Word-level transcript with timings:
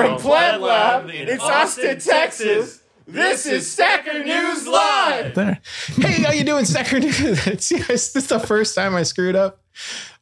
From 0.00 0.16
PlebLab 0.16 1.12
in 1.12 1.38
Austin, 1.40 1.98
Texas, 2.00 2.80
this 3.06 3.44
is 3.44 3.70
Stacker 3.70 4.24
News 4.24 4.66
Live. 4.66 5.34
There. 5.34 5.60
Hey, 5.88 6.22
how 6.22 6.32
you 6.32 6.42
doing, 6.42 6.64
Stacker 6.64 7.00
News? 7.00 7.20
yes, 7.46 7.68
this 7.68 8.16
is 8.16 8.26
the 8.28 8.40
first 8.40 8.74
time 8.74 8.94
I 8.94 9.02
screwed 9.02 9.36
up. 9.36 9.60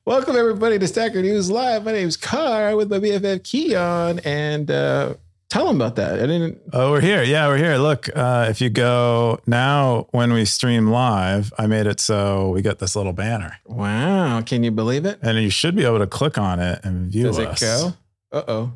Welcome 0.04 0.34
everybody 0.34 0.80
to 0.80 0.86
Stacker 0.88 1.22
News 1.22 1.48
Live. 1.48 1.84
My 1.84 1.92
name's 1.92 2.16
Car 2.16 2.74
with 2.74 2.90
my 2.90 2.98
BFF 2.98 3.42
Keyan, 3.42 4.20
and 4.26 4.68
uh, 4.68 5.14
tell 5.48 5.68
them 5.68 5.76
about 5.76 5.94
that. 5.94 6.14
I 6.14 6.26
didn't. 6.26 6.58
Oh, 6.72 6.90
we're 6.90 7.00
here. 7.00 7.22
Yeah, 7.22 7.46
we're 7.46 7.58
here. 7.58 7.76
Look, 7.76 8.08
uh, 8.16 8.46
if 8.50 8.60
you 8.60 8.70
go 8.70 9.38
now 9.46 10.08
when 10.10 10.32
we 10.32 10.44
stream 10.44 10.88
live, 10.88 11.52
I 11.56 11.68
made 11.68 11.86
it 11.86 12.00
so 12.00 12.50
we 12.50 12.62
get 12.62 12.80
this 12.80 12.96
little 12.96 13.12
banner, 13.12 13.58
Wow, 13.64 14.40
can 14.40 14.64
you 14.64 14.72
believe 14.72 15.04
it? 15.04 15.20
and 15.22 15.38
you 15.38 15.50
should 15.50 15.76
be 15.76 15.84
able 15.84 16.00
to 16.00 16.08
click 16.08 16.36
on 16.36 16.58
it 16.58 16.80
and 16.82 17.12
view 17.12 17.26
Does 17.26 17.38
it 17.38 17.60
go? 17.60 17.92
Uh 18.32 18.42
oh. 18.48 18.72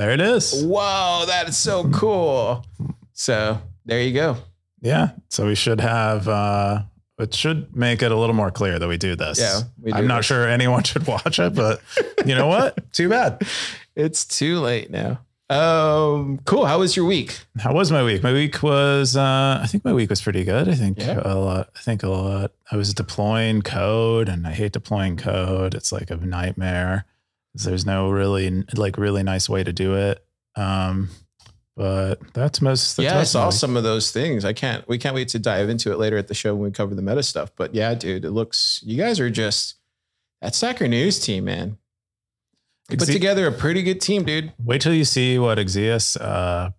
There 0.00 0.12
it 0.12 0.20
is. 0.22 0.64
Whoa, 0.64 1.24
that 1.26 1.46
is 1.50 1.58
so 1.58 1.86
cool. 1.90 2.64
So 3.12 3.60
there 3.84 4.00
you 4.00 4.14
go. 4.14 4.38
Yeah. 4.80 5.10
So 5.28 5.46
we 5.46 5.54
should 5.54 5.78
have. 5.82 6.26
uh 6.26 6.82
it 7.18 7.34
should 7.34 7.76
make 7.76 8.00
it 8.00 8.10
a 8.10 8.16
little 8.16 8.34
more 8.34 8.50
clear 8.50 8.78
that 8.78 8.88
we 8.88 8.96
do 8.96 9.14
this. 9.14 9.38
Yeah, 9.38 9.60
do 9.84 9.92
I'm 9.92 10.06
not 10.06 10.20
this. 10.20 10.26
sure 10.26 10.48
anyone 10.48 10.84
should 10.90 11.06
watch 11.06 11.38
it, 11.38 11.54
but 11.54 11.82
you 12.24 12.34
know 12.34 12.46
what? 12.46 12.90
Too 12.94 13.10
bad. 13.10 13.42
It's 13.94 14.24
too 14.24 14.58
late 14.58 14.90
now. 14.90 15.20
Um, 15.50 16.40
cool. 16.46 16.64
How 16.64 16.78
was 16.78 16.96
your 16.96 17.04
week? 17.04 17.38
How 17.58 17.74
was 17.74 17.92
my 17.92 18.02
week? 18.02 18.22
My 18.22 18.32
week 18.32 18.62
was, 18.62 19.16
uh, 19.18 19.60
I 19.62 19.66
think 19.66 19.84
my 19.84 19.92
week 19.92 20.08
was 20.08 20.22
pretty 20.22 20.44
good. 20.44 20.66
I 20.66 20.74
think 20.74 20.98
Yeah. 20.98 21.20
a 21.22 21.34
lot. 21.34 21.68
I 21.76 21.80
think 21.80 22.02
a 22.02 22.08
lot. 22.08 22.52
I 22.72 22.76
was 22.76 22.94
deploying 22.94 23.60
code, 23.60 24.30
and 24.30 24.46
I 24.46 24.52
hate 24.52 24.72
deploying 24.72 25.18
code. 25.18 25.74
It's 25.74 25.92
like 25.92 26.10
a 26.10 26.16
nightmare. 26.16 27.04
There's 27.54 27.84
no 27.84 28.10
really 28.10 28.64
like 28.74 28.96
really 28.98 29.22
nice 29.22 29.48
way 29.48 29.64
to 29.64 29.72
do 29.72 29.94
it. 29.96 30.24
Um, 30.56 31.08
but 31.76 32.20
that's 32.34 32.60
most. 32.60 32.96
That's 32.96 33.04
yeah, 33.04 33.18
I 33.18 33.24
saw 33.24 33.50
some 33.50 33.76
of 33.76 33.82
those 33.82 34.10
things. 34.10 34.44
I 34.44 34.52
can't. 34.52 34.86
We 34.88 34.98
can't 34.98 35.14
wait 35.14 35.28
to 35.28 35.38
dive 35.38 35.68
into 35.68 35.90
it 35.92 35.98
later 35.98 36.16
at 36.16 36.28
the 36.28 36.34
show 36.34 36.54
when 36.54 36.64
we 36.64 36.70
cover 36.70 36.94
the 36.94 37.02
meta 37.02 37.22
stuff. 37.22 37.50
But 37.56 37.74
yeah, 37.74 37.94
dude, 37.94 38.24
it 38.24 38.30
looks. 38.30 38.82
You 38.84 38.96
guys 38.96 39.18
are 39.18 39.30
just 39.30 39.76
that 40.42 40.54
Stacker 40.54 40.88
News 40.88 41.18
team, 41.18 41.44
man. 41.44 41.78
You 42.90 42.96
put 42.96 43.06
together 43.06 43.46
a 43.46 43.52
pretty 43.52 43.82
good 43.82 44.00
team, 44.00 44.24
dude. 44.24 44.52
Wait 44.62 44.80
till 44.80 44.92
you 44.92 45.04
see 45.04 45.38
what 45.38 45.58
ekzyis 45.58 46.20
uh, 46.20 46.70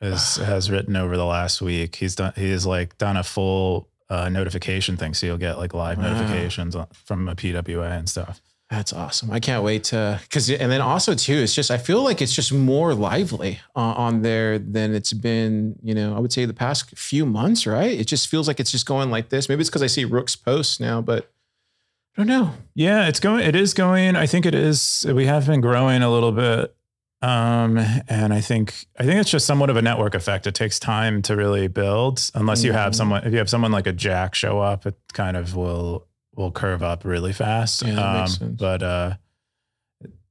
is, 0.00 0.36
has 0.36 0.70
written 0.70 0.96
over 0.96 1.16
the 1.16 1.26
last 1.26 1.60
week. 1.62 1.96
He's 1.96 2.14
done. 2.16 2.32
He's 2.36 2.64
like 2.66 2.96
done 2.98 3.16
a 3.16 3.22
full 3.22 3.88
uh, 4.10 4.28
notification 4.30 4.96
thing, 4.96 5.14
so 5.14 5.26
you'll 5.26 5.36
get 5.38 5.58
like 5.58 5.74
live 5.74 5.98
Wow. 5.98 6.12
notifications 6.12 6.74
from 7.04 7.28
a 7.28 7.34
PWA 7.34 7.98
and 7.98 8.08
stuff. 8.08 8.40
That's 8.70 8.92
awesome. 8.92 9.30
I 9.30 9.40
can't 9.40 9.64
wait 9.64 9.84
to 9.84 10.20
because 10.22 10.50
and 10.50 10.70
then 10.70 10.82
also 10.82 11.14
too, 11.14 11.36
it's 11.38 11.54
just 11.54 11.70
I 11.70 11.78
feel 11.78 12.02
like 12.04 12.20
it's 12.20 12.34
just 12.34 12.52
more 12.52 12.92
lively 12.94 13.60
uh, 13.74 13.80
on 13.80 14.20
there 14.20 14.58
than 14.58 14.94
it's 14.94 15.14
been. 15.14 15.76
You 15.82 15.94
know, 15.94 16.14
I 16.14 16.18
would 16.18 16.32
say 16.34 16.44
the 16.44 16.52
past 16.52 16.90
few 16.98 17.24
months, 17.24 17.66
right? 17.66 17.98
It 17.98 18.06
just 18.06 18.28
feels 18.28 18.46
like 18.46 18.60
it's 18.60 18.70
just 18.70 18.84
going 18.84 19.10
like 19.10 19.30
this. 19.30 19.48
Maybe 19.48 19.60
it's 19.62 19.70
because 19.70 19.82
I 19.82 19.86
see 19.86 20.04
Rook's 20.04 20.36
posts 20.36 20.80
now, 20.80 21.00
but 21.00 21.30
I 22.14 22.20
don't 22.20 22.26
know. 22.26 22.52
Yeah, 22.74 23.08
it's 23.08 23.20
going. 23.20 23.42
It 23.42 23.56
is 23.56 23.72
going. 23.72 24.16
I 24.16 24.26
think 24.26 24.44
it 24.44 24.54
is. 24.54 25.06
We 25.08 25.24
have 25.24 25.46
been 25.46 25.62
growing 25.62 26.02
a 26.02 26.10
little 26.10 26.32
bit, 26.32 26.74
um, 27.22 27.78
and 28.06 28.34
I 28.34 28.42
think 28.42 28.74
I 28.98 29.04
think 29.04 29.18
it's 29.18 29.30
just 29.30 29.46
somewhat 29.46 29.70
of 29.70 29.76
a 29.78 29.82
network 29.82 30.14
effect. 30.14 30.46
It 30.46 30.54
takes 30.54 30.78
time 30.78 31.22
to 31.22 31.36
really 31.36 31.68
build, 31.68 32.30
unless 32.34 32.64
you 32.64 32.72
have 32.74 32.92
Mhm. 32.92 32.96
someone. 32.96 33.24
If 33.24 33.32
you 33.32 33.38
have 33.38 33.48
someone 33.48 33.72
like 33.72 33.86
a 33.86 33.92
Jack 33.94 34.34
show 34.34 34.60
up, 34.60 34.84
it 34.84 34.96
kind 35.14 35.38
of 35.38 35.56
will 35.56 36.04
will 36.38 36.52
curve 36.52 36.82
up 36.82 37.04
really 37.04 37.32
fast. 37.32 37.82
Yeah, 37.82 38.24
Um. 38.24 38.56
But 38.58 38.82
uh, 38.82 39.14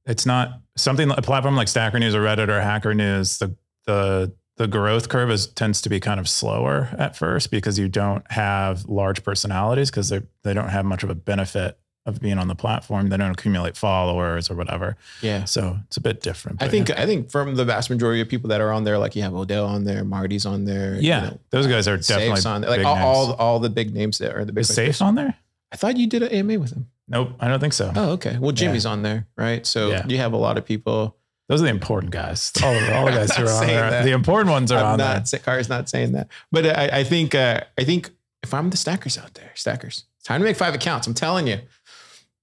it's 0.06 0.26
not 0.26 0.60
something. 0.76 1.10
A 1.10 1.22
platform 1.22 1.54
like 1.54 1.68
Stacker 1.68 1.98
News 1.98 2.14
or 2.14 2.22
Reddit 2.22 2.48
or 2.48 2.60
Hacker 2.60 2.94
News. 2.94 3.38
The 3.38 3.54
the 3.86 4.32
the 4.56 4.66
growth 4.66 5.08
curve 5.08 5.30
is 5.30 5.46
tends 5.46 5.80
to 5.82 5.88
be 5.88 6.00
kind 6.00 6.18
of 6.18 6.28
slower 6.28 6.88
at 6.98 7.16
first 7.16 7.50
because 7.50 7.78
you 7.78 7.88
don't 7.88 8.28
have 8.32 8.86
large 8.86 9.22
personalities 9.22 9.90
because 9.90 10.08
they 10.08 10.22
they 10.42 10.54
don't 10.54 10.70
have 10.70 10.84
much 10.84 11.04
of 11.04 11.10
a 11.10 11.14
benefit 11.14 11.78
of 12.06 12.20
being 12.22 12.38
on 12.38 12.48
the 12.48 12.54
platform. 12.54 13.10
They 13.10 13.18
don't 13.18 13.32
accumulate 13.32 13.76
followers 13.76 14.50
or 14.50 14.54
whatever. 14.54 14.96
Yeah. 15.20 15.44
So 15.44 15.78
it's 15.88 15.98
a 15.98 16.00
bit 16.00 16.22
different. 16.22 16.62
I 16.62 16.68
think 16.68 16.88
yeah. 16.88 17.02
I 17.02 17.04
think 17.04 17.30
from 17.30 17.54
the 17.54 17.66
vast 17.66 17.90
majority 17.90 18.22
of 18.22 18.30
people 18.30 18.48
that 18.48 18.62
are 18.62 18.72
on 18.72 18.84
there, 18.84 18.96
like 18.96 19.14
you 19.14 19.22
have 19.22 19.34
Odell 19.34 19.66
on 19.66 19.84
there, 19.84 20.04
Marty's 20.04 20.46
on 20.46 20.64
there. 20.64 20.94
you 20.94 21.02
yeah, 21.02 21.20
know, 21.20 21.38
those 21.50 21.66
guys 21.66 21.86
are 21.86 21.98
definitely 21.98 22.50
on 22.50 22.62
there. 22.62 22.70
Like 22.70 22.86
all, 22.86 22.96
all 22.96 23.32
all 23.34 23.58
the 23.58 23.68
big 23.68 23.92
names 23.92 24.16
that 24.18 24.34
are 24.34 24.46
the 24.46 24.52
big. 24.52 24.62
Is 24.62 24.74
safe 24.74 25.02
on 25.02 25.16
there? 25.16 25.34
I 25.72 25.76
thought 25.76 25.96
you 25.96 26.06
did 26.06 26.22
an 26.22 26.30
AMA 26.30 26.58
with 26.58 26.72
him. 26.72 26.88
Nope, 27.08 27.30
I 27.40 27.48
don't 27.48 27.60
think 27.60 27.72
so. 27.72 27.92
Oh, 27.94 28.10
okay. 28.12 28.36
Well, 28.38 28.52
Jimmy's 28.52 28.84
on 28.86 29.02
there, 29.02 29.26
right? 29.36 29.66
So 29.66 29.90
Yeah. 29.90 30.06
you 30.06 30.18
have 30.18 30.32
a 30.32 30.36
lot 30.36 30.58
of 30.58 30.64
people. 30.64 31.16
Those 31.48 31.60
are 31.62 31.64
the 31.64 31.70
important 31.70 32.12
guys. 32.12 32.52
All, 32.62 32.72
the- 32.74 32.94
all 32.94 33.06
the 33.06 33.12
guys 33.12 33.34
who 33.34 33.44
are 33.46 33.50
on 33.50 33.66
there. 33.66 33.90
that. 33.90 34.04
The 34.04 34.10
important 34.12 34.50
ones 34.50 34.70
are 34.70 34.78
I'm 34.78 34.86
on 34.92 34.98
there. 34.98 35.08
not. 35.14 35.28
Sa- 35.28 35.38
Car's 35.38 35.68
not 35.68 35.88
saying 35.88 36.12
that, 36.12 36.28
but 36.52 36.66
I, 36.66 36.98
I 37.00 37.04
think 37.04 37.34
uh, 37.34 37.60
I 37.78 37.84
think 37.84 38.10
if 38.42 38.52
I'm 38.52 38.68
the 38.70 38.76
stackers 38.76 39.16
out 39.16 39.32
there, 39.34 39.50
stackers, 39.54 40.04
time 40.24 40.40
to 40.40 40.44
make 40.44 40.56
five 40.56 40.74
accounts. 40.74 41.06
I'm 41.06 41.14
telling 41.14 41.46
you, 41.46 41.60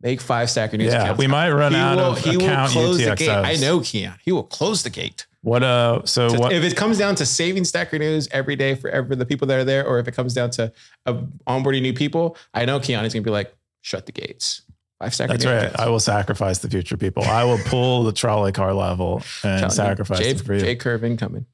make 0.02 0.22
five 0.22 0.50
stacker 0.50 0.78
news 0.78 0.92
Yeah, 0.92 1.04
accounts. 1.04 1.20
we 1.20 1.28
might 1.28 1.52
run 1.52 1.74
he 1.74 1.78
out 1.78 1.98
will, 1.98 2.04
of 2.14 2.20
he 2.20 2.36
will 2.38 2.46
account 2.46 2.72
close 2.72 2.98
the 2.98 3.04
UTXOs. 3.06 3.18
gate. 3.18 3.30
I 3.30 3.56
know 3.58 3.80
Keyan. 3.80 4.18
He 4.24 4.32
will 4.32 4.44
close 4.44 4.82
the 4.82 4.90
gate. 4.90 5.28
What 5.46 5.62
uh? 5.62 6.02
So 6.06 6.30
To- 6.30 6.40
what? 6.40 6.54
if 6.54 6.64
it 6.64 6.76
comes 6.76 6.98
down 6.98 7.14
to 7.16 7.26
saving 7.26 7.66
stacker 7.66 8.00
news 8.00 8.28
every 8.32 8.56
day 8.56 8.74
for 8.74 8.90
every 8.90 9.16
the 9.16 9.28
people 9.28 9.46
that 9.48 9.60
are 9.60 9.64
there, 9.64 9.86
or 9.86 10.00
if 10.00 10.08
it 10.08 10.14
comes 10.16 10.34
down 10.34 10.50
to 10.52 10.74
uh, 11.06 11.22
onboarding 11.46 11.84
new 11.84 11.94
people, 11.94 12.36
I 12.52 12.66
know 12.66 12.80
Keyan 12.80 13.04
is 13.06 13.14
gonna 13.14 13.22
be 13.24 13.30
like, 13.30 13.56
shut 13.82 14.08
the 14.08 14.12
gates. 14.12 14.64
Five 15.00 15.14
stacker 15.14 15.34
That's 15.34 15.46
right. 15.46 15.54
accounts. 15.66 15.80
I 15.80 15.90
will 15.90 16.00
sacrifice 16.00 16.58
the 16.60 16.70
future 16.70 16.98
people. 16.98 17.22
I 17.26 17.44
will 17.44 17.60
pull 17.60 18.04
the 18.06 18.12
trolley 18.12 18.54
car 18.54 18.74
level 18.74 19.18
and 19.44 19.60
Telling 19.60 19.64
you, 19.66 19.70
sacrifice 19.70 20.18
J, 20.20 20.30
it 20.32 20.42
for 20.42 20.56
you. 20.56 20.62
J 20.62 20.76
curve 20.78 21.04
incoming. 21.04 21.46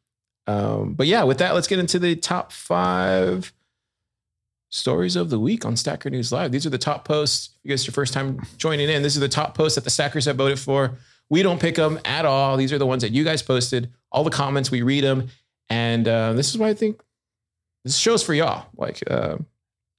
Um, 0.48 0.94
but 0.94 1.08
yeah, 1.08 1.24
with 1.24 1.40
that, 1.40 1.54
let's 1.54 1.68
get 1.68 1.80
into 1.80 2.00
the 2.00 2.16
top 2.16 2.54
five 2.54 3.52
stories 4.70 5.18
of 5.18 5.30
the 5.30 5.38
week 5.40 5.66
on 5.66 5.76
Stacker 5.76 6.10
News 6.10 6.32
Live. 6.32 6.54
These 6.54 6.66
are 6.66 6.70
the 6.70 6.78
top 6.78 7.04
posts. 7.04 7.50
If 7.56 7.60
you 7.66 7.70
guys 7.72 7.84
are 7.84 7.88
your 7.88 7.94
first 7.94 8.14
time 8.14 8.40
joining 8.58 8.90
in, 8.90 9.04
this 9.04 9.16
is 9.16 9.20
the 9.20 9.28
top 9.28 9.54
posts 9.54 9.76
that 9.76 9.84
the 9.84 9.90
Stackers 9.90 10.24
have 10.26 10.38
voted 10.38 10.60
for. 10.60 10.98
We 11.32 11.44
don't 11.44 11.62
pick 11.62 11.76
them 11.76 11.98
at 12.04 12.26
all. 12.26 12.58
These 12.58 12.74
are 12.74 12.78
the 12.78 12.86
ones 12.86 13.04
that 13.04 13.14
you 13.14 13.24
guys 13.24 13.42
posted. 13.42 13.90
All 14.12 14.26
the 14.26 14.30
comments, 14.30 14.70
we 14.70 14.82
read 14.82 15.06
them. 15.06 15.30
And 15.70 16.06
uh, 16.06 16.34
this 16.34 16.50
is 16.50 16.58
why 16.58 16.68
I 16.68 16.74
think 16.74 17.02
this 17.86 17.96
show's 17.96 18.22
for 18.22 18.34
y'all. 18.34 18.66
Like, 18.76 19.02
uh, 19.10 19.38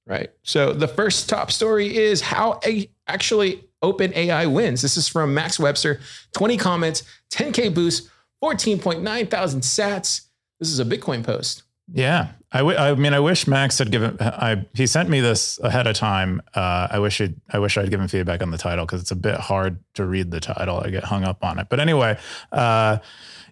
right. 0.05 0.29
So 0.43 0.73
the 0.73 0.87
first 0.87 1.27
top 1.27 1.51
story 1.51 1.97
is 1.97 2.21
how 2.21 2.59
a 2.63 2.87
actually 3.07 3.63
OpenAI 3.83 4.49
wins. 4.53 4.83
This 4.83 4.95
is 4.95 5.07
from 5.07 5.33
Max 5.33 5.59
Webster. 5.59 5.99
20 6.33 6.55
comments, 6.55 7.01
10K 7.31 7.73
boost, 7.73 8.09
14.9 8.43 9.31
thousand 9.31 9.61
sats. 9.61 10.27
This 10.59 10.69
is 10.69 10.79
a 10.79 10.85
Bitcoin 10.85 11.23
post. 11.23 11.63
Yeah, 11.91 12.29
I, 12.51 12.59
w- 12.59 12.77
I 12.77 12.95
mean, 12.95 13.13
I 13.13 13.19
wish 13.19 13.45
Max 13.45 13.77
had 13.77 13.91
given. 13.91 14.15
I 14.19 14.65
he 14.73 14.87
sent 14.87 15.09
me 15.09 15.19
this 15.19 15.59
ahead 15.59 15.85
of 15.85 15.95
time. 15.95 16.41
Uh, 16.53 16.87
I 16.89 16.99
wish 16.99 17.17
he'd, 17.17 17.35
I 17.51 17.59
wish 17.59 17.77
I'd 17.77 17.89
given 17.89 18.07
feedback 18.07 18.41
on 18.41 18.51
the 18.51 18.57
title 18.57 18.85
because 18.85 19.01
it's 19.01 19.11
a 19.11 19.15
bit 19.17 19.35
hard 19.35 19.79
to 19.95 20.05
read 20.05 20.31
the 20.31 20.39
title. 20.39 20.79
I 20.79 20.89
get 20.89 21.03
hung 21.03 21.23
up 21.23 21.43
on 21.43 21.59
it. 21.59 21.67
But 21.69 21.79
anyway, 21.81 22.17
uh, 22.51 22.99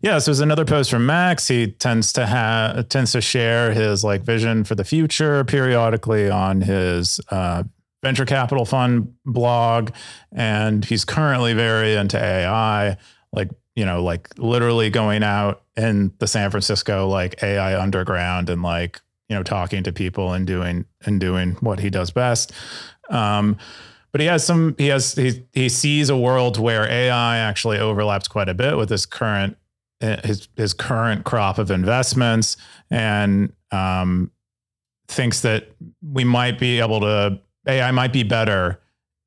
yeah, 0.01 0.15
this 0.15 0.27
was 0.27 0.39
another 0.39 0.65
post 0.65 0.89
from 0.89 1.05
Max. 1.05 1.47
He 1.47 1.67
tends 1.67 2.13
to 2.13 2.25
have 2.25 2.87
tends 2.89 3.11
to 3.11 3.21
share 3.21 3.73
his 3.73 4.03
like 4.03 4.21
vision 4.21 4.63
for 4.63 4.75
the 4.75 4.85
future 4.85 5.43
periodically 5.43 6.29
on 6.29 6.61
his 6.61 7.19
uh, 7.31 7.63
venture 8.01 8.25
capital 8.25 8.65
fund 8.65 9.13
blog, 9.25 9.91
and 10.31 10.85
he's 10.85 11.03
currently 11.03 11.53
very 11.53 11.95
into 11.95 12.17
AI. 12.17 12.97
Like 13.33 13.49
you 13.75 13.85
know, 13.85 14.03
like 14.03 14.29
literally 14.37 14.89
going 14.89 15.23
out 15.23 15.60
in 15.81 16.13
the 16.19 16.27
San 16.27 16.51
Francisco 16.51 17.07
like 17.07 17.41
AI 17.43 17.79
underground 17.81 18.49
and 18.49 18.61
like 18.61 19.01
you 19.29 19.35
know 19.35 19.43
talking 19.43 19.83
to 19.83 19.91
people 19.91 20.33
and 20.33 20.45
doing 20.45 20.85
and 21.05 21.19
doing 21.19 21.53
what 21.61 21.79
he 21.79 21.89
does 21.89 22.11
best. 22.11 22.51
Um, 23.09 23.57
but 24.11 24.21
he 24.21 24.27
has 24.27 24.45
some. 24.45 24.75
He 24.77 24.87
has 24.87 25.13
he 25.13 25.45
he 25.53 25.69
sees 25.69 26.09
a 26.09 26.17
world 26.17 26.59
where 26.59 26.89
AI 26.89 27.37
actually 27.37 27.79
overlaps 27.79 28.27
quite 28.27 28.49
a 28.49 28.53
bit 28.53 28.77
with 28.77 28.89
his 28.89 29.05
current 29.05 29.57
his 30.01 30.47
his 30.55 30.73
current 30.73 31.23
crop 31.23 31.57
of 31.57 31.71
investments 31.71 32.57
and 32.89 33.53
um, 33.71 34.31
thinks 35.07 35.41
that 35.41 35.69
we 36.01 36.23
might 36.23 36.59
be 36.59 36.79
able 36.79 36.99
to 36.99 37.39
AI 37.67 37.91
might 37.91 38.11
be 38.11 38.23
better 38.23 38.81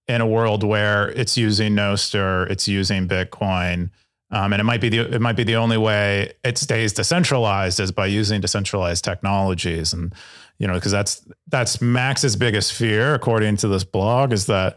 in 0.06 0.20
a 0.20 0.26
world 0.26 0.62
where 0.62 1.08
it's 1.10 1.36
using 1.36 1.74
Nostr, 1.74 2.50
it's 2.50 2.68
using 2.68 3.08
Bitcoin, 3.08 3.90
um, 4.34 4.52
and 4.52 4.58
it 4.58 4.64
might 4.64 4.80
be 4.80 4.88
the 4.88 5.14
it 5.14 5.20
might 5.20 5.36
be 5.36 5.44
the 5.44 5.54
only 5.54 5.78
way 5.78 6.32
it 6.42 6.58
stays 6.58 6.92
decentralized 6.92 7.78
is 7.78 7.92
by 7.92 8.06
using 8.06 8.40
decentralized 8.40 9.04
technologies, 9.04 9.92
and 9.92 10.12
you 10.58 10.66
know 10.66 10.74
because 10.74 10.90
that's 10.90 11.24
that's 11.46 11.80
Max's 11.80 12.34
biggest 12.34 12.72
fear, 12.72 13.14
according 13.14 13.56
to 13.58 13.68
this 13.68 13.84
blog, 13.84 14.32
is 14.32 14.46
that 14.46 14.76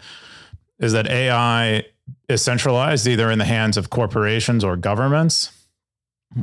is 0.78 0.94
that 0.94 1.08
AI 1.08 1.84
is 2.30 2.44
centralized 2.44 3.08
either 3.08 3.32
in 3.32 3.40
the 3.40 3.46
hands 3.46 3.78
of 3.78 3.90
corporations 3.90 4.64
or 4.64 4.78
governments, 4.78 5.52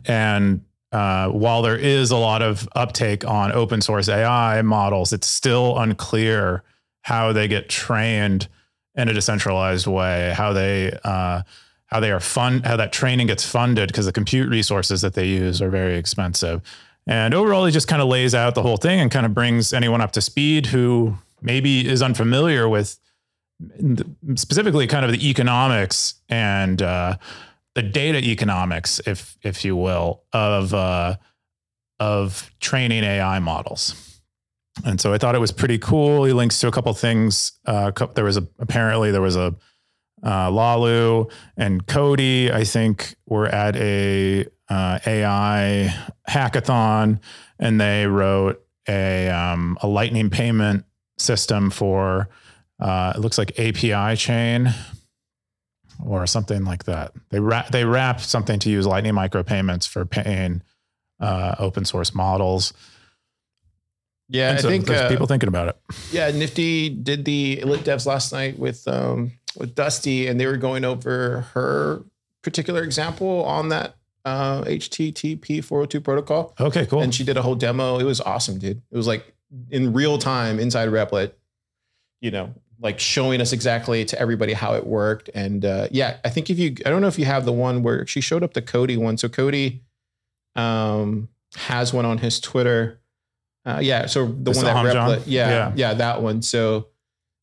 and 0.06 0.64
uh, 0.90 1.28
while 1.28 1.62
there 1.62 1.78
is 1.78 2.10
a 2.10 2.16
lot 2.16 2.42
of 2.42 2.68
uptake 2.74 3.24
on 3.24 3.52
open 3.52 3.80
source 3.80 4.08
AI 4.08 4.60
models, 4.62 5.12
it's 5.12 5.28
still 5.28 5.78
unclear 5.78 6.64
how 7.02 7.32
they 7.32 7.46
get 7.46 7.68
trained 7.68 8.48
in 8.96 9.08
a 9.08 9.12
decentralized 9.12 9.86
way, 9.86 10.34
how 10.36 10.52
they 10.52 10.98
uh, 11.04 11.42
how 11.94 12.00
they 12.00 12.10
are 12.10 12.18
fund, 12.18 12.66
how 12.66 12.76
that 12.76 12.92
training 12.92 13.28
gets 13.28 13.48
funded 13.48 13.86
because 13.86 14.04
the 14.04 14.12
compute 14.12 14.50
resources 14.50 15.00
that 15.02 15.14
they 15.14 15.28
use 15.28 15.62
are 15.62 15.70
very 15.70 15.96
expensive. 15.96 16.60
And 17.06 17.32
overall, 17.32 17.66
he 17.66 17.70
just 17.70 17.86
kind 17.86 18.02
of 18.02 18.08
lays 18.08 18.34
out 18.34 18.56
the 18.56 18.62
whole 18.62 18.78
thing 18.78 18.98
and 18.98 19.12
kind 19.12 19.24
of 19.24 19.32
brings 19.32 19.72
anyone 19.72 20.00
up 20.00 20.10
to 20.12 20.20
speed 20.20 20.66
who 20.66 21.16
maybe 21.40 21.88
is 21.88 22.02
unfamiliar 22.02 22.68
with 22.68 22.98
specifically 24.34 24.88
kind 24.88 25.04
of 25.04 25.12
the 25.12 25.28
economics 25.30 26.14
and 26.28 26.82
uh, 26.82 27.16
the 27.74 27.82
data 27.82 28.18
economics, 28.18 29.00
if 29.06 29.38
if 29.44 29.64
you 29.64 29.76
will, 29.76 30.24
of 30.32 30.74
uh, 30.74 31.14
of 32.00 32.50
training 32.58 33.04
AI 33.04 33.38
models. 33.38 34.20
And 34.84 35.00
so 35.00 35.12
I 35.12 35.18
thought 35.18 35.36
it 35.36 35.40
was 35.40 35.52
pretty 35.52 35.78
cool. 35.78 36.24
He 36.24 36.32
links 36.32 36.58
to 36.58 36.66
a 36.66 36.72
couple 36.72 36.92
things. 36.94 37.52
Uh, 37.64 37.92
there 38.16 38.24
was 38.24 38.36
a 38.36 38.48
apparently 38.58 39.12
there 39.12 39.22
was 39.22 39.36
a 39.36 39.54
uh, 40.24 40.50
Lalu 40.50 41.26
and 41.56 41.86
Cody, 41.86 42.50
I 42.50 42.64
think 42.64 43.14
were 43.26 43.46
at 43.46 43.76
a 43.76 44.46
uh, 44.68 44.98
AI 45.06 45.94
hackathon, 46.28 47.20
and 47.58 47.80
they 47.80 48.06
wrote 48.06 48.64
a 48.88 49.28
um, 49.28 49.78
a 49.82 49.86
Lightning 49.86 50.30
payment 50.30 50.84
system 51.18 51.70
for 51.70 52.28
uh, 52.80 53.12
it 53.14 53.20
looks 53.20 53.38
like 53.38 53.58
API 53.58 54.16
chain 54.16 54.72
or 56.04 56.26
something 56.26 56.64
like 56.64 56.84
that. 56.84 57.12
They 57.30 57.40
wrap 57.40 57.70
they 57.70 57.84
wrap 57.84 58.20
something 58.20 58.58
to 58.60 58.70
use 58.70 58.86
Lightning 58.86 59.14
micropayments 59.14 59.86
for 59.86 60.04
paying 60.04 60.62
uh, 61.20 61.54
open 61.58 61.84
source 61.84 62.14
models. 62.14 62.72
Yeah, 64.28 64.56
I 64.58 64.62
think 64.62 64.88
uh, 64.88 65.08
people 65.08 65.26
thinking 65.26 65.48
about 65.48 65.68
it. 65.68 65.76
Yeah, 66.10 66.30
Nifty 66.30 66.88
did 66.88 67.26
the 67.26 67.62
lit 67.64 67.80
devs 67.80 68.06
last 68.06 68.32
night 68.32 68.58
with 68.58 68.88
um 68.88 69.32
with 69.56 69.74
Dusty, 69.74 70.26
and 70.26 70.38
they 70.40 70.46
were 70.46 70.56
going 70.56 70.84
over 70.84 71.42
her 71.54 72.04
particular 72.42 72.82
example 72.82 73.44
on 73.44 73.68
that 73.70 73.96
uh 74.24 74.62
HTTP 74.62 75.62
402 75.62 76.00
protocol. 76.00 76.54
Okay, 76.58 76.86
cool. 76.86 77.00
And 77.02 77.14
she 77.14 77.24
did 77.24 77.36
a 77.36 77.42
whole 77.42 77.54
demo. 77.54 77.98
It 77.98 78.04
was 78.04 78.20
awesome, 78.20 78.58
dude. 78.58 78.82
It 78.90 78.96
was 78.96 79.06
like 79.06 79.34
in 79.70 79.92
real 79.92 80.18
time 80.18 80.58
inside 80.58 80.88
Replit, 80.88 81.32
you 82.20 82.30
know, 82.30 82.54
like 82.80 82.98
showing 82.98 83.40
us 83.40 83.52
exactly 83.52 84.04
to 84.06 84.18
everybody 84.18 84.52
how 84.52 84.74
it 84.74 84.86
worked. 84.86 85.30
And 85.34 85.64
uh, 85.64 85.88
yeah, 85.90 86.16
I 86.24 86.30
think 86.30 86.50
if 86.50 86.58
you, 86.58 86.74
I 86.84 86.90
don't 86.90 87.02
know 87.02 87.06
if 87.08 87.18
you 87.18 87.24
have 87.26 87.44
the 87.44 87.52
one 87.52 87.82
where 87.82 88.06
she 88.06 88.20
showed 88.20 88.42
up 88.42 88.54
the 88.54 88.62
Cody 88.62 88.96
one. 88.96 89.16
So 89.18 89.28
Cody 89.28 89.82
um, 90.56 91.28
has 91.56 91.92
one 91.92 92.04
on 92.04 92.18
his 92.18 92.40
Twitter. 92.40 93.00
Uh, 93.66 93.78
yeah, 93.82 94.06
so 94.06 94.26
the, 94.26 94.50
The 94.50 94.50
one 94.52 94.64
that 94.64 94.76
Saham 94.76 94.86
Replit, 94.86 95.22
yeah, 95.26 95.48
Yeah. 95.48 95.72
yeah, 95.76 95.94
that 95.94 96.20
one. 96.22 96.42
So 96.42 96.88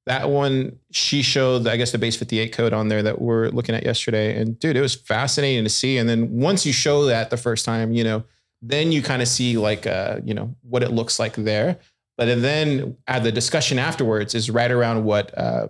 that 0.07 0.29
one, 0.29 0.79
she 0.91 1.21
showed, 1.21 1.67
I 1.67 1.77
guess, 1.77 1.91
the 1.91 1.97
base 1.97 2.15
58 2.15 2.51
code 2.53 2.73
on 2.73 2.87
there 2.87 3.03
that 3.03 3.21
we're 3.21 3.49
looking 3.49 3.75
at 3.75 3.85
yesterday. 3.85 4.39
And 4.39 4.57
dude, 4.59 4.75
it 4.75 4.81
was 4.81 4.95
fascinating 4.95 5.63
to 5.63 5.69
see. 5.69 5.97
And 5.97 6.09
then 6.09 6.31
once 6.31 6.65
you 6.65 6.73
show 6.73 7.05
that 7.05 7.29
the 7.29 7.37
first 7.37 7.65
time, 7.65 7.93
you 7.93 8.03
know, 8.03 8.23
then 8.61 8.91
you 8.91 9.01
kind 9.03 9.21
of 9.21 9.27
see 9.27 9.57
like, 9.57 9.85
uh, 9.85 10.19
you 10.23 10.33
know, 10.33 10.55
what 10.61 10.83
it 10.83 10.91
looks 10.91 11.19
like 11.19 11.35
there. 11.35 11.77
But 12.17 12.41
then 12.41 12.97
at 13.07 13.23
the 13.23 13.31
discussion 13.31 13.79
afterwards 13.79 14.35
is 14.35 14.49
right 14.49 14.71
around 14.71 15.03
what 15.03 15.37
uh, 15.37 15.67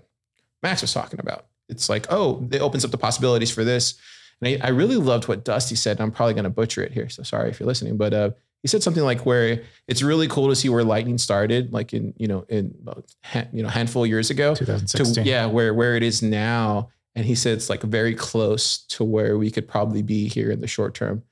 Max 0.64 0.82
was 0.82 0.94
talking 0.94 1.20
about. 1.20 1.46
It's 1.70 1.90
like, 1.90 2.08
oh, 2.10 2.46
it 2.52 2.62
opens 2.62 2.84
up 2.86 2.92
the 2.92 2.98
possibilities 2.98 3.52
for 3.52 3.64
this. 3.64 3.96
And 4.42 4.62
I, 4.62 4.68
I 4.68 4.70
really 4.70 4.98
loved 4.98 5.28
what 5.28 5.44
Dusty 5.44 5.76
said. 5.76 6.00
I'm 6.00 6.12
probably 6.12 6.34
going 6.34 6.44
to 6.46 6.50
butcher 6.50 6.84
it 6.84 6.92
here. 6.92 7.10
So 7.10 7.24
sorry 7.24 7.50
if 7.50 7.60
you're 7.60 7.68
listening. 7.68 7.98
But 7.98 8.14
uh, 8.14 8.32
he 8.62 8.68
said 8.68 8.84
something 8.84 9.04
like 9.04 9.26
where 9.26 9.64
it's 9.88 10.04
really 10.04 10.28
cool 10.28 10.50
to 10.50 10.56
see 10.56 10.70
where 10.70 10.84
Lightning 10.84 11.18
started, 11.18 11.74
like 11.74 11.94
in, 11.94 12.14
you 12.18 12.28
know, 12.28 12.46
in 12.48 12.76
about, 12.82 13.06
you 13.52 13.64
know, 13.64 13.70
handful 13.70 14.04
of 14.04 14.10
years 14.10 14.30
ago. 14.30 14.54
To, 14.54 14.66
2016. 14.66 15.26
yeah, 15.26 15.48
where, 15.48 15.74
where 15.74 15.96
it 15.96 16.04
is 16.04 16.22
now. 16.22 16.90
And 17.16 17.26
he 17.26 17.36
said 17.36 17.54
it's 17.54 17.70
like 17.70 17.82
very 17.82 18.14
close 18.14 18.80
to 18.90 19.04
where 19.04 19.38
we 19.38 19.52
could 19.52 19.68
probably 19.68 20.02
be 20.02 20.28
here 20.28 20.52
in 20.52 20.62
the 20.62 20.68
short 20.68 20.94
term. 20.94 21.24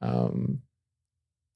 Um, 0.00 0.62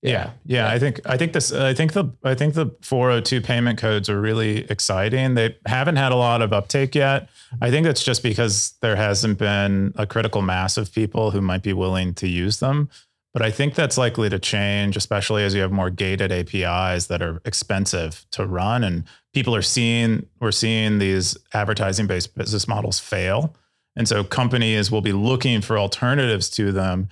Yeah, 0.02 0.30
yeah. 0.44 0.68
I 0.68 0.78
think 0.78 1.00
I 1.04 1.16
think 1.16 1.32
this. 1.32 1.52
I 1.52 1.74
think 1.74 1.92
the 1.94 2.12
I 2.22 2.34
think 2.34 2.54
the 2.54 2.66
402 2.82 3.40
payment 3.40 3.78
codes 3.78 4.08
are 4.08 4.20
really 4.20 4.70
exciting. 4.70 5.34
They 5.34 5.56
haven't 5.66 5.96
had 5.96 6.12
a 6.12 6.16
lot 6.16 6.42
of 6.42 6.52
uptake 6.52 6.94
yet. 6.94 7.28
I 7.60 7.70
think 7.70 7.84
that's 7.84 8.04
just 8.04 8.22
because 8.22 8.74
there 8.82 8.94
hasn't 8.94 9.38
been 9.38 9.94
a 9.96 10.06
critical 10.06 10.42
mass 10.42 10.76
of 10.76 10.92
people 10.92 11.32
who 11.32 11.40
might 11.40 11.62
be 11.62 11.72
willing 11.72 12.14
to 12.14 12.28
use 12.28 12.60
them. 12.60 12.88
But 13.36 13.44
I 13.44 13.50
think 13.50 13.74
that's 13.74 13.98
likely 13.98 14.30
to 14.30 14.38
change, 14.38 14.96
especially 14.96 15.44
as 15.44 15.54
you 15.54 15.60
have 15.60 15.70
more 15.70 15.90
gated 15.90 16.32
APIs 16.32 17.08
that 17.08 17.20
are 17.20 17.42
expensive 17.44 18.24
to 18.30 18.46
run, 18.46 18.82
and 18.82 19.04
people 19.34 19.54
are 19.54 19.60
seeing 19.60 20.24
we're 20.40 20.52
seeing 20.52 21.00
these 21.00 21.36
advertising 21.52 22.06
based 22.06 22.34
business 22.34 22.66
models 22.66 22.98
fail, 22.98 23.54
and 23.94 24.08
so 24.08 24.24
companies 24.24 24.90
will 24.90 25.02
be 25.02 25.12
looking 25.12 25.60
for 25.60 25.78
alternatives 25.78 26.48
to 26.48 26.72
them. 26.72 27.10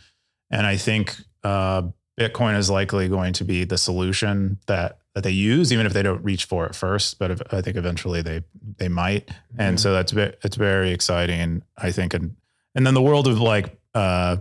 And 0.50 0.66
I 0.66 0.78
think 0.78 1.14
uh, 1.42 1.82
Bitcoin 2.18 2.56
is 2.56 2.70
likely 2.70 3.06
going 3.06 3.34
to 3.34 3.44
be 3.44 3.64
the 3.64 3.76
solution 3.76 4.58
that 4.66 5.00
that 5.14 5.24
they 5.24 5.30
use, 5.30 5.74
even 5.74 5.84
if 5.84 5.92
they 5.92 6.02
don't 6.02 6.24
reach 6.24 6.46
for 6.46 6.64
it 6.64 6.74
first. 6.74 7.18
But 7.18 7.32
if, 7.32 7.42
I 7.52 7.60
think 7.60 7.76
eventually 7.76 8.22
they 8.22 8.44
they 8.78 8.88
might, 8.88 9.30
and 9.58 9.78
so 9.78 9.92
that's 9.92 10.14
it's 10.14 10.56
very 10.56 10.90
exciting. 10.90 11.64
I 11.76 11.92
think, 11.92 12.14
and 12.14 12.34
and 12.74 12.86
then 12.86 12.94
the 12.94 13.02
world 13.02 13.28
of 13.28 13.42
like 13.42 13.78
uh, 13.94 14.38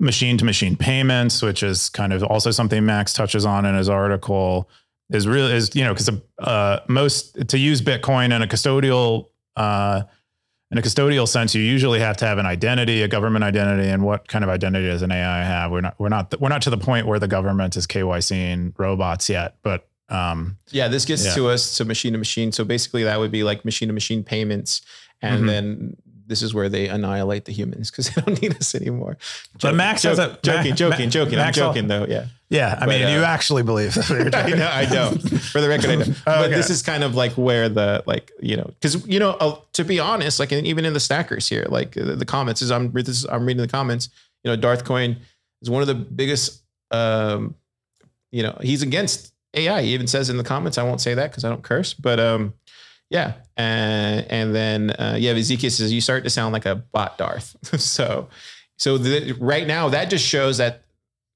machine 0.00 0.36
to 0.38 0.44
machine 0.44 0.74
payments, 0.76 1.42
which 1.42 1.62
is 1.62 1.88
kind 1.90 2.12
of 2.12 2.22
also 2.24 2.50
something 2.50 2.84
Max 2.84 3.12
touches 3.12 3.44
on 3.46 3.64
in 3.64 3.74
his 3.76 3.88
article, 3.88 4.68
is 5.10 5.28
really 5.28 5.52
is 5.52 5.74
you 5.76 5.84
know 5.84 5.92
because 5.94 6.10
uh, 6.38 6.80
most 6.88 7.48
to 7.48 7.58
use 7.58 7.80
Bitcoin 7.82 8.34
in 8.34 8.42
a 8.42 8.46
custodial. 8.46 9.26
Uh, 9.56 10.02
in 10.72 10.78
a 10.78 10.82
custodial 10.82 11.26
sense, 11.26 11.52
you 11.52 11.62
usually 11.62 11.98
have 11.98 12.16
to 12.18 12.24
have 12.24 12.38
an 12.38 12.46
identity, 12.46 13.02
a 13.02 13.08
government 13.08 13.42
identity, 13.44 13.88
and 13.88 14.04
what 14.04 14.28
kind 14.28 14.44
of 14.44 14.48
identity 14.50 14.86
does 14.86 15.02
an 15.02 15.10
AI 15.10 15.42
have? 15.42 15.72
We're 15.72 15.80
not, 15.80 15.98
we're 15.98 16.08
not, 16.10 16.40
we're 16.40 16.48
not 16.48 16.62
to 16.62 16.70
the 16.70 16.78
point 16.78 17.08
where 17.08 17.18
the 17.18 17.26
government 17.26 17.76
is 17.76 17.88
KYCing 17.88 18.74
robots 18.78 19.28
yet, 19.28 19.56
but 19.64 19.88
um, 20.10 20.58
Yeah, 20.70 20.86
this 20.86 21.04
gets 21.04 21.24
Yeah. 21.26 21.34
to 21.34 21.48
us 21.48 21.76
to 21.78 21.84
machine 21.84 22.12
to 22.12 22.20
machine. 22.20 22.52
So 22.52 22.64
basically, 22.64 23.02
that 23.02 23.18
would 23.18 23.32
be 23.32 23.42
like 23.42 23.64
machine 23.64 23.88
to 23.88 23.92
machine 23.92 24.22
payments, 24.22 24.82
and 25.20 25.42
Mhm. 25.42 25.46
then 25.48 25.96
this 26.30 26.40
is 26.40 26.54
where 26.54 26.70
they 26.70 26.88
annihilate 26.88 27.44
the 27.44 27.52
humans 27.52 27.90
because 27.90 28.08
they 28.08 28.22
don't 28.22 28.40
need 28.40 28.56
us 28.56 28.74
anymore. 28.74 29.18
But 29.60 29.74
Max 29.74 30.04
has 30.04 30.18
a- 30.18 30.38
joking, 30.42 30.74
joking, 30.76 31.06
Ma- 31.06 31.10
joking. 31.10 31.36
Max 31.36 31.58
I'm 31.58 31.64
joking 31.74 31.88
though. 31.88 32.06
Yeah, 32.08 32.26
yeah, 32.48 32.76
I 32.80 32.86
But, 32.86 32.88
mean, 32.88 33.02
uh, 33.04 33.10
you 33.10 33.22
actually 33.24 33.62
believe 33.62 33.92
that. 33.94 34.10
I 34.10 34.30
talking- 34.30 34.58
know, 34.58 34.66
I 34.72 34.86
know. 34.88 35.10
For 35.52 35.60
the 35.60 35.68
record, 35.68 35.90
I 35.90 35.94
know. 35.96 36.04
But 36.24 36.44
Okay. 36.46 36.54
this 36.54 36.70
is 36.70 36.80
kind 36.82 37.04
of 37.04 37.14
like 37.14 37.32
where 37.32 37.68
the 37.68 38.02
like 38.06 38.32
you 38.40 38.56
know 38.56 38.64
because 38.80 39.06
you 39.06 39.18
know 39.18 39.32
uh, 39.32 39.56
to 39.74 39.84
be 39.84 40.00
honest, 40.00 40.40
like 40.40 40.52
even 40.52 40.84
in 40.86 40.94
the 40.94 41.00
stackers 41.00 41.48
here, 41.48 41.66
like 41.68 41.92
the, 41.92 42.16
the 42.16 42.24
comments 42.24 42.62
as 42.62 42.70
I'm 42.70 42.90
this 42.92 43.08
is, 43.08 43.26
I'm 43.26 43.44
reading 43.44 43.60
the 43.60 43.68
comments. 43.68 44.08
You 44.44 44.50
know, 44.50 44.56
Darth 44.56 44.84
Coin 44.84 45.18
is 45.60 45.68
one 45.68 45.82
of 45.82 45.88
the 45.88 45.94
biggest. 45.94 46.62
Um, 46.90 47.54
you 48.32 48.42
know, 48.42 48.56
he's 48.62 48.82
against 48.82 49.32
AI. 49.54 49.82
He 49.82 49.94
even 49.94 50.06
says 50.06 50.30
in 50.30 50.36
the 50.36 50.44
comments, 50.44 50.78
I 50.78 50.82
won't 50.84 51.00
say 51.00 51.14
that 51.14 51.30
because 51.30 51.44
I 51.44 51.48
don't 51.48 51.62
curse, 51.62 51.94
but 51.94 52.20
um, 52.20 52.54
yeah. 53.10 53.34
And 53.56 54.26
and 54.30 54.54
then 54.54 54.90
uh, 54.90 55.16
yeah, 55.18 55.32
Ezekiel 55.32 55.70
says 55.70 55.92
you 55.92 56.00
start 56.00 56.24
to 56.24 56.30
sound 56.30 56.52
like 56.52 56.64
a 56.64 56.76
bot 56.76 57.18
Darth. 57.18 57.56
so 57.80 58.28
so 58.78 58.96
the, 58.96 59.32
right 59.32 59.66
now 59.66 59.90
that 59.90 60.08
just 60.08 60.24
shows 60.24 60.56
that 60.58 60.84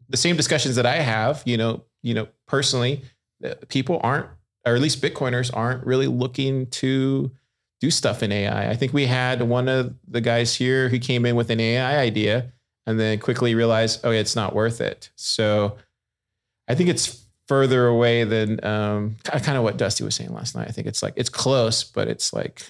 the 0.08 0.16
same 0.16 0.36
discussions 0.36 0.76
that 0.76 0.86
I 0.86 0.96
have, 0.96 1.42
you 1.44 1.56
know, 1.56 1.84
you 2.02 2.14
know, 2.14 2.28
personally, 2.46 3.02
uh, 3.44 3.54
people 3.68 4.00
aren't, 4.02 4.26
or 4.66 4.74
at 4.74 4.80
least 4.80 5.02
Bitcoiners 5.02 5.50
aren't 5.54 5.84
really 5.84 6.06
looking 6.06 6.66
to 6.66 7.30
do 7.80 7.90
stuff 7.90 8.22
in 8.22 8.32
AI. 8.32 8.70
I 8.70 8.76
think 8.76 8.92
we 8.92 9.06
had 9.06 9.42
one 9.42 9.68
of 9.68 9.94
the 10.06 10.20
guys 10.20 10.54
here 10.54 10.88
who 10.88 10.98
came 10.98 11.26
in 11.26 11.36
with 11.36 11.50
an 11.50 11.60
AI 11.60 11.98
idea 11.98 12.52
and 12.86 13.00
then 13.00 13.18
quickly 13.18 13.54
realized, 13.54 14.00
oh, 14.04 14.10
it's 14.10 14.36
not 14.36 14.54
worth 14.54 14.80
it. 14.80 15.10
So 15.16 15.76
I 16.68 16.74
think 16.74 16.88
it's 16.88 17.23
further 17.48 17.86
away 17.86 18.24
than 18.24 18.64
um, 18.64 19.16
kind 19.24 19.56
of 19.56 19.64
what 19.64 19.76
Dusty 19.76 20.04
was 20.04 20.14
saying 20.14 20.32
last 20.32 20.54
night. 20.54 20.68
I 20.68 20.72
think 20.72 20.86
it's 20.86 21.02
like 21.02 21.14
it's 21.16 21.28
close, 21.28 21.84
but 21.84 22.08
it's 22.08 22.32
like 22.32 22.62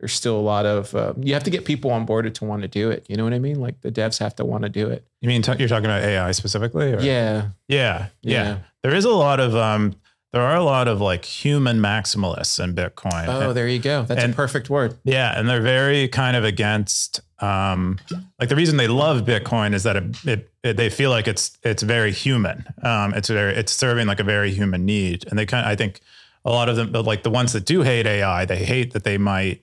there's 0.00 0.12
still 0.12 0.38
a 0.38 0.40
lot 0.40 0.66
of 0.66 0.94
um, 0.94 1.22
you 1.22 1.32
have 1.34 1.44
to 1.44 1.50
get 1.50 1.64
people 1.64 1.90
on 1.90 2.04
board 2.04 2.32
to 2.32 2.44
want 2.44 2.62
to 2.62 2.68
do 2.68 2.90
it. 2.90 3.06
You 3.08 3.16
know 3.16 3.24
what 3.24 3.32
I 3.32 3.38
mean? 3.38 3.60
Like 3.60 3.80
the 3.80 3.90
devs 3.90 4.18
have 4.18 4.36
to 4.36 4.44
want 4.44 4.62
to 4.64 4.68
do 4.68 4.88
it. 4.88 5.06
You 5.20 5.28
mean 5.28 5.42
t- 5.42 5.54
you're 5.58 5.68
talking 5.68 5.86
about 5.86 6.02
AI 6.02 6.32
specifically? 6.32 6.92
Or? 6.92 7.00
Yeah, 7.00 7.48
yeah, 7.68 8.08
yeah, 8.22 8.32
Yeah. 8.32 8.58
There 8.82 8.94
is 8.94 9.04
a 9.04 9.10
lot 9.10 9.40
of 9.40 9.56
um, 9.56 9.94
there 10.36 10.44
are 10.44 10.56
a 10.56 10.62
lot 10.62 10.86
of 10.86 11.00
like 11.00 11.24
human 11.24 11.78
maximalists 11.78 12.62
in 12.62 12.74
Bitcoin. 12.74 13.26
Oh, 13.26 13.54
there 13.54 13.66
you 13.66 13.78
go. 13.78 14.02
That's 14.02 14.22
and- 14.22 14.34
a 14.34 14.36
perfect 14.36 14.68
word. 14.68 14.98
Yeah, 15.02 15.32
and 15.34 15.48
they're 15.48 15.62
very 15.62 16.08
kind 16.08 16.36
of 16.36 16.44
against 16.44 17.22
um 17.38 17.98
like 18.38 18.50
the 18.50 18.56
reason 18.56 18.76
they 18.76 18.86
love 18.86 19.22
Bitcoin 19.22 19.72
is 19.72 19.82
that 19.84 19.96
it, 19.96 20.26
it, 20.26 20.50
it 20.62 20.76
they 20.76 20.90
feel 20.90 21.08
like 21.08 21.26
it's 21.26 21.56
it's 21.62 21.82
very 21.82 22.12
human. 22.12 22.66
Um 22.82 23.14
it's 23.14 23.30
very 23.30 23.54
it's 23.54 23.72
serving 23.72 24.06
like 24.06 24.20
a 24.20 24.24
very 24.24 24.52
human 24.52 24.84
need. 24.84 25.24
And 25.26 25.38
they 25.38 25.46
kind 25.46 25.64
of, 25.64 25.72
I 25.72 25.74
think 25.74 26.02
a 26.44 26.50
lot 26.50 26.68
of 26.68 26.76
them 26.76 26.92
but 26.92 27.06
like 27.06 27.22
the 27.22 27.30
ones 27.30 27.54
that 27.54 27.64
do 27.64 27.80
hate 27.80 28.06
AI, 28.06 28.44
they 28.44 28.62
hate 28.62 28.92
that 28.92 29.04
they 29.04 29.16
might 29.16 29.62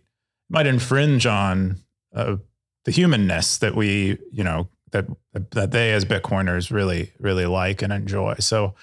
might 0.49 0.65
infringe 0.65 1.27
on 1.27 1.81
uh, 2.15 2.37
the 2.85 2.91
humanness 2.91 3.59
that 3.59 3.75
we, 3.75 4.17
you 4.31 4.43
know, 4.43 4.69
that 4.89 5.05
that 5.51 5.69
they 5.69 5.93
as 5.93 6.03
Bitcoiners 6.03 6.71
really 6.71 7.11
really 7.19 7.45
like 7.45 7.83
and 7.83 7.93
enjoy. 7.93 8.37
So 8.39 8.73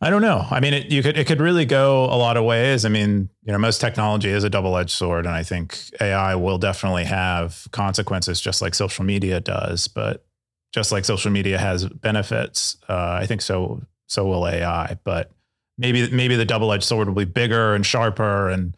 I 0.00 0.10
don't 0.10 0.22
know. 0.22 0.46
I 0.50 0.60
mean, 0.60 0.74
it, 0.74 0.90
you 0.90 1.02
could 1.02 1.16
it 1.16 1.26
could 1.26 1.40
really 1.40 1.64
go 1.64 2.04
a 2.04 2.16
lot 2.16 2.36
of 2.36 2.44
ways. 2.44 2.84
I 2.84 2.88
mean, 2.88 3.30
you 3.44 3.52
know, 3.52 3.58
most 3.58 3.80
technology 3.80 4.28
is 4.28 4.44
a 4.44 4.50
double 4.50 4.76
edged 4.76 4.90
sword, 4.90 5.24
and 5.24 5.34
I 5.34 5.42
think 5.42 5.78
AI 6.00 6.34
will 6.34 6.58
definitely 6.58 7.04
have 7.04 7.66
consequences, 7.70 8.40
just 8.40 8.60
like 8.60 8.74
social 8.74 9.04
media 9.04 9.40
does. 9.40 9.88
But 9.88 10.24
just 10.72 10.92
like 10.92 11.04
social 11.04 11.30
media 11.30 11.58
has 11.58 11.86
benefits, 11.88 12.76
uh, 12.88 13.18
I 13.22 13.26
think 13.26 13.40
so 13.40 13.82
so 14.06 14.26
will 14.26 14.46
AI. 14.46 14.98
But 15.04 15.30
maybe 15.78 16.10
maybe 16.10 16.36
the 16.36 16.44
double 16.44 16.72
edged 16.72 16.84
sword 16.84 17.08
will 17.08 17.14
be 17.14 17.24
bigger 17.24 17.74
and 17.74 17.86
sharper, 17.86 18.50
and 18.50 18.76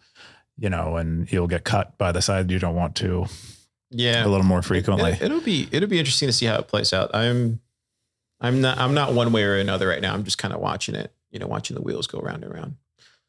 you 0.59 0.71
know, 0.71 0.97
and 0.97 1.31
you'll 1.33 1.49
get 1.49 1.65
cut 1.65 1.99
by 1.99 2.13
the 2.13 2.23
side 2.23 2.51
you 2.51 2.59
don't 2.59 2.75
want 2.77 2.95
to 2.97 3.27
Yeah. 3.91 4.25
a 4.25 4.29
little 4.29 4.47
more 4.47 4.63
frequently. 4.63 5.13
It, 5.21 5.31
will 5.31 5.41
be 5.41 5.69
it'll 5.73 5.89
be 5.89 5.99
interesting 5.99 6.29
to 6.29 6.33
see 6.33 6.47
how 6.47 6.57
it 6.59 6.69
plays 6.69 6.93
out. 6.93 7.11
I'm 7.15 7.61
I'm 8.41 8.61
not 8.61 8.79
I'm 8.79 8.95
not 8.95 9.13
one 9.15 9.33
way 9.33 9.45
or 9.45 9.57
another 9.57 9.89
right 9.89 10.01
now. 10.03 10.15
I'm 10.15 10.25
just 10.25 10.39
kind 10.39 10.53
of 10.55 10.61
watching 10.61 10.95
it, 10.95 11.13
you 11.31 11.39
know, 11.39 11.47
watching 11.47 11.75
the 11.75 11.83
wheels 11.83 12.07
go 12.07 12.19
round 12.19 12.45
and 12.45 12.53
round. 12.53 12.77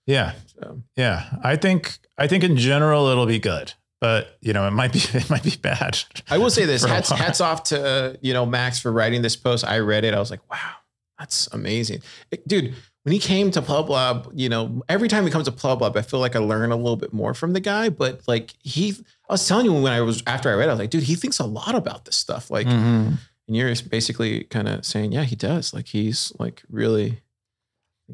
yeah, 0.06 0.34
So 0.60 0.82
yeah. 0.96 1.30
I 1.44 1.56
think 1.56 1.98
I 2.18 2.28
think 2.28 2.44
in 2.44 2.58
general 2.58 3.08
it'll 3.08 3.26
be 3.26 3.40
good, 3.40 3.74
but 4.02 4.38
you 4.42 4.54
know, 4.54 4.68
it 4.68 4.72
might 4.72 4.92
be 4.94 5.00
it 5.14 5.30
might 5.30 5.44
be 5.44 5.56
bad. 5.62 6.00
I 6.30 6.38
will 6.38 6.50
say 6.50 6.66
this: 6.66 6.84
hats, 6.84 7.10
hats 7.10 7.42
off 7.42 7.64
to 7.66 8.18
you 8.22 8.34
know 8.34 8.46
Max 8.46 8.80
for 8.80 8.92
writing 8.92 9.22
this 9.22 9.36
post. 9.36 9.66
I 9.66 9.80
read 9.80 10.04
it. 10.04 10.14
I 10.14 10.20
was 10.20 10.32
like, 10.32 10.42
wow, 10.52 10.72
that's 11.20 11.48
amazing, 11.54 12.02
It- 12.32 12.48
dude. 12.48 12.74
When 13.04 13.14
he 13.14 13.20
came 13.20 13.52
to 13.52 13.62
PlebLab, 13.62 14.32
you 14.36 14.50
know, 14.50 14.84
every 14.90 15.08
time 15.08 15.24
he 15.24 15.32
comes 15.32 15.46
to 15.46 15.52
PlebLab, 15.54 15.96
I 15.96 16.02
feel 16.02 16.20
like 16.20 16.36
I 16.36 16.40
learn 16.40 16.74
a 16.74 16.76
little 16.76 16.98
bit 16.98 17.14
more 17.14 17.34
from 17.34 17.54
the 17.54 17.62
guy. 17.62 17.88
But 17.88 18.20
like 18.28 18.54
he, 18.64 18.94
I 19.30 19.34
was 19.36 19.48
telling 19.48 19.66
you 19.66 19.72
when 19.72 19.94
I 19.94 20.02
was 20.02 20.22
after 20.28 20.50
I 20.52 20.56
read, 20.56 20.66
it, 20.66 20.72
I 20.72 20.74
was 20.74 20.80
like, 20.80 20.90
dude, 20.90 21.04
he 21.04 21.16
thinks 21.16 21.40
a 21.40 21.46
lot 21.46 21.74
about 21.74 22.04
this 22.04 22.18
stuff. 22.18 22.52
Like, 22.52 22.68
Mhm. 22.68 23.14
And 23.48 23.56
you're 23.56 23.74
basically 23.90 24.44
kind 24.46 24.68
of 24.68 24.86
saying, 24.86 25.12
yeah, 25.14 25.24
he 25.24 25.36
does. 25.36 25.74
Like 25.74 25.88
he's 25.88 26.34
like 26.40 26.64
really. 26.70 27.22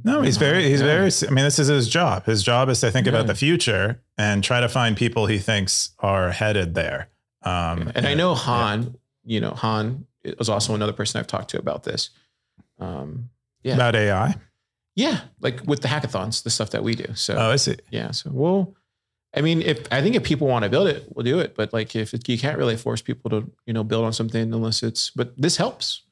No, 0.03 0.21
he's 0.23 0.37
very, 0.37 0.63
he's 0.69 0.81
Yeah. 0.81 0.87
very, 0.87 1.11
I 1.27 1.31
mean, 1.31 1.45
this 1.45 1.59
is 1.59 1.67
his 1.67 1.87
job. 1.87 2.25
His 2.25 2.41
job 2.41 2.67
is 2.69 2.79
to 2.81 2.89
think 2.89 3.05
Yeah. 3.05 3.13
about 3.13 3.27
the 3.27 3.35
future 3.35 4.01
and 4.17 4.43
try 4.43 4.59
to 4.59 4.67
find 4.67 4.97
people 4.97 5.27
he 5.27 5.37
thinks 5.37 5.91
are 5.99 6.31
headed 6.31 6.73
there. 6.73 7.09
Um, 7.43 7.91
and 7.93 8.07
I 8.07 8.15
know 8.15 8.33
Han, 8.33 8.95
you 9.23 9.39
know, 9.39 9.51
Han 9.51 10.07
is 10.23 10.49
also 10.49 10.73
another 10.73 10.93
person 10.93 11.19
I've 11.19 11.27
talked 11.27 11.49
to 11.51 11.59
about 11.59 11.83
this. 11.83 12.09
Um, 12.79 13.29
yeah. 13.61 13.75
about 13.75 13.95
AI. 13.95 14.35
yeah, 14.95 15.21
like 15.41 15.61
with 15.65 15.81
the 15.81 15.87
hackathons, 15.87 16.43
the 16.43 16.49
stuff 16.49 16.71
that 16.71 16.83
we 16.83 16.95
do. 16.95 17.13
So 17.15 17.35
Oh, 17.35 17.51
I 17.51 17.55
see. 17.57 17.75
yeah, 17.91 18.11
so 18.11 18.29
we'll. 18.33 18.75
I 19.35 19.41
mean, 19.41 19.61
if 19.61 19.87
I 19.91 20.01
think 20.01 20.15
if 20.15 20.23
people 20.23 20.47
want 20.47 20.63
to 20.63 20.69
build 20.69 20.87
it, 20.87 21.05
we'll 21.13 21.23
do 21.23 21.39
it. 21.39 21.55
But 21.55 21.73
like, 21.73 21.95
if 21.95 22.13
it, 22.13 22.27
you 22.29 22.37
can't 22.37 22.57
really 22.57 22.77
force 22.77 23.01
people 23.01 23.29
to, 23.31 23.49
you 23.65 23.73
know, 23.73 23.83
build 23.83 24.05
on 24.05 24.13
something 24.13 24.53
unless 24.53 24.83
it's. 24.83 25.09
But 25.09 25.33
this 25.41 25.57
helps. 25.57 26.03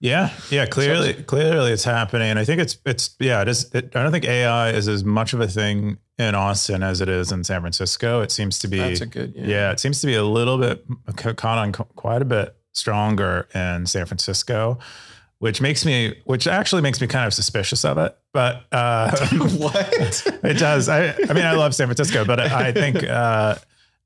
Yeah, 0.00 0.30
yeah. 0.50 0.66
Clearly, 0.66 1.14
clearly, 1.14 1.72
it's 1.72 1.84
happening. 1.84 2.36
I 2.36 2.44
think 2.44 2.60
it's, 2.60 2.78
it's, 2.86 3.16
yeah. 3.18 3.42
It 3.42 3.48
is. 3.48 3.74
It, 3.74 3.96
I 3.96 4.02
don't 4.02 4.12
think 4.12 4.26
AI 4.26 4.70
is 4.70 4.88
as 4.88 5.04
much 5.04 5.32
of 5.32 5.40
a 5.40 5.48
thing 5.48 5.98
in 6.18 6.34
Austin 6.34 6.82
as 6.82 7.00
it 7.00 7.08
is 7.08 7.32
in 7.32 7.42
San 7.44 7.62
Francisco. 7.62 8.20
It 8.20 8.30
seems 8.30 8.58
to 8.60 8.68
be. 8.68 8.78
That's 8.78 9.00
a 9.00 9.06
good. 9.06 9.34
Yeah. 9.34 9.46
yeah. 9.46 9.70
it 9.72 9.80
seems 9.80 10.00
to 10.02 10.06
be 10.06 10.14
a 10.14 10.24
little 10.24 10.58
bit 10.58 10.84
caught 11.16 11.58
on 11.58 11.72
quite 11.72 12.22
a 12.22 12.26
bit 12.26 12.54
stronger 12.72 13.48
in 13.54 13.86
San 13.86 14.06
Francisco, 14.06 14.78
which 15.40 15.60
makes 15.60 15.84
me, 15.84 16.14
which 16.24 16.46
actually 16.46 16.82
makes 16.82 17.00
me 17.00 17.06
kind 17.06 17.26
of 17.26 17.34
suspicious 17.34 17.84
of 17.84 17.98
it. 17.98 18.16
But 18.32 18.64
uh, 18.72 19.16
what? 19.56 20.22
it 20.44 20.58
does. 20.58 20.88
I, 20.88 21.08
I 21.28 21.32
mean, 21.32 21.44
I 21.44 21.52
love 21.52 21.74
San 21.74 21.86
Francisco, 21.86 22.24
but 22.24 22.40
I 22.40 22.72
think 22.72 23.02
uh, 23.04 23.56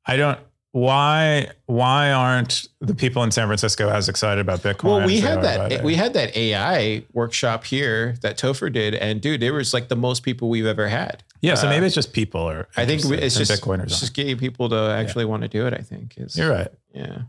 I 0.07 0.17
don't. 0.17 0.39
Why? 0.75 1.49
Why 1.67 2.13
aren't 2.13 2.67
the 2.81 2.95
people 2.95 3.23
in 3.25 3.31
San 3.31 3.47
Francisco 3.47 3.91
as 3.91 4.09
excited 4.09 4.41
about 4.41 4.61
Bitcoin? 4.61 4.85
Well, 4.85 5.07
we 5.07 5.21
had 5.21 5.43
that. 5.43 5.71
it? 5.71 5.85
We 5.85 5.95
had 5.97 6.15
that 6.15 6.35
AI 6.35 7.05
workshop 7.13 7.65
here 7.65 8.15
that 8.23 8.39
Topher 8.39 8.73
did, 8.73 8.95
and 8.95 9.21
dude, 9.21 9.41
there 9.41 9.53
was 9.53 9.75
like 9.75 9.89
the 9.89 9.97
most 9.97 10.23
people 10.23 10.49
we've 10.49 10.65
ever 10.65 10.89
had. 10.89 11.23
Yeah, 11.43 11.57
so 11.57 11.67
Uh, 11.67 11.71
maybe 11.71 11.85
it's 11.87 11.95
just 11.95 12.15
people 12.15 12.41
or 12.41 12.69
I 12.77 12.87
think 12.87 13.05
we- 13.05 13.19
it's 13.19 13.37
just 13.37 13.51
Bitcoiners. 13.53 13.85
it's 13.85 14.01
just 14.01 14.15
getting 14.15 14.39
people 14.39 14.69
to 14.71 14.77
actually 14.77 15.27
want 15.27 15.43
to 15.43 15.49
do 15.49 15.67
it. 15.67 15.75
I 15.75 15.83
think 15.83 16.15
is. 16.17 16.39
You're 16.39 16.51
right. 16.51 16.69
yeah. 16.95 17.23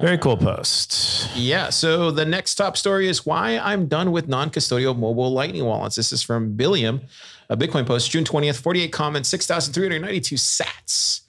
Very 0.00 0.18
cool 0.18 0.36
post. 0.36 1.34
Yeah. 1.34 1.70
So 1.70 2.10
the 2.10 2.26
next 2.26 2.56
top 2.56 2.76
story 2.76 3.08
is 3.08 3.24
why 3.24 3.58
I'm 3.58 3.86
done 3.86 4.12
with 4.12 4.28
non-custodial 4.28 4.98
mobile 4.98 5.32
Lightning 5.32 5.64
wallets. 5.64 5.96
This 5.96 6.12
is 6.12 6.22
from 6.22 6.54
Billiam, 6.54 7.00
a 7.48 7.56
Bitcoin 7.56 7.86
post, 7.86 8.10
June 8.10 8.24
20th, 8.24 8.60
48 8.60 8.92
comments, 8.92 9.28
6,392 9.30 10.36
sats. 10.36 11.22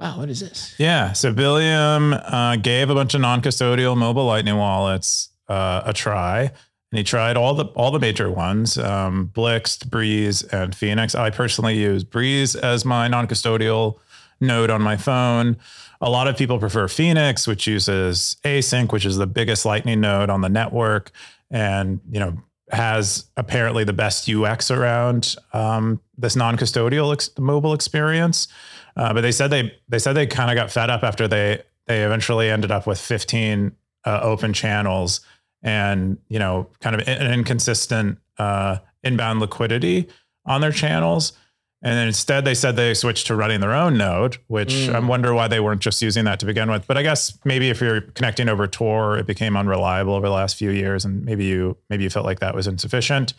Wow, 0.00 0.18
what 0.18 0.28
is 0.28 0.40
this? 0.40 0.74
Yeah. 0.78 1.12
So 1.12 1.32
Billiam 1.32 2.12
uh, 2.12 2.56
gave 2.56 2.90
a 2.90 2.94
bunch 2.94 3.14
of 3.14 3.20
non-custodial 3.20 3.96
mobile 3.96 4.26
Lightning 4.26 4.56
wallets 4.56 5.30
uh, 5.48 5.82
a 5.84 5.92
try, 5.92 6.40
and 6.42 6.98
he 6.98 7.02
tried 7.02 7.36
all 7.36 7.54
the 7.54 7.64
all 7.66 7.90
the 7.90 7.98
major 7.98 8.30
ones: 8.30 8.78
um, 8.78 9.30
Blixt, 9.34 9.90
Breeze, 9.90 10.42
and 10.44 10.74
Phoenix. 10.74 11.14
I 11.14 11.30
personally 11.30 11.78
use 11.78 12.04
Breeze 12.04 12.54
as 12.54 12.84
my 12.84 13.08
non-custodial 13.08 13.98
node 14.40 14.70
on 14.70 14.82
my 14.82 14.96
phone. 14.96 15.56
A 16.00 16.10
lot 16.10 16.28
of 16.28 16.36
people 16.36 16.58
prefer 16.58 16.86
Phoenix, 16.86 17.46
which 17.46 17.66
uses 17.66 18.36
ACINQ, 18.44 18.92
which 18.92 19.04
is 19.04 19.16
the 19.16 19.26
biggest 19.26 19.64
Lightning 19.64 20.00
node 20.00 20.30
on 20.30 20.40
the 20.42 20.48
network, 20.48 21.10
and 21.50 22.00
you 22.10 22.20
know 22.20 22.38
has 22.70 23.26
apparently 23.36 23.82
the 23.84 23.92
best 23.92 24.28
UX 24.28 24.70
around 24.70 25.36
um, 25.52 26.00
this 26.18 26.36
non-custodial 26.36 27.12
ex- 27.12 27.30
mobile 27.38 27.72
experience. 27.72 28.48
Uh, 28.96 29.14
but 29.14 29.22
they 29.22 29.32
said 29.32 29.48
they 29.48 29.72
they 29.88 29.98
said 29.98 30.12
they 30.12 30.26
kind 30.26 30.50
of 30.50 30.54
got 30.54 30.70
fed 30.70 30.90
up 30.90 31.02
after 31.02 31.26
they 31.26 31.62
they 31.86 32.04
eventually 32.04 32.50
ended 32.50 32.70
up 32.70 32.86
with 32.86 33.00
15 33.00 33.72
uh, 34.04 34.20
open 34.22 34.52
channels 34.52 35.20
and 35.62 36.18
you 36.28 36.38
know 36.38 36.68
kind 36.80 36.94
of 36.94 37.06
an 37.08 37.32
inconsistent 37.32 38.18
uh, 38.38 38.78
inbound 39.02 39.40
liquidity 39.40 40.08
on 40.46 40.60
their 40.60 40.72
channels. 40.72 41.32
And 41.80 41.92
then 41.92 42.08
instead, 42.08 42.44
they 42.44 42.54
said 42.54 42.74
they 42.74 42.92
switched 42.92 43.28
to 43.28 43.36
running 43.36 43.60
their 43.60 43.72
own 43.72 43.96
node, 43.96 44.38
which 44.48 44.72
Mm. 44.72 44.94
I 44.96 44.98
wonder 44.98 45.32
why 45.32 45.46
they 45.46 45.60
weren't 45.60 45.80
just 45.80 46.02
using 46.02 46.24
that 46.24 46.40
to 46.40 46.46
begin 46.46 46.70
with. 46.70 46.88
But 46.88 46.96
I 46.98 47.02
guess 47.04 47.38
maybe 47.44 47.70
if 47.70 47.80
you're 47.80 48.00
connecting 48.00 48.48
over 48.48 48.66
Tor, 48.66 49.16
it 49.16 49.26
became 49.26 49.56
unreliable 49.56 50.14
over 50.14 50.26
the 50.26 50.34
last 50.34 50.56
few 50.56 50.70
years, 50.70 51.04
and 51.04 51.24
maybe 51.24 51.44
you 51.44 51.76
maybe 51.88 52.02
you 52.02 52.10
felt 52.10 52.26
like 52.26 52.40
that 52.40 52.54
was 52.54 52.66
insufficient. 52.66 53.32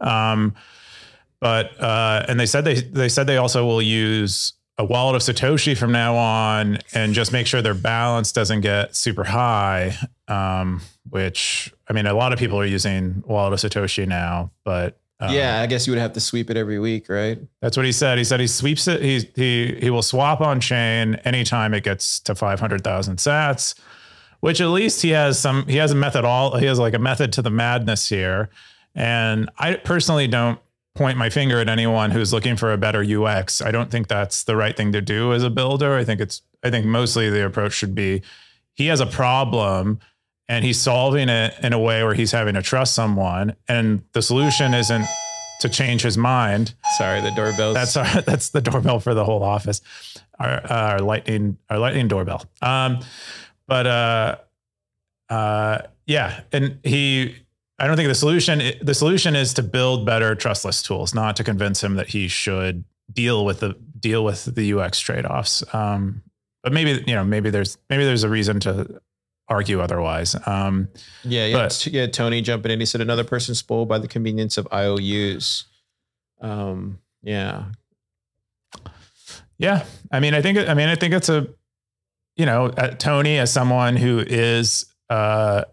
Um, 0.00 0.54
but 1.40 1.80
uh, 1.80 2.24
and 2.28 2.38
they 2.38 2.46
said 2.46 2.64
they 2.64 2.74
they 2.74 3.08
said 3.08 3.26
they 3.26 3.38
also 3.38 3.66
will 3.66 3.82
use 3.82 4.52
a 4.78 4.84
wallet 4.84 5.16
of 5.16 5.22
Satoshi 5.22 5.76
from 5.76 5.90
now 5.90 6.14
on, 6.16 6.78
and 6.94 7.12
just 7.12 7.32
make 7.32 7.46
sure 7.48 7.60
their 7.60 7.74
balance 7.74 8.30
doesn't 8.30 8.60
get 8.60 8.94
super 8.94 9.24
high. 9.24 9.96
Um, 10.28 10.80
which 11.08 11.74
I 11.88 11.92
mean, 11.92 12.06
a 12.06 12.14
lot 12.14 12.32
of 12.32 12.38
people 12.38 12.60
are 12.60 12.64
using 12.66 13.24
wallet 13.26 13.52
of 13.52 13.58
Satoshi 13.58 14.06
now, 14.06 14.52
but 14.64 14.99
um, 15.20 15.34
yeah, 15.34 15.60
I 15.60 15.66
guess 15.66 15.86
you 15.86 15.92
would 15.92 16.00
have 16.00 16.14
to 16.14 16.20
sweep 16.20 16.50
it 16.50 16.56
every 16.56 16.78
week, 16.78 17.08
right? 17.08 17.38
that's 17.60 17.76
what 17.76 17.84
he 17.86 17.92
said. 17.92 18.18
He 18.18 18.24
said 18.24 18.40
he 18.40 18.46
sweeps 18.46 18.88
it. 18.88 19.02
He 19.02 19.30
he 19.34 19.78
he 19.80 19.90
will 19.90 20.02
swap 20.02 20.40
on 20.40 20.60
chain 20.60 21.16
anytime 21.24 21.74
it 21.74 21.84
gets 21.84 22.20
to 22.20 22.34
five 22.34 22.58
hundred 22.60 22.82
thousand 22.82 23.16
Sats, 23.16 23.74
which 24.40 24.60
at 24.60 24.68
least 24.68 25.02
he 25.02 25.10
has 25.10 25.38
some. 25.38 25.66
He 25.66 25.76
has 25.76 25.92
a 25.92 25.96
method. 25.96 26.24
All 26.24 26.56
he 26.56 26.66
has 26.66 26.78
like 26.78 26.94
a 26.94 26.98
method 26.98 27.32
to 27.34 27.42
the 27.42 27.50
madness 27.50 28.08
here. 28.08 28.48
And 28.94 29.50
I 29.58 29.74
personally 29.74 30.26
don't 30.26 30.58
point 30.96 31.16
my 31.16 31.30
finger 31.30 31.60
at 31.60 31.68
anyone 31.68 32.10
who's 32.10 32.32
looking 32.32 32.56
for 32.56 32.72
a 32.72 32.76
better 32.78 33.04
UX. 33.04 33.62
I 33.62 33.70
don't 33.70 33.90
think 33.90 34.08
that's 34.08 34.42
the 34.44 34.56
right 34.56 34.76
thing 34.76 34.90
to 34.92 35.00
do 35.00 35.32
as 35.32 35.44
a 35.44 35.50
builder. 35.50 35.96
I 35.96 36.04
think 36.04 36.20
it's. 36.20 36.42
I 36.62 36.70
think 36.70 36.86
mostly 36.86 37.30
the 37.30 37.46
approach 37.46 37.72
should 37.72 37.94
be 37.94 38.22
he 38.80 38.86
has 38.86 39.00
a 39.00 39.06
problem 39.06 40.00
and 40.50 40.64
he's 40.64 40.80
solving 40.80 41.28
it 41.28 41.54
in 41.62 41.72
a 41.72 41.78
way 41.78 42.02
where 42.02 42.12
he's 42.12 42.32
having 42.32 42.54
to 42.54 42.62
trust 42.62 42.92
someone, 42.92 43.54
and 43.68 44.02
the 44.14 44.20
solution 44.20 44.74
isn't 44.74 45.06
to 45.60 45.68
change 45.68 46.02
his 46.02 46.18
mind. 46.18 46.74
Sorry, 46.98 47.20
the 47.20 47.30
doorbell. 47.30 47.72
That's 47.72 47.96
our 47.96 48.20
that's 48.26 48.48
the 48.48 48.60
doorbell 48.60 48.98
for 48.98 49.14
the 49.14 49.24
whole 49.24 49.44
office. 49.44 49.80
Our 50.40 50.60
our 50.66 50.98
lightning 50.98 51.56
our 51.70 51.78
lightning 51.78 52.08
doorbell. 52.08 52.44
Um, 52.60 52.98
but 53.68 53.86
uh, 53.86 54.36
uh, 55.30 55.82
yeah, 56.06 56.40
and 56.52 56.80
he. 56.82 57.36
I 57.78 57.86
don't 57.86 57.96
think 57.96 58.08
the 58.08 58.14
solution 58.14 58.60
the 58.82 58.92
solution 58.92 59.36
is 59.36 59.54
to 59.54 59.62
build 59.62 60.04
better 60.04 60.34
trustless 60.34 60.82
tools, 60.82 61.14
not 61.14 61.36
to 61.36 61.44
convince 61.44 61.82
him 61.82 61.94
that 61.94 62.08
he 62.08 62.26
should 62.26 62.84
deal 63.10 63.44
with 63.44 63.60
the 63.60 63.76
deal 64.00 64.24
with 64.24 64.52
the 64.52 64.74
UX 64.74 64.98
trade 64.98 65.24
offs. 65.24 65.62
Um, 65.72 66.22
but 66.64 66.72
maybe 66.72 67.04
you 67.06 67.14
know 67.14 67.24
maybe 67.24 67.50
there's 67.50 67.78
maybe 67.88 68.04
there's 68.04 68.24
a 68.24 68.28
reason 68.28 68.58
to 68.60 69.00
argue 69.50 69.80
otherwise. 69.80 70.34
Um, 70.46 70.88
yeah, 71.24 71.46
yeah, 71.46 71.56
but- 71.56 71.86
yeah. 71.86 72.06
Tony 72.06 72.40
jumping 72.40 72.70
in. 72.72 72.80
He 72.80 72.86
said 72.86 73.00
another 73.02 73.24
person 73.24 73.54
spoiled 73.54 73.88
by 73.88 73.98
the 73.98 74.08
convenience 74.08 74.56
of 74.56 74.66
IOUs. 74.72 75.64
Um, 76.40 77.00
yeah, 77.22 77.64
Yeah, 79.58 79.84
I 80.10 80.20
mean, 80.20 80.32
I 80.32 80.40
think, 80.40 80.56
I 80.56 80.72
mean, 80.72 80.88
I 80.88 80.94
think 80.94 81.12
it's 81.12 81.28
a, 81.28 81.46
you 82.36 82.46
know, 82.46 82.66
uh, 82.66 82.88
Tony 82.92 83.36
as 83.38 83.52
someone 83.52 83.94
who 83.96 84.20
is, 84.26 84.86
uh, 85.10 85.64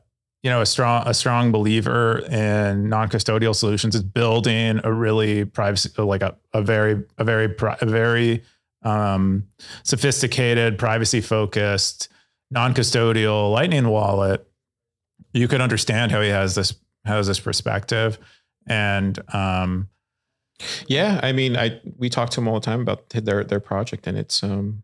you 0.43 0.49
know, 0.49 0.59
a 0.61 0.65
strong, 0.65 1.03
a 1.07 1.13
strong 1.13 1.53
believer 1.53 2.19
in 2.29 2.89
non-custodial 2.89 3.55
solutions 3.55 3.95
is 3.95 4.03
building 4.03 4.81
a 4.83 4.91
really 4.91 5.45
privacy, 5.45 5.89
like 6.01 6.21
a, 6.21 6.35
a 6.53 6.61
very, 6.61 7.01
a 7.17 7.23
very, 7.23 7.55
a 7.79 7.85
very 7.85 8.43
um, 8.83 9.47
sophisticated, 9.83 10.77
privacy-focused, 10.77 12.09
non-custodial 12.51 13.51
Lightning 13.51 13.87
wallet. 13.89 14.47
You 15.33 15.47
could 15.47 15.61
understand 15.61 16.11
how 16.11 16.21
he 16.21 16.29
has 16.29 16.55
this, 16.55 16.73
has 17.05 17.27
this 17.27 17.39
perspective, 17.39 18.17
And 18.67 19.17
um, 19.33 19.89
Yeah, 20.87 21.19
I 21.23 21.31
mean, 21.31 21.57
I 21.57 21.81
we 21.97 22.09
talk 22.09 22.29
to 22.31 22.41
him 22.41 22.47
all 22.47 22.55
the 22.59 22.65
time 22.65 22.81
about 22.81 23.09
their 23.09 23.43
their 23.43 23.59
project, 23.59 24.07
and 24.07 24.17
it's 24.17 24.43
um 24.43 24.83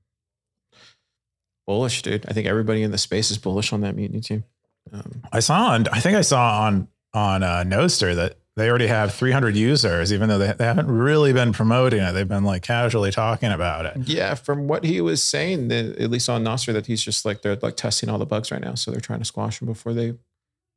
bullish, 1.66 2.02
dude. 2.02 2.26
I 2.28 2.34
think 2.34 2.48
everybody 2.48 2.84
in 2.84 2.92
the 2.92 2.98
space 2.98 3.32
is 3.32 3.38
bullish 3.38 3.74
on 3.74 3.82
that 3.82 3.96
mutiny 3.96 4.22
team. 4.22 4.44
Um, 4.92 5.24
I 5.32 5.40
saw 5.40 5.72
on, 5.72 5.88
I 5.92 6.00
think 6.00 6.16
I 6.16 6.22
saw 6.22 6.62
on 6.62 6.88
on 7.14 7.44
uh, 7.44 7.64
Nostr 7.64 8.16
that 8.16 8.38
they 8.56 8.70
already 8.70 8.88
have 8.88 9.14
300 9.14 9.56
users, 9.56 10.14
even 10.14 10.30
though 10.30 10.38
they, 10.38 10.54
they 10.54 10.66
haven't 10.66 10.90
really 10.90 11.34
been 11.34 11.54
promoting 11.54 12.02
it. 12.02 12.12
They've 12.12 12.28
been 12.28 12.44
like 12.44 12.62
casually 12.62 13.12
talking 13.12 13.52
about 13.52 13.86
it. 13.86 14.08
yeah, 14.08 14.36
from 14.36 14.68
what 14.68 14.84
he 14.84 15.02
was 15.02 15.24
saying, 15.24 15.70
that 15.70 15.98
at 15.98 16.12
least 16.12 16.30
on 16.30 16.44
Nostr, 16.44 16.72
that 16.74 16.86
he's 16.86 17.02
just 17.02 17.26
like 17.26 17.42
they're 17.42 17.56
like 17.56 17.76
testing 17.76 18.10
all 18.10 18.20
the 18.20 18.26
bugs 18.26 18.52
right 18.52 18.62
now, 18.62 18.76
so 18.76 18.92
they're 18.92 19.02
trying 19.02 19.20
to 19.20 19.26
squash 19.26 19.60
them 19.60 19.68
before 19.68 19.94
they 19.94 20.14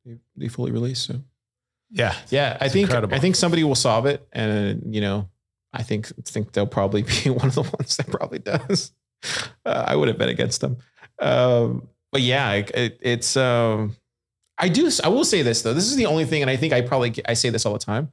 they, 0.05 0.17
they 0.35 0.47
fully 0.47 0.71
release. 0.71 1.01
So 1.01 1.21
Yeah, 1.91 2.15
yeah, 2.29 2.57
I 2.59 2.67
think 2.67 2.87
incredible. 2.87 3.15
I 3.15 3.19
think 3.19 3.35
somebody 3.35 3.63
will 3.63 3.75
solve 3.75 4.07
it, 4.07 4.27
and 4.33 4.95
you 4.95 5.01
know, 5.01 5.29
I 5.71 5.83
think 5.83 6.07
think 6.25 6.53
they'll 6.53 6.65
probably 6.65 7.03
be 7.03 7.29
one 7.29 7.47
of 7.47 7.55
the 7.55 7.61
ones 7.61 7.97
that 7.97 8.07
probably 8.07 8.39
does. 8.39 8.91
Uh, 9.65 9.83
I 9.87 9.95
would 9.95 10.09
have 10.09 10.19
bet 10.19 10.29
against 10.29 10.61
them, 10.61 10.77
um, 11.17 11.89
but 12.11 12.21
yeah, 12.21 12.53
it, 12.53 12.71
it, 12.75 12.99
it's. 13.01 13.35
Um, 13.35 13.97
I 14.57 14.69
do. 14.69 14.89
I 15.03 15.09
will 15.09 15.25
say 15.25 15.41
this 15.41 15.61
though. 15.61 15.73
This 15.73 15.85
is 15.87 15.95
the 15.95 16.05
only 16.07 16.25
thing, 16.25 16.41
and 16.41 16.49
I 16.49 16.55
think 16.55 16.73
I 16.73 16.81
probably 16.81 17.13
I 17.27 17.33
say 17.33 17.49
this 17.49 17.65
all 17.65 17.73
the 17.73 17.79
time. 17.79 18.11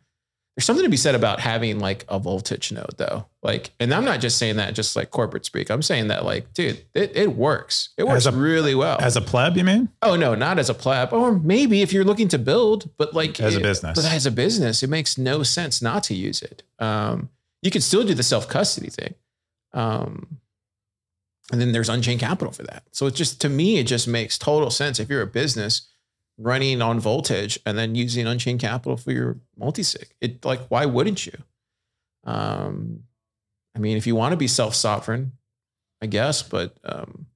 There's 0.57 0.67
something 0.67 0.85
to 0.85 0.91
be 0.91 0.97
said 0.97 1.17
about 1.17 1.41
having 1.41 1.81
like 1.81 2.05
a 2.09 2.21
voltage 2.21 2.71
node 2.71 2.97
though. 2.97 3.27
Like, 3.43 3.73
and 3.81 3.93
I'm 3.93 4.05
not 4.05 4.21
just 4.21 4.39
saying 4.39 4.57
that 4.57 4.75
just 4.75 4.95
like 4.95 5.11
corporate 5.11 5.45
speak. 5.45 5.69
I'm 5.69 5.83
saying 5.83 6.09
that 6.09 6.25
like, 6.25 6.55
dude, 6.55 6.85
it, 6.95 7.17
it 7.17 7.35
works. 7.35 7.89
It 7.99 8.07
works 8.07 8.27
a- 8.27 8.31
really 8.33 8.75
well. 8.77 8.99
as 9.01 9.17
a 9.17 9.21
pleb, 9.21 9.57
you 9.57 9.65
mean? 9.65 9.89
Oh 10.01 10.15
no, 10.15 10.37
not 10.37 10.61
as 10.61 10.71
a 10.71 10.75
pleb, 10.75 11.13
or 11.13 11.33
maybe 11.33 11.83
if 11.83 11.93
you're 11.93 12.05
looking 12.05 12.29
to 12.29 12.39
build, 12.39 12.89
but 12.99 13.15
like 13.15 13.41
As 13.41 13.57
a 13.57 13.61
business. 13.61 13.97
But 14.01 14.05
as 14.05 14.27
a 14.27 14.31
business, 14.31 14.83
it 14.85 14.91
makes 14.91 15.19
no 15.19 15.43
sense 15.43 15.83
not 15.83 16.05
to 16.05 16.15
use 16.15 16.41
it. 16.41 16.63
Um, 16.79 17.31
you 17.63 17.73
can 17.73 17.81
still 17.81 18.05
do 18.05 18.15
the 18.15 18.23
self 18.23 18.49
custody 18.49 18.91
thing, 18.91 19.15
um, 19.73 20.39
and 21.51 21.61
then 21.61 21.73
there's 21.73 21.89
Unchained 21.89 22.21
Capital 22.21 22.53
for 22.53 22.63
that. 22.65 22.85
So 22.93 23.07
it 23.07 23.15
just 23.15 23.41
to 23.41 23.49
me, 23.49 23.79
it 23.79 23.85
just 23.85 24.07
makes 24.07 24.39
total 24.39 24.71
sense 24.71 25.01
if 25.01 25.09
you're 25.11 25.23
a 25.23 25.27
business 25.27 25.89
running 26.39 26.83
on 26.83 26.99
voltage 27.01 27.59
and 27.65 27.79
then 27.79 27.95
using 27.95 28.27
Unchained 28.27 28.61
Capital 28.61 28.97
for 28.97 29.13
your 29.13 29.39
multisig. 29.61 30.07
It 30.21 30.45
like 30.45 30.61
why 30.69 30.87
wouldn't 30.87 31.27
you? 31.27 31.37
Um, 32.25 33.05
I 33.77 33.79
mean, 33.79 33.97
if 33.97 34.07
you 34.07 34.15
want 34.15 34.33
to 34.33 34.37
be 34.37 34.49
self 34.49 34.75
sovereign, 34.75 35.33
I 36.03 36.07
guess, 36.07 36.43
but 36.43 36.77
um, 36.85 37.27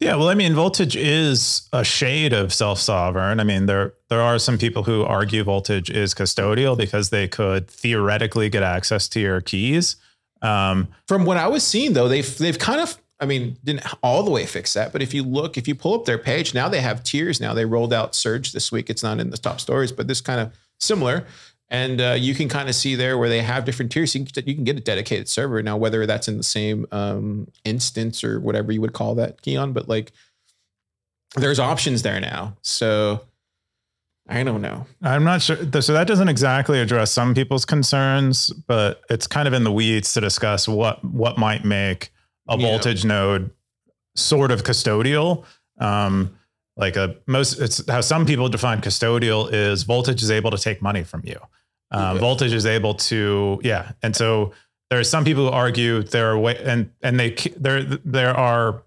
Yeah, 0.00 0.16
well, 0.16 0.28
I 0.28 0.34
mean, 0.34 0.54
voltage 0.54 0.96
is 0.96 1.68
a 1.72 1.84
shade 1.84 2.32
of 2.32 2.52
self-sovereign. 2.52 3.38
I 3.40 3.44
mean, 3.44 3.66
there 3.66 3.94
there 4.08 4.20
are 4.20 4.38
some 4.38 4.58
people 4.58 4.82
who 4.82 5.02
argue 5.04 5.44
voltage 5.44 5.90
is 5.90 6.14
custodial 6.14 6.76
because 6.76 7.10
they 7.10 7.28
could 7.28 7.68
theoretically 7.68 8.48
get 8.48 8.62
access 8.62 9.08
to 9.10 9.20
your 9.20 9.40
keys. 9.40 9.96
Um, 10.42 10.88
From 11.06 11.24
what 11.24 11.36
I 11.36 11.46
was 11.46 11.64
seeing, 11.64 11.92
though, 11.92 12.08
they've 12.08 12.38
they've 12.38 12.58
kind 12.58 12.80
of, 12.80 12.96
I 13.22 13.24
mean, 13.24 13.56
didn't 13.62 13.86
all 14.02 14.24
the 14.24 14.32
way 14.32 14.44
fix 14.46 14.72
that, 14.74 14.92
but 14.92 15.00
if 15.00 15.14
you 15.14 15.22
look, 15.22 15.56
if 15.56 15.68
you 15.68 15.76
pull 15.76 15.94
up 15.94 16.06
their 16.06 16.18
page, 16.18 16.54
now 16.54 16.68
they 16.68 16.80
have 16.80 17.04
tiers. 17.04 17.40
Now 17.40 17.54
they 17.54 17.64
rolled 17.64 17.92
out 17.92 18.16
Surge 18.16 18.50
this 18.50 18.72
week. 18.72 18.90
It's 18.90 19.04
not 19.04 19.20
in 19.20 19.30
the 19.30 19.38
top 19.38 19.60
stories, 19.60 19.92
but 19.92 20.08
this 20.08 20.20
kind 20.20 20.40
of 20.40 20.52
similar, 20.80 21.24
and 21.70 22.00
uh, 22.00 22.16
you 22.18 22.34
can 22.34 22.48
kind 22.48 22.68
of 22.68 22.74
see 22.74 22.96
there 22.96 23.16
where 23.16 23.28
they 23.28 23.40
have 23.40 23.64
different 23.64 23.92
tiers. 23.92 24.14
You 24.14 24.24
can, 24.26 24.44
you 24.44 24.54
can 24.56 24.64
get 24.64 24.76
a 24.76 24.80
dedicated 24.80 25.28
server 25.28 25.62
now, 25.62 25.76
whether 25.76 26.04
that's 26.04 26.26
in 26.26 26.36
the 26.36 26.42
same 26.42 26.84
um, 26.90 27.46
instance 27.64 28.24
or 28.24 28.40
whatever 28.40 28.72
you 28.72 28.80
would 28.80 28.92
call 28.92 29.14
that, 29.14 29.40
Keyan. 29.40 29.72
But 29.72 29.88
like, 29.88 30.10
there's 31.36 31.60
options 31.60 32.02
there 32.02 32.20
now. 32.20 32.56
So 32.60 33.22
I 34.28 34.42
don't 34.42 34.62
know. 34.62 34.84
I'm 35.00 35.24
not 35.24 35.42
sure. 35.42 35.56
So 35.80 35.92
that 35.92 36.06
doesn't 36.06 36.28
exactly 36.28 36.80
address 36.80 37.12
some 37.12 37.34
people's 37.34 37.64
concerns, 37.64 38.50
but 38.50 39.02
it's 39.08 39.26
kind 39.26 39.46
of 39.46 39.54
in 39.54 39.64
the 39.64 39.72
weeds 39.72 40.12
to 40.14 40.20
discuss 40.20 40.66
what 40.66 41.04
what 41.04 41.38
might 41.38 41.64
make 41.64 42.12
a 42.48 42.56
Yeah. 42.58 42.66
voltage 42.68 43.04
node 43.04 43.50
sort 44.14 44.50
of 44.50 44.62
custodial. 44.64 45.44
Um, 45.78 46.36
like 46.76 46.96
a 46.96 47.16
most, 47.26 47.60
it's 47.60 47.86
how 47.90 48.00
some 48.00 48.24
people 48.26 48.48
define 48.48 48.80
custodial 48.80 49.52
is 49.52 49.82
voltage 49.82 50.22
is 50.22 50.30
able 50.30 50.50
to 50.50 50.58
take 50.58 50.80
money 50.82 51.02
from 51.04 51.22
you. 51.24 51.38
Um, 51.90 52.16
Yeah. 52.16 52.20
Voltage 52.20 52.52
is 52.52 52.64
able 52.66 52.94
to, 52.94 53.60
yeah, 53.62 53.92
and 54.02 54.16
so 54.16 54.52
there 54.90 54.98
are 54.98 55.04
some 55.04 55.24
people 55.24 55.44
who 55.46 55.50
argue 55.52 56.02
there 56.02 56.30
are 56.30 56.38
way 56.38 56.56
and 56.64 56.90
and 57.02 57.18
they 57.18 57.30
there 57.56 57.82
there 58.04 58.36
are 58.36 58.82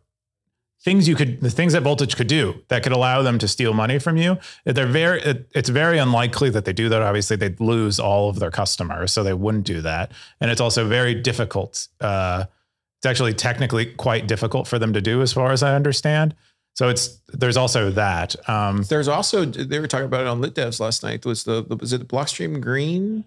things 0.84 1.08
you 1.08 1.16
could 1.16 1.42
the 1.42 1.50
things 1.50 1.74
that 1.74 1.82
voltage 1.82 2.16
could 2.16 2.28
do 2.28 2.62
that 2.68 2.84
could 2.84 2.92
allow 2.92 3.24
them 3.24 3.40
to 3.40 3.48
steal 3.48 3.74
money 3.74 3.98
from 3.98 4.16
you 4.18 4.38
they're 4.66 4.86
very 4.86 5.20
it, 5.24 5.50
it's 5.56 5.70
very 5.70 5.98
unlikely 5.98 6.52
that 6.52 6.64
they 6.66 6.74
do 6.74 6.90
that 6.90 7.02
obviously 7.02 7.36
they'd 7.36 7.60
lose 7.60 8.00
all 8.00 8.30
of 8.30 8.38
their 8.38 8.52
customers 8.52 9.12
so 9.12 9.24
they 9.24 9.34
wouldn't 9.34 9.64
do 9.66 9.82
that 9.82 10.12
and 10.40 10.52
it's 10.52 10.62
also 10.62 10.88
very 10.88 11.16
difficult 11.16 11.88
uh, 12.02 12.46
it's 13.06 13.10
actually 13.12 13.34
technically 13.34 13.86
quite 13.86 14.28
difficult 14.28 14.68
for 14.68 14.80
them 14.80 14.94
to 14.94 15.02
do 15.02 15.22
as 15.22 15.32
far 15.32 15.52
as 15.52 15.62
i 15.62 15.76
understand 15.76 16.34
so 16.74 16.90
it's 16.90 17.22
there's 17.30 17.56
also 17.56 17.92
that 17.92 18.36
um, 18.50 18.84
There's 18.84 19.08
also 19.08 19.46
they 19.46 19.80
were 19.80 19.88
talking 19.88 20.08
about 20.08 20.22
it 20.22 20.28
on 20.28 20.42
Lit 20.42 20.56
Devs 20.56 20.82
last 20.82 21.04
night. 21.04 21.26
Was 21.26 21.46
the, 21.46 21.64
the 21.64 21.78
was 21.78 21.94
it 21.94 22.00
the 22.00 22.06
Blockstream 22.06 22.60
Green 22.60 23.24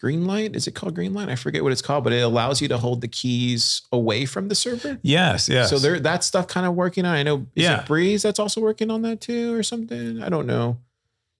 Green 0.00 0.26
Light? 0.26 0.56
Is 0.56 0.66
it 0.66 0.74
called 0.74 0.94
Green 0.94 1.12
Light? 1.12 1.28
I 1.28 1.36
forget 1.36 1.62
what 1.62 1.70
it's 1.72 1.82
called, 1.82 2.02
but 2.02 2.14
it 2.14 2.20
allows 2.20 2.62
you 2.62 2.68
to 2.68 2.78
hold 2.78 3.02
the 3.02 3.08
keys 3.08 3.82
away 3.92 4.24
from 4.24 4.48
the 4.48 4.54
server. 4.54 4.98
yes 5.02 5.50
yes 5.50 5.68
So 5.68 5.78
there 5.78 6.00
that 6.00 6.24
stuff 6.24 6.46
kind 6.46 6.64
of 6.64 6.72
working 6.74 7.04
on. 7.04 7.14
I 7.14 7.22
know 7.22 7.46
is 7.54 7.64
Yeah. 7.64 7.80
it 7.82 7.86
Breeze 7.86 8.22
that's 8.22 8.38
also 8.38 8.62
working 8.62 8.90
on 8.90 9.02
that 9.02 9.20
too 9.20 9.54
or 9.54 9.62
something. 9.62 10.22
I 10.22 10.30
don't 10.30 10.46
know. 10.46 10.78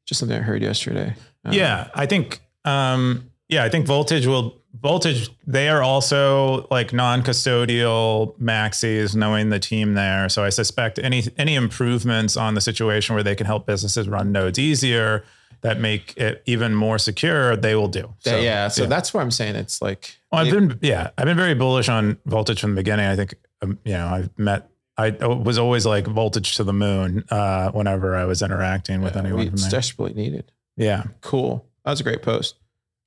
Just 0.05 0.19
something 0.21 0.37
I 0.37 0.43
heard 0.43 0.61
yesterday. 0.61 1.15
Um, 1.47 1.55
Yeah, 1.55 1.89
I 1.95 2.05
think 2.05 2.43
um 2.67 3.31
yeah, 3.49 3.65
I 3.65 3.71
think 3.71 3.87
voltage 3.87 4.27
will 4.27 4.61
voltage 4.81 5.31
they 5.47 5.69
are 5.69 5.83
also 5.83 6.67
like 6.71 6.93
non-custodial 6.93 8.35
maxis 8.39 9.15
knowing 9.15 9.51
the 9.51 9.59
team 9.59 9.95
there. 9.95 10.29
So 10.29 10.45
I 10.45 10.49
suspect 10.49 10.99
any 10.99 11.25
any 11.37 11.55
improvements 11.55 12.37
on 12.37 12.55
the 12.55 12.61
situation 12.61 13.15
where 13.15 13.23
they 13.23 13.35
can 13.35 13.47
help 13.47 13.67
businesses 13.67 14.09
run 14.09 14.33
nodes 14.33 14.59
easier 14.59 15.25
that 15.61 15.79
make 15.79 16.17
it 16.17 16.43
even 16.47 16.75
more 16.75 16.99
secure, 16.99 17.55
they 17.57 17.77
will 17.77 17.87
do. 17.87 18.13
yeah, 18.25 18.37
yeah. 18.39 18.69
So 18.69 18.87
that's 18.87 19.15
why 19.15 19.21
I'm 19.21 19.31
saying 19.31 19.55
it's 19.55 19.81
like 19.81 20.17
Well, 20.33 20.45
I've 20.45 20.53
been 20.53 20.79
yeah, 20.83 21.11
I've 21.17 21.27
been 21.27 21.37
very 21.37 21.55
bullish 21.55 21.89
on 21.89 22.19
voltage 22.27 22.61
from 22.61 22.71
the 22.71 22.81
beginning. 22.81 23.07
I 23.07 23.17
think 23.17 23.35
um, 23.63 23.79
you 23.85 23.93
know 23.93 24.07
I've 24.09 24.39
met 24.39 24.69
I 24.99 25.11
was 25.11 25.59
always 25.59 25.87
like 25.87 26.07
voltage 26.07 26.57
to 26.57 26.65
the 26.65 26.73
moon 26.73 27.25
uh, 27.31 27.71
whenever 27.71 28.15
I 28.15 28.25
was 28.25 28.43
interacting 28.43 29.03
with 29.03 29.17
uh, 29.17 29.21
anyone 29.21 29.47
it's 29.49 29.69
desperately 29.69 30.15
needed. 30.15 30.51
Yeah, 30.77 31.05
Cool. 31.21 31.67
That 31.85 31.91
was 31.93 32.01
a 32.01 32.05
great 32.05 32.23
post. 32.23 32.57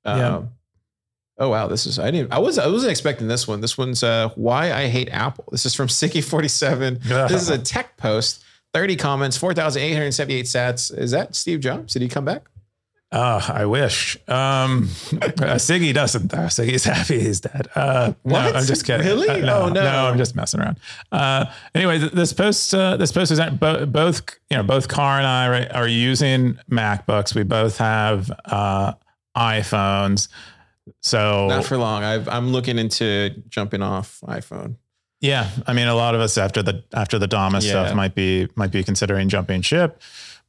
Um, 0.03 0.19
Yeah. 0.19 0.41
Oh 1.37 1.49
wow, 1.49 1.67
this 1.67 1.85
is 1.85 1.99
I 1.99 2.11
didn't 2.11 2.31
I 2.33 2.39
was 2.39 2.57
I 2.57 2.67
wasn't 2.67 2.91
expecting 2.91 3.27
this 3.27 3.47
one. 3.47 3.59
This 3.61 3.77
one's 3.77 4.03
uh 4.03 4.29
why 4.35 4.71
I 4.71 4.87
hate 4.87 5.09
Apple. 5.11 5.45
This 5.51 5.65
is 5.65 5.75
from 5.75 5.87
Siggy47. 5.89 7.01
this 7.29 7.41
is 7.41 7.49
a 7.49 7.57
tech 7.57 7.97
post. 7.97 8.43
30 8.73 8.97
comments, 8.97 9.37
4,878 9.37 10.45
sats. 10.45 10.97
Is 10.97 11.11
that 11.11 11.33
Steve 11.33 11.61
Jobs? 11.61 11.93
Did 11.93 12.01
he 12.01 12.09
come 12.09 12.25
back? 12.25 12.43
Uh, 13.09 13.39
I 13.47 13.65
wish. 13.65 14.17
Um, 14.27 14.89
uh, 15.13 15.55
Siggy 15.55 15.93
doesn't. 15.93 16.29
Though. 16.29 16.39
Siggy's 16.39 16.83
happy 16.83 17.21
he's 17.21 17.39
dead. 17.39 17.69
Uh, 17.73 18.11
What? 18.23 18.41
No, 18.51 18.59
I'm 18.59 18.65
just 18.65 18.85
kidding. 18.85 19.05
Really? 19.07 19.29
Uh, 19.29 19.37
no, 19.37 19.61
Oh, 19.61 19.69
no. 19.69 19.81
I'm 20.09 20.17
just 20.17 20.35
messing 20.35 20.59
around. 20.59 20.77
Uh, 21.09 21.45
anyway, 21.73 21.99
th- 21.99 22.11
this 22.11 22.33
post, 22.33 22.73
uh, 22.73 22.97
this 22.97 23.13
post 23.13 23.31
is 23.31 23.39
bo- 23.59 23.85
both. 23.85 24.21
You 24.49 24.57
know, 24.57 24.63
both 24.63 24.89
Car 24.89 25.19
and 25.19 25.27
I 25.27 25.47
right, 25.49 25.71
are 25.73 25.87
using 25.87 26.57
MacBooks. 26.69 27.33
We 27.33 27.43
both 27.43 27.77
have 27.77 28.29
uh, 28.43 28.93
iPhones. 29.37 30.27
So 31.01 31.47
Not 31.47 31.65
for 31.65 31.77
long. 31.77 32.03
I've, 32.03 32.27
I'm 32.29 32.51
looking 32.51 32.77
into 32.79 33.31
jumping 33.49 33.81
off 33.81 34.19
iPhone. 34.27 34.75
Yeah, 35.21 35.49
I 35.65 35.73
mean, 35.73 35.87
a 35.87 35.95
lot 35.95 36.13
of 36.13 36.21
us 36.21 36.37
after 36.37 36.61
the 36.61 36.83
after 36.93 37.17
the 37.17 37.27
Dama 37.27 37.59
Yeah. 37.59 37.69
stuff 37.69 37.95
might 37.95 38.13
be 38.13 38.47
might 38.55 38.71
be 38.71 38.83
considering 38.83 39.29
jumping 39.29 39.61
ship, 39.61 40.01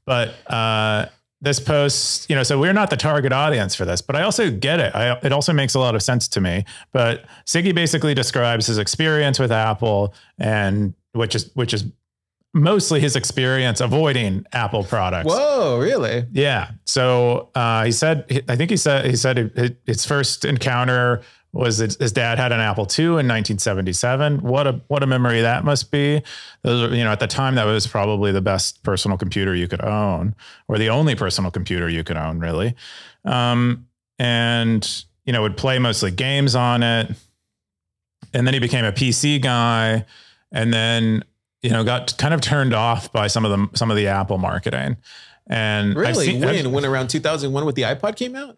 but 0.05 0.35
uh, 0.49 1.07
this 1.40 1.61
post, 1.61 2.29
you 2.29 2.37
know, 2.37 2.42
so 2.42 2.59
we're 2.59 2.72
not 2.72 2.90
the 2.90 2.96
target 2.96 3.33
audience 3.33 3.75
for 3.75 3.85
this, 3.85 4.03
but 4.03 4.16
I 4.16 4.22
also 4.22 4.51
get 4.51 4.81
it. 4.81 4.94
I, 4.94 5.12
it 5.22 5.33
also 5.33 5.53
makes 5.53 5.75
a 5.75 5.79
lot 5.79 5.94
of 5.94 6.03
sense 6.03 6.29
to 6.29 6.40
me. 6.40 6.64
But 6.92 7.25
Siggy 7.46 7.75
basically 7.75 8.14
describes 8.14 8.66
his 8.66 8.79
experience 8.79 9.38
with 9.38 9.53
Apple, 9.53 10.14
and 10.38 10.94
which 11.12 11.35
is 11.35 11.51
which 11.55 11.72
is 11.72 11.85
mostly 12.57 13.01
his 13.01 13.16
experience 13.16 13.81
avoiding 13.81 14.47
Apple 14.53 14.83
products. 14.83 15.29
Whoa, 15.29 15.79
really? 15.79 16.25
Yeah. 16.33 16.71
So 16.85 17.51
uh, 17.55 17.85
he 17.85 17.92
said, 17.92 18.45
I 18.49 18.57
think 18.57 18.71
he 18.71 18.77
said, 18.77 19.05
he 19.05 19.14
said 19.14 19.38
it, 19.38 19.79
his 19.87 20.05
first 20.05 20.45
encounter 20.45 21.23
was 21.53 21.79
his, 21.79 21.97
his 21.97 22.12
dad 22.12 22.38
had 22.38 22.53
an 22.53 22.61
Apple 22.61 22.85
II 22.85 23.05
in 23.05 23.29
1977. 23.29 24.40
What 24.40 24.66
a 24.66 24.81
what 24.88 25.03
a 25.03 25.07
memory 25.07 25.42
that 25.42 25.64
must 25.64 25.90
be. 25.90 26.23
Those 26.62 26.90
are, 26.90 26.95
you 26.95 27.05
know, 27.05 27.12
at 27.12 27.21
the 27.21 27.27
time 27.27 27.55
that 27.55 27.64
was 27.64 27.87
probably 27.87 28.33
the 28.33 28.42
best 28.42 28.83
personal 28.83 29.16
computer 29.16 29.55
you 29.55 29.69
could 29.69 29.85
own, 29.85 30.35
or 30.69 30.79
the 30.79 30.90
only 30.90 31.14
personal 31.14 31.51
computer 31.51 31.88
you 31.88 32.05
could 32.05 32.16
own, 32.16 32.40
really. 32.40 32.75
Um, 33.25 33.87
and 34.19 35.05
you 35.25 35.33
know, 35.33 35.42
would 35.42 35.57
play 35.57 35.79
mostly 35.79 36.11
games 36.11 36.55
on 36.55 36.83
it. 36.83 37.11
And 38.33 38.47
then 38.47 38.55
he 38.55 38.61
became 38.61 38.85
a 38.85 38.92
PC 38.92 39.40
guy, 39.40 40.05
and 40.53 40.73
then 40.73 41.25
you 41.62 41.71
know 41.71 41.85
got 41.85 42.16
kind 42.19 42.33
of 42.35 42.40
turned 42.40 42.75
off 42.75 43.12
by 43.12 43.27
some 43.27 43.45
of 43.45 43.51
the 43.51 43.77
some 43.77 43.90
of 43.90 43.97
the 43.97 44.07
Apple 44.09 44.38
marketing. 44.38 44.97
And 45.49 45.95
Really? 45.95 46.27
seen- 46.27 46.45
I've- 46.45 46.62
when? 46.64 46.73
when 46.73 46.85
around 46.85 47.09
2001 47.09 47.64
when 47.64 47.75
the 47.75 47.83
iPod 47.83 48.16
came 48.16 48.35
out? 48.35 48.57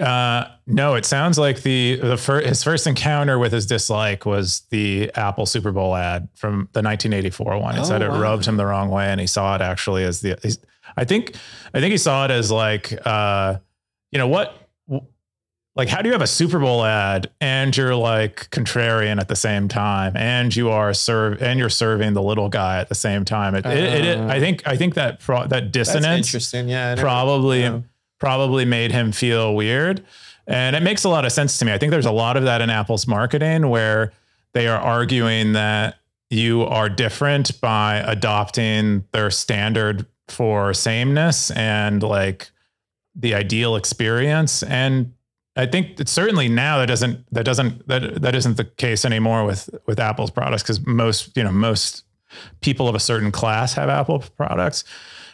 Uh, 0.00 0.44
no, 0.66 0.94
it 0.94 1.04
sounds 1.04 1.36
like 1.38 1.62
the 1.62 1.96
the 1.96 2.16
first 2.16 2.46
his 2.46 2.62
first 2.64 2.86
encounter 2.86 3.38
with 3.38 3.52
his 3.52 3.66
dislike 3.66 4.24
was 4.24 4.62
the 4.70 5.10
Apple 5.14 5.46
Super 5.46 5.72
Bowl 5.72 5.94
ad 5.96 6.28
from 6.34 6.68
the 6.72 6.80
1984 6.80 7.58
one. 7.58 7.74
It 7.76 7.80
Oh, 7.80 7.84
said 7.84 8.00
it 8.00 8.08
wow. 8.08 8.20
rubbed 8.20 8.46
him 8.46 8.56
the 8.56 8.66
wrong 8.66 8.88
way, 8.88 9.06
and 9.06 9.20
he 9.20 9.26
saw 9.26 9.54
it 9.56 9.60
actually 9.60 10.04
as 10.04 10.20
the. 10.20 10.38
he's- 10.42 10.58
I 10.96 11.04
think 11.04 11.34
I 11.74 11.80
think 11.80 11.90
he 11.92 11.98
saw 11.98 12.24
it 12.24 12.30
as 12.30 12.50
like, 12.50 12.98
uh, 13.04 13.56
you 14.12 14.18
know 14.18 14.28
what, 14.28 14.54
like 15.76 15.88
how 15.88 16.02
do 16.02 16.08
you 16.08 16.12
have 16.12 16.22
a 16.22 16.26
Super 16.26 16.58
Bowl 16.58 16.84
ad 16.84 17.30
and 17.40 17.76
you're 17.76 17.94
like 17.94 18.50
contrarian 18.50 19.20
at 19.20 19.28
the 19.28 19.36
same 19.36 19.68
time, 19.68 20.16
and 20.16 20.54
you 20.54 20.70
are 20.70 20.92
serve 20.92 21.42
and 21.42 21.58
you're 21.58 21.68
serving 21.68 22.14
the 22.14 22.22
little 22.22 22.48
guy 22.48 22.78
at 22.80 22.88
the 22.88 22.94
same 22.94 23.24
time. 23.24 23.54
It, 23.54 23.64
it, 23.66 24.04
it, 24.04 24.18
Uh. 24.18 24.26
I 24.26 24.40
think 24.40 24.66
I 24.66 24.76
think 24.76 24.94
that 24.94 25.20
pro- 25.20 25.46
that 25.46 25.72
dissonance 25.72 26.26
interesting. 26.26 26.68
Yeah. 26.68 26.96
Probably 26.96 27.82
probably 28.18 28.64
made 28.64 28.92
him 28.92 29.12
feel 29.12 29.54
weird. 29.54 30.04
And 30.46 30.74
it 30.74 30.82
makes 30.82 31.04
a 31.04 31.08
lot 31.08 31.24
of 31.24 31.32
sense 31.32 31.58
to 31.58 31.64
me. 31.64 31.72
I 31.72 31.78
think 31.78 31.90
there's 31.90 32.06
a 32.06 32.12
lot 32.12 32.36
of 32.36 32.42
that 32.44 32.60
in 32.60 32.70
Apple's 32.70 33.06
marketing 33.06 33.68
where 33.68 34.12
they 34.52 34.66
are 34.66 34.80
arguing 34.80 35.52
that 35.52 35.96
you 36.28 36.62
are 36.62 36.88
different 36.88 37.60
by 37.60 37.98
adopting 37.98 39.04
their 39.12 39.30
standard 39.30 40.06
for 40.28 40.74
sameness 40.74 41.50
and 41.52 42.02
like 42.02 42.50
the 43.14 43.34
ideal 43.34 43.76
experience. 43.76 44.62
And 44.64 45.12
I 45.60 45.66
think 45.66 45.96
that 45.96 46.08
certainly 46.08 46.48
now 46.48 46.78
that 46.78 46.86
doesn't 46.86 47.26
that 47.32 47.44
doesn't 47.44 47.86
that 47.86 48.22
that 48.22 48.34
isn't 48.34 48.56
the 48.56 48.64
case 48.64 49.04
anymore 49.04 49.44
with 49.44 49.68
with 49.86 50.00
Apple's 50.00 50.30
products 50.30 50.62
because 50.62 50.84
most 50.86 51.36
you 51.36 51.44
know 51.44 51.52
most 51.52 52.04
people 52.62 52.88
of 52.88 52.94
a 52.94 53.00
certain 53.00 53.30
class 53.30 53.74
have 53.74 53.88
Apple 53.90 54.24
products, 54.36 54.84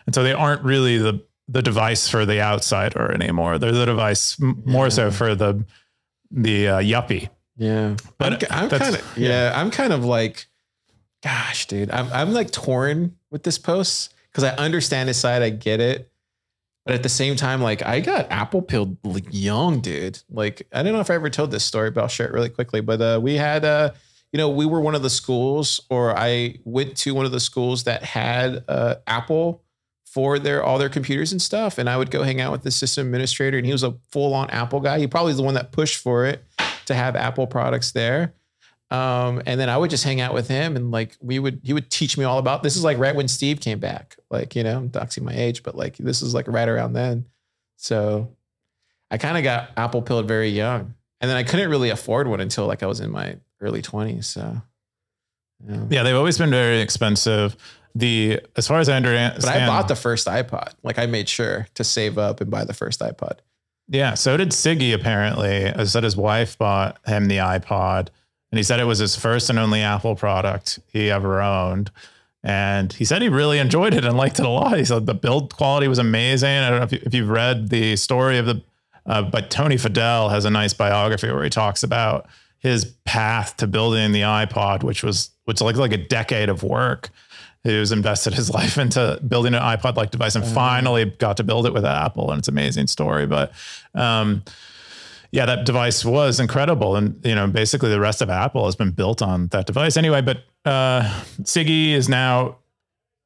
and 0.05 0.15
so 0.15 0.23
they 0.23 0.33
aren't 0.33 0.63
really 0.63 0.99
the 0.99 1.25
the 1.49 1.63
device 1.63 2.09
for 2.09 2.27
the 2.27 2.41
outsider 2.41 3.13
anymore. 3.13 3.59
They're 3.59 3.71
the 3.71 3.87
device 3.87 4.41
m- 4.41 4.63
more 4.67 4.91
so 4.91 5.13
for 5.13 5.37
the 5.37 5.65
the 6.31 6.69
uh, 6.69 6.79
yuppie. 6.79 7.29
Yeah, 7.57 7.95
But 8.19 8.45
I'm, 8.53 8.65
I'm 8.65 8.69
kind 8.69 8.97
of 8.97 9.19
yeah, 9.19 9.53
I'm 9.55 9.71
kind 9.71 9.93
of 9.93 10.05
like, 10.05 10.47
gosh, 11.23 11.67
dude, 11.67 11.91
I'm 11.91 12.13
I'm 12.13 12.33
like 12.33 12.51
torn 12.51 13.17
with 13.31 13.45
this 13.45 13.59
post 13.59 14.13
because 14.33 14.43
I 14.43 14.51
understand 14.57 15.09
his 15.09 15.19
side, 15.19 15.43
I 15.43 15.51
get 15.51 15.81
it, 15.81 16.11
but 16.87 16.95
at 16.95 17.03
the 17.03 17.09
same 17.09 17.35
time, 17.37 17.61
like 17.61 17.85
I 17.85 18.01
got 18.01 18.31
apple 18.31 18.63
pilled 18.63 18.97
like 19.05 19.27
young, 19.31 19.81
dude. 19.81 20.23
Like 20.31 20.67
I 20.73 20.83
don't 20.83 20.93
know 20.93 21.01
if 21.01 21.11
I 21.11 21.15
ever 21.15 21.29
told 21.29 21.51
this 21.51 21.65
story, 21.65 21.91
but 21.91 22.01
I'll 22.01 22.09
share 22.09 22.29
it 22.29 22.33
really 22.33 22.49
quickly. 22.49 22.81
But 22.81 23.03
uh, 23.03 23.21
we 23.21 23.35
had 23.35 23.65
uh, 23.65 23.91
you 24.33 24.39
know, 24.39 24.49
we 24.49 24.67
were 24.67 24.81
one 24.81 24.95
of 24.95 25.03
the 25.03 25.11
schools, 25.11 25.81
or 25.91 26.17
I 26.17 26.57
went 26.65 26.97
to 26.99 27.15
one 27.15 27.27
of 27.27 27.33
the 27.33 27.41
schools 27.41 27.85
that 27.85 28.03
had 28.03 28.65
uh, 28.69 28.97
Apple 29.07 29.63
for 30.05 30.39
their 30.39 30.63
all 30.63 30.79
their 30.79 30.89
computers 30.89 31.33
and 31.33 31.43
stuff, 31.43 31.79
and 31.79 31.91
I 31.91 31.97
would 31.97 32.11
go 32.11 32.23
hang 32.23 32.41
out 32.41 32.53
with 32.53 32.63
the 32.63 32.71
system 32.71 33.07
administrator, 33.07 33.59
and 33.59 33.67
he 33.67 33.73
was 33.73 33.83
a 33.83 33.95
full 34.11 34.33
on 34.33 34.49
Apple 34.51 34.81
guy. 34.81 34.99
He 34.99 35.07
probably 35.07 35.33
is 35.33 35.39
the 35.39 35.43
one 35.43 35.55
that 35.55 35.73
pushed 35.73 35.99
for 35.99 36.25
it 36.25 36.45
to 36.87 36.95
have 36.95 37.17
Apple 37.17 37.47
products 37.47 37.93
there. 37.93 38.33
Um, 38.91 39.43
and 39.47 39.59
then 39.59 39.69
I 39.69 39.77
would 39.77 39.91
just 39.91 40.05
hang 40.05 40.21
out 40.21 40.33
with 40.33 40.47
him 40.47 40.77
and 40.77 40.93
like 40.93 41.17
we 41.21 41.41
would 41.41 41.61
he 41.65 41.73
would 41.73 41.91
teach 41.91 42.17
me 42.17 42.25
all 42.25 42.39
about 42.39 42.63
this 42.63 42.77
is 42.77 42.85
like 42.85 42.99
right 42.99 43.17
when 43.17 43.27
Steve 43.27 43.61
came 43.61 43.81
back. 43.81 44.17
Like, 44.31 44.55
you 44.55 44.63
know, 44.63 44.77
I'm 44.77 44.91
doxing 44.91 45.23
my 45.23 45.35
age, 45.35 45.65
but 45.65 45.75
like 45.75 45.97
this 45.97 46.23
is 46.23 46.35
like 46.35 46.47
right 46.47 46.69
around 46.69 46.93
then. 46.93 47.27
So 47.77 48.31
I 49.11 49.19
kind 49.19 49.37
of 49.37 49.43
got 49.43 49.71
apple 49.77 50.03
pilled 50.03 50.29
very 50.29 50.51
young. 50.51 50.95
And 51.21 51.29
then 51.29 51.37
I 51.37 51.43
couldn't 51.43 51.69
really 51.71 51.91
afford 51.91 52.29
one 52.29 52.41
until 52.41 52.67
like 52.67 52.83
I 52.83 52.87
was 52.87 53.01
in 53.01 53.11
my 53.11 53.37
early 53.61 53.83
20s. 53.83 54.25
So 54.25 54.63
yeah. 55.67 55.85
Yeah, 55.89 56.03
they've 56.03 56.17
always 56.17 56.39
been 56.39 56.51
very 56.51 56.81
expensive. 56.81 57.57
The 57.95 58.41
as 58.57 58.69
far 58.69 58.79
as 58.79 58.89
I 58.89 58.97
understand, 58.97 59.37
But 59.41 59.49
I 59.49 59.67
bought 59.67 59.89
the 59.89 59.97
first 59.97 60.27
iPod. 60.27 60.75
Like 60.83 60.99
I 60.99 61.07
made 61.07 61.29
sure 61.29 61.67
to 61.75 61.83
save 61.83 62.19
up 62.19 62.41
and 62.41 62.51
buy 62.51 62.65
the 62.65 62.75
first 62.75 63.01
iPod. 63.01 63.39
Yeah, 63.89 64.15
so 64.15 64.37
did 64.37 64.51
Siggy 64.51 64.93
apparently. 64.95 65.67
I 65.67 65.85
said 65.85 66.05
his 66.05 66.17
wife 66.17 66.59
bought 66.59 66.99
him 67.07 67.29
the 67.29 67.39
iPod, 67.39 68.09
and 68.57 68.59
he 68.59 68.63
said 68.65 68.81
it 68.81 68.85
was 68.85 69.01
his 69.01 69.17
first 69.17 69.51
and 69.51 69.59
only 69.59 69.83
Apple 69.83 70.17
product 70.17 70.79
he 70.91 71.11
ever 71.11 71.43
owned. 71.43 71.91
And 72.43 72.91
he 72.91 73.05
said 73.05 73.21
he 73.21 73.29
really 73.29 73.59
enjoyed 73.59 73.93
it 73.93 74.03
and 74.03 74.17
liked 74.17 74.39
it 74.39 74.47
a 74.47 74.49
lot. 74.49 74.79
He 74.79 74.85
said 74.87 75.05
the 75.05 75.13
build 75.13 75.55
quality 75.55 75.89
was 75.89 75.99
amazing. 75.99 76.49
I 76.49 76.71
don't 76.71 76.79
know 76.79 76.85
if, 76.85 76.93
you, 76.93 77.01
if 77.05 77.13
you've 77.13 77.29
read 77.29 77.69
the 77.69 77.97
story 77.97 78.39
of 78.39 78.47
the, 78.47 78.63
uh, 79.05 79.21
but 79.23 79.51
Tony 79.51 79.77
Fadell 79.77 80.31
has 80.31 80.47
a 80.47 80.51
nice 80.51 80.73
biography 80.73 81.31
where 81.31 81.45
he 81.45 81.51
talks 81.51 81.83
about 81.83 82.27
his 82.59 82.87
path 83.05 83.59
to 83.59 83.67
building 83.67 84.13
the 84.13 84.23
iPod, 84.23 84.83
which 84.83 85.05
was 85.05 85.29
which 85.45 85.61
like 85.61 85.77
like 85.77 85.93
a 85.93 85.99
decade 85.99 86.49
of 86.49 86.63
work. 86.63 87.11
He 87.63 87.77
was 87.79 87.93
invested 87.93 88.33
his 88.33 88.49
life 88.59 88.79
into 88.79 89.21
building 89.29 89.53
an 89.53 89.61
iPod 89.61 89.97
like 89.97 90.13
device 90.13 90.35
and 90.35 90.45
Uh-huh. 90.45 90.55
finally 90.55 91.05
got 91.05 91.37
to 91.37 91.45
build 91.45 91.67
it 91.67 91.75
with 91.75 91.85
Apple. 91.85 92.31
And 92.31 92.39
it's 92.39 92.49
an 92.49 92.55
amazing 92.55 92.87
story. 92.87 93.27
But 93.27 93.53
um, 93.95 94.45
yeah, 95.31 95.47
that 95.47 95.65
device 95.67 96.05
was 96.05 96.41
incredible. 96.41 96.97
And, 96.97 97.21
you 97.25 97.35
know, 97.35 97.47
basically 97.47 97.91
the 97.91 98.01
rest 98.01 98.23
of 98.23 98.31
Apple 98.31 98.65
has 98.67 98.77
been 98.77 98.91
built 98.93 99.23
on 99.23 99.49
that 99.49 99.67
device 99.67 99.97
anyway. 99.97 100.21
But 100.23 100.39
uh, 100.65 101.03
Siggy 101.43 101.93
is 101.93 102.09
now 102.09 102.59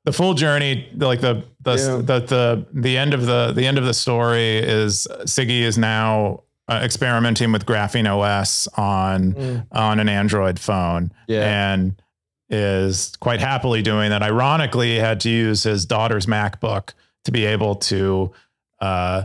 the 0.05 0.13
full 0.13 0.35
journey, 0.35 0.89
like 0.97 1.21
the, 1.21 1.45
the, 1.61 1.73
Yeah. 1.77 1.97
the, 2.03 2.21
the, 2.27 2.67
the 2.73 2.97
end 2.97 3.13
of 3.15 3.27
the, 3.27 3.53
the 3.53 3.67
end 3.67 3.79
of 3.79 3.85
the 3.85 3.95
story 3.95 4.57
is 4.57 5.07
Siggy 5.25 5.61
is 5.61 5.77
now 5.79 6.43
uh, 6.69 6.81
experimenting 6.83 7.53
with 7.53 7.67
Graphene 7.67 8.07
OS 8.09 8.67
on, 8.77 9.33
Mm. 9.35 9.67
on 9.73 10.01
an 10.01 10.09
Android 10.09 10.59
phone 10.59 11.13
Yeah. 11.27 11.73
and 11.73 12.01
is 12.49 13.15
quite 13.21 13.41
happily 13.41 13.83
doing 13.83 14.11
that. 14.11 14.23
Ironically, 14.23 14.89
he 14.93 14.97
had 14.97 15.21
to 15.21 15.31
use 15.31 15.63
his 15.63 15.85
daughter's 15.87 16.27
MacBook 16.27 16.95
to 17.25 17.31
be 17.33 17.45
able 17.45 17.77
to, 17.77 18.33
uh, 18.81 19.25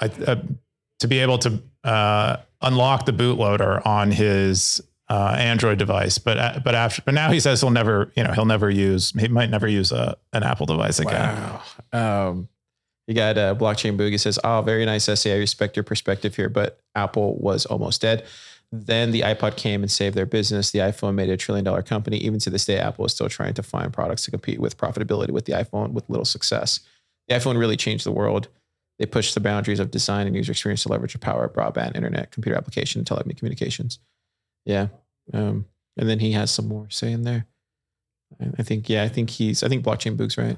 I, 0.00 0.06
uh, 0.26 0.36
to 1.00 1.08
be 1.08 1.18
able 1.18 1.38
to 1.38 1.62
uh, 1.84 2.36
unlock 2.60 3.06
the 3.06 3.12
bootloader 3.12 3.84
on 3.86 4.10
his 4.10 4.80
uh, 5.08 5.36
Android 5.38 5.78
device. 5.78 6.18
But 6.18 6.38
uh, 6.38 6.60
but 6.64 6.74
after 6.74 7.02
but 7.02 7.14
now 7.14 7.30
he 7.30 7.40
says 7.40 7.60
he'll 7.60 7.70
never 7.70 8.10
you 8.16 8.24
know 8.24 8.32
he'll 8.32 8.46
never 8.46 8.70
use 8.70 9.12
he 9.18 9.28
might 9.28 9.50
never 9.50 9.68
use 9.68 9.92
a 9.92 10.16
an 10.32 10.42
Apple 10.42 10.66
device 10.66 10.98
again. 10.98 11.60
Wow. 11.92 12.28
Um, 12.28 12.48
you 13.06 13.14
got 13.14 13.36
uh, 13.36 13.54
blockchain 13.54 13.98
boogie 13.98 14.18
says, 14.18 14.38
"Oh, 14.44 14.62
very 14.62 14.86
nice 14.86 15.08
essay. 15.08 15.34
I 15.34 15.38
respect 15.38 15.76
your 15.76 15.82
perspective 15.82 16.36
here, 16.36 16.48
but 16.48 16.80
Apple 16.94 17.36
was 17.36 17.66
almost 17.66 18.00
dead. 18.00 18.24
Then 18.70 19.10
the 19.10 19.20
iPod 19.20 19.56
came 19.56 19.82
and 19.82 19.90
saved 19.90 20.16
their 20.16 20.24
business. 20.24 20.70
The 20.70 20.78
iPhone 20.78 21.14
made 21.14 21.28
a 21.28 21.36
trillion 21.36 21.64
dollar 21.64 21.82
company. 21.82 22.16
Even 22.18 22.38
to 22.40 22.48
this 22.48 22.64
day, 22.64 22.78
Apple 22.78 23.04
is 23.04 23.12
still 23.12 23.28
trying 23.28 23.52
to 23.54 23.62
find 23.62 23.92
products 23.92 24.24
to 24.24 24.30
compete 24.30 24.60
with 24.60 24.78
profitability 24.78 25.30
with 25.30 25.44
the 25.44 25.52
iPhone 25.52 25.92
with 25.92 26.08
little 26.08 26.24
success. 26.24 26.80
The 27.28 27.34
iPhone 27.34 27.58
really 27.58 27.76
changed 27.76 28.06
the 28.06 28.12
world. 28.12 28.48
They 29.02 29.06
push 29.06 29.34
the 29.34 29.40
boundaries 29.40 29.80
of 29.80 29.90
design 29.90 30.28
and 30.28 30.36
user 30.36 30.52
experience 30.52 30.84
to 30.84 30.88
leverage 30.88 31.14
the 31.14 31.18
power 31.18 31.44
of 31.44 31.52
broadband, 31.52 31.96
internet, 31.96 32.30
computer 32.30 32.56
application, 32.56 33.00
and 33.00 33.08
telecommunications. 33.08 33.98
Yeah. 34.64 34.86
Um, 35.34 35.64
and 35.96 36.08
then 36.08 36.20
he 36.20 36.30
has 36.32 36.52
some 36.52 36.68
more 36.68 36.88
say 36.88 37.10
in 37.10 37.22
there. 37.22 37.46
I- 38.60 38.62
think, 38.62 38.88
yeah, 38.88 39.02
I 39.02 39.08
think 39.08 39.30
he's, 39.30 39.64
I 39.64 39.68
think 39.68 39.84
blockchain 39.84 40.16
boog's 40.16 40.38
right. 40.38 40.56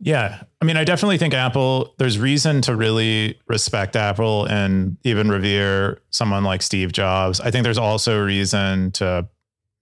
Yeah. 0.00 0.42
I 0.62 0.64
mean, 0.64 0.78
I 0.78 0.84
definitely 0.84 1.18
think 1.18 1.34
Apple, 1.34 1.94
there's 1.98 2.18
reason 2.18 2.62
to 2.62 2.74
really 2.74 3.38
respect 3.46 3.94
Apple 3.94 4.46
and 4.46 4.96
even 5.04 5.30
revere 5.30 6.00
someone 6.08 6.44
like 6.44 6.62
Steve 6.62 6.92
Jobs. 6.92 7.40
I 7.42 7.50
think 7.50 7.64
there's 7.64 7.76
also 7.76 8.18
reason 8.24 8.92
to, 8.92 9.28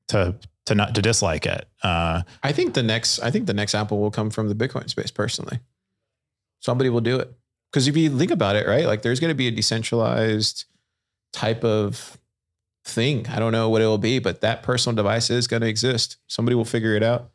to, 0.09 0.35
to 0.67 0.75
not 0.75 0.97
to 0.97 1.01
dislike 1.01 1.47
it. 1.47 1.65
Uh, 1.85 2.23
I 2.43 2.51
think 2.51 2.75
the 2.75 2.83
next 2.83 3.21
I 3.21 3.31
think 3.31 3.47
the 3.47 3.55
next 3.55 3.77
Apple 3.77 4.01
will 4.01 4.11
come 4.11 4.31
from 4.31 4.49
the 4.49 4.55
Bitcoin 4.57 4.91
space 4.91 5.13
personally. 5.13 5.61
Somebody 6.59 6.91
will 6.91 7.01
do 7.01 7.21
it. 7.21 7.33
Because 7.71 7.87
if 7.87 7.97
you 7.97 8.17
think 8.17 8.31
about 8.31 8.57
it, 8.57 8.67
right? 8.67 8.87
Like 8.87 9.03
there's 9.03 9.21
going 9.21 9.31
to 9.31 9.35
be 9.35 9.47
a 9.49 9.51
decentralized 9.53 10.65
type 11.33 11.65
of 11.65 12.19
thing. 12.85 13.27
I 13.29 13.39
don't 13.39 13.53
know 13.53 13.69
what 13.69 13.81
it 13.83 13.87
will 13.87 13.99
be, 13.99 14.19
but 14.19 14.41
that 14.41 14.63
personal 14.63 14.97
device 14.97 15.31
is 15.31 15.47
going 15.47 15.63
to 15.63 15.69
exist. 15.69 16.17
Somebody 16.27 16.57
will 16.57 16.65
figure 16.65 16.95
it 16.97 17.03
out. 17.03 17.31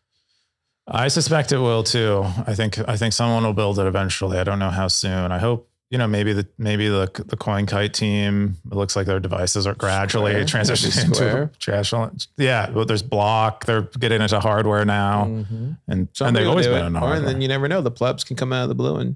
I 0.88 1.08
suspect 1.08 1.52
it 1.52 1.58
will 1.60 1.84
too. 1.84 2.26
I 2.46 2.54
think, 2.54 2.78
I 2.88 2.98
think 2.98 3.14
someone 3.14 3.44
will 3.44 3.54
build 3.54 3.80
it 3.80 3.88
eventually. 3.88 4.38
I 4.38 4.44
don't 4.44 4.60
know 4.60 4.70
how 4.70 4.88
soon. 4.88 5.32
I 5.32 5.40
hope, 5.40 5.70
you 5.90 5.98
know, 5.98 6.08
maybe 6.08 6.34
the, 6.34 6.48
maybe 6.58 6.90
the, 6.90 7.06
the 7.26 7.38
CoinKite 7.38 7.94
team, 7.94 8.58
it 8.70 8.76
looks 8.76 8.96
like 8.96 9.08
their 9.08 9.20
devices 9.20 9.66
are 9.66 9.74
gradually 9.74 10.46
Square. 10.46 10.64
transitioning 10.64 11.06
into 11.06 11.50
traditional. 11.58 12.12
Yeah. 12.38 12.70
Well, 12.72 12.86
there's 12.86 13.02
block. 13.02 13.66
They're 13.66 13.84
getting 13.84 14.22
into 14.22 14.40
hardware 14.40 14.84
now 14.86 15.26
mm-hmm. 15.26 15.56
and, 15.56 15.78
and 15.88 16.08
Somebody 16.14 16.44
they've 16.44 16.50
always 16.50 16.68
been 16.68 16.84
it. 16.84 16.88
in 16.88 16.96
Or 16.98 17.00
hardware. 17.00 17.18
and 17.20 17.28
then 17.28 17.42
you 17.42 17.48
never 17.48 17.68
know. 17.68 17.82
The 17.82 17.92
plebs 17.92 18.24
can 18.24 18.36
come 18.36 18.52
out 18.52 18.64
of 18.64 18.70
the 18.70 18.76
blue 18.76 18.98
and 18.98 19.16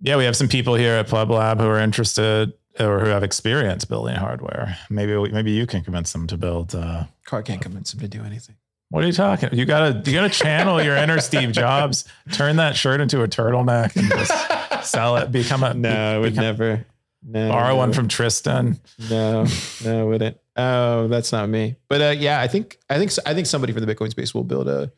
Yeah, 0.00 0.16
we 0.16 0.24
have 0.24 0.36
some 0.36 0.48
people 0.48 0.74
here 0.74 0.94
at 0.94 1.08
Pleb 1.08 1.30
Lab 1.30 1.58
who 1.60 1.66
are 1.66 1.80
interested 1.80 2.52
or 2.78 3.00
who 3.00 3.06
have 3.06 3.22
experience 3.24 3.84
building 3.84 4.14
hardware. 4.14 4.78
Maybe 4.90 5.16
we- 5.16 5.30
maybe 5.30 5.50
you 5.50 5.66
can 5.66 5.82
convince 5.82 6.12
them 6.12 6.26
to 6.28 6.36
build. 6.36 6.74
Uh, 6.74 7.04
car 7.24 7.42
can't 7.42 7.60
convince 7.60 7.90
them 7.90 8.00
to 8.00 8.08
do 8.08 8.22
anything. 8.24 8.56
what 8.90 9.02
are 9.04 9.06
you 9.06 9.12
talking? 9.12 9.50
You 9.52 9.64
gotta 9.66 10.02
you 10.06 10.12
gotta 10.16 10.30
channel 10.30 10.82
your 10.82 10.96
inner 10.96 11.20
Steve 11.20 11.52
Jobs. 11.52 12.04
Turn 12.32 12.56
that 12.56 12.76
shirt 12.76 13.00
into 13.00 13.22
a 13.22 13.28
turtleneck 13.28 13.96
and 13.96 14.08
just 14.08 14.88
sell 14.90 15.16
it. 15.16 15.30
Become 15.32 15.62
a 15.64 15.74
No, 15.74 15.90
I 15.90 16.18
would 16.18 16.30
become- 16.30 16.44
never. 16.44 16.86
No, 17.20 17.48
borrow 17.48 17.76
one 17.76 17.92
from 17.92 18.06
Tristan. 18.06 18.78
No, 19.10 19.44
no, 19.84 20.06
wouldn't. 20.06 20.38
Oh, 20.56 21.08
that's 21.08 21.32
not 21.32 21.48
me. 21.48 21.74
But 21.88 22.00
uh, 22.00 22.14
yeah, 22.16 22.40
I 22.40 22.46
think 22.46 22.78
I 22.88 22.96
think 22.98 23.10
I 23.26 23.34
think 23.34 23.46
somebody 23.48 23.72
from 23.72 23.84
the 23.84 23.92
Bitcoin 23.92 24.10
space 24.10 24.32
will 24.32 24.44
build 24.44 24.68
a 24.68 24.92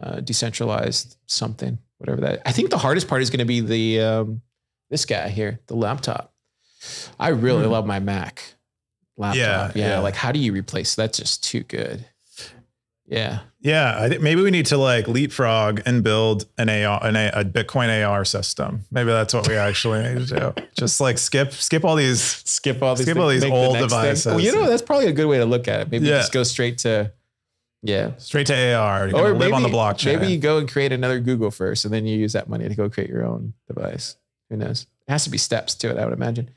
uh, 0.00 0.20
decentralized 0.20 1.16
something, 1.26 1.78
whatever 2.02 2.20
that. 2.22 2.42
I 2.46 2.52
think 2.52 2.70
the 2.70 2.78
hardest 2.78 3.08
part 3.08 3.22
is 3.22 3.30
going 3.30 3.38
to 3.38 3.44
be 3.44 3.60
the 3.60 4.00
um, 4.00 4.42
this 4.90 5.04
guy 5.04 5.28
here, 5.28 5.60
the 5.68 5.74
laptop, 5.76 6.32
I 7.18 7.28
really 7.28 7.64
Hmm. 7.64 7.70
love 7.72 7.86
my 7.86 7.98
Mac 8.00 8.42
laptop. 9.16 9.36
Yeah, 9.36 9.72
Yeah, 9.74 9.88
yeah. 9.94 9.98
Like, 10.00 10.16
how 10.16 10.32
do 10.32 10.38
you 10.38 10.52
replace? 10.52 10.94
That's 10.94 11.16
just 11.18 11.44
too 11.44 11.62
good. 11.62 12.04
Yeah. 13.06 13.40
Yeah, 13.60 13.94
I 13.98 14.08
think 14.08 14.22
maybe 14.22 14.42
we 14.42 14.50
need 14.50 14.66
to 14.66 14.76
like 14.78 15.06
leapfrog 15.06 15.82
and 15.86 16.02
build 16.02 16.46
an 16.56 16.68
AR, 16.70 17.04
an 17.04 17.14
A, 17.16 17.30
a 17.34 17.44
Bitcoin 17.44 17.88
AR 18.06 18.24
system. 18.24 18.84
Maybe 18.90 19.10
that's 19.10 19.34
what 19.34 19.46
we 19.48 19.54
actually 19.54 20.02
need 20.02 20.28
to 20.28 20.52
do. 20.54 20.62
Just 20.78 21.00
like 21.00 21.18
skip, 21.18 21.52
skip 21.52 21.84
all 21.84 21.94
these. 21.96 22.22
Skip 22.22 22.82
all 22.82 22.94
these, 22.94 23.04
Skip 23.06 23.18
all 23.18 23.28
these 23.28 23.42
the 23.42 23.50
old 23.50 23.74
thing. 23.74 23.82
devices. 23.82 24.26
Well, 24.26 24.40
you 24.40 24.52
know, 24.54 24.66
that's 24.68 24.82
probably 24.82 25.06
a 25.08 25.12
good 25.12 25.26
way 25.26 25.38
to 25.38 25.44
look 25.44 25.68
at 25.68 25.80
it. 25.80 25.90
Maybe 25.90 26.06
Yeah. 26.06 26.18
just 26.18 26.32
go 26.32 26.42
straight 26.42 26.78
to, 26.78 27.12
yeah. 27.82 28.12
Straight 28.18 28.46
to 28.46 28.74
AR. 28.74 29.08
You're 29.08 29.12
gonna 29.12 29.34
live 29.34 29.52
on 29.52 29.62
the 29.62 29.68
blockchain. 29.68 30.18
Maybe 30.18 30.32
you 30.32 30.38
go 30.38 30.58
and 30.58 30.70
create 30.70 30.92
another 30.92 31.20
Google 31.20 31.50
first, 31.50 31.84
and 31.84 31.92
then 31.92 32.06
you 32.06 32.16
use 32.16 32.32
that 32.32 32.48
money 32.48 32.68
to 32.68 32.74
go 32.74 32.88
create 32.88 33.10
your 33.10 33.26
own 33.26 33.54
device. 33.66 34.16
Who 34.50 34.56
knows? 34.56 34.86
It 35.08 35.10
has 35.10 35.24
to 35.24 35.30
be 35.30 35.38
steps 35.38 35.74
to 35.76 35.90
it, 35.90 35.98
I 35.98 36.04
would 36.04 36.14
imagine. 36.14 36.50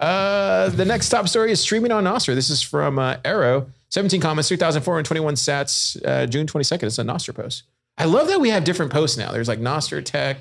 Uh, 0.00 0.68
the 0.70 0.84
next 0.84 1.10
top 1.10 1.28
story 1.28 1.52
is 1.52 1.60
streaming 1.60 1.92
on 1.92 2.04
Nostr. 2.04 2.34
This 2.34 2.50
is 2.50 2.62
from 2.62 2.98
uh, 2.98 3.18
Arrow. 3.24 3.66
17 3.90 4.20
comments, 4.20 4.48
3,421 4.48 5.34
sats, 5.34 6.00
uh, 6.06 6.26
June 6.26 6.46
22nd. 6.46 6.84
It's 6.84 6.98
a 6.98 7.04
Nostr 7.04 7.34
post. 7.34 7.64
I 7.98 8.06
love 8.06 8.26
that 8.28 8.40
we 8.40 8.48
have 8.48 8.64
different 8.64 8.90
posts 8.90 9.18
now. 9.18 9.30
There's 9.32 9.48
like 9.48 9.60
Nostr 9.60 10.02
Tech, 10.02 10.38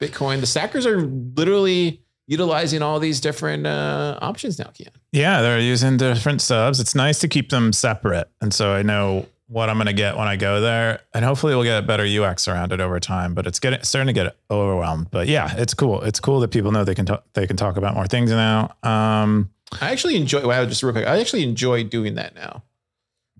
Bitcoin. 0.00 0.40
The 0.40 0.46
stackers 0.46 0.86
are 0.86 1.02
literally 1.02 2.00
utilizing 2.26 2.80
all 2.80 2.98
these 2.98 3.20
different 3.20 3.66
uh, 3.66 4.18
options 4.22 4.58
now, 4.58 4.66
Keyan. 4.66 4.88
Yeah, 5.12 5.42
they're 5.42 5.60
using 5.60 5.98
different 5.98 6.40
subs. 6.40 6.80
It's 6.80 6.94
nice 6.94 7.18
to 7.20 7.28
keep 7.28 7.50
them 7.50 7.72
separate. 7.72 8.28
And 8.40 8.54
so 8.54 8.72
I 8.72 8.82
know 8.82 9.26
what 9.54 9.70
I'm 9.70 9.76
going 9.76 9.86
to 9.86 9.92
get 9.92 10.16
when 10.16 10.26
I 10.26 10.34
go 10.34 10.60
there. 10.60 11.00
And 11.14 11.24
hopefully 11.24 11.54
we'll 11.54 11.62
get 11.64 11.86
better 11.86 12.04
UX 12.04 12.48
around 12.48 12.72
it 12.72 12.80
over 12.80 12.98
time, 12.98 13.34
but 13.34 13.46
it's 13.46 13.60
getting 13.60 13.82
starting 13.82 14.08
to 14.08 14.12
get 14.12 14.36
overwhelmed. 14.50 15.10
But 15.12 15.28
yeah, 15.28 15.54
it's 15.56 15.74
cool. 15.74 16.02
It's 16.02 16.18
cool 16.18 16.40
that 16.40 16.48
people 16.48 16.72
know 16.72 16.82
they 16.82 16.94
can 16.96 17.06
talk, 17.06 17.24
they 17.34 17.46
can 17.46 17.56
talk 17.56 17.76
about 17.76 17.94
more 17.94 18.06
things 18.08 18.30
now. 18.32 18.74
Um, 18.82 19.50
I 19.80 19.92
actually 19.92 20.16
enjoy, 20.16 20.46
wow, 20.46 20.64
just 20.64 20.82
real 20.82 20.92
quick, 20.92 21.06
I 21.06 21.20
actually 21.20 21.44
enjoy 21.44 21.84
doing 21.84 22.16
that 22.16 22.34
now. 22.34 22.64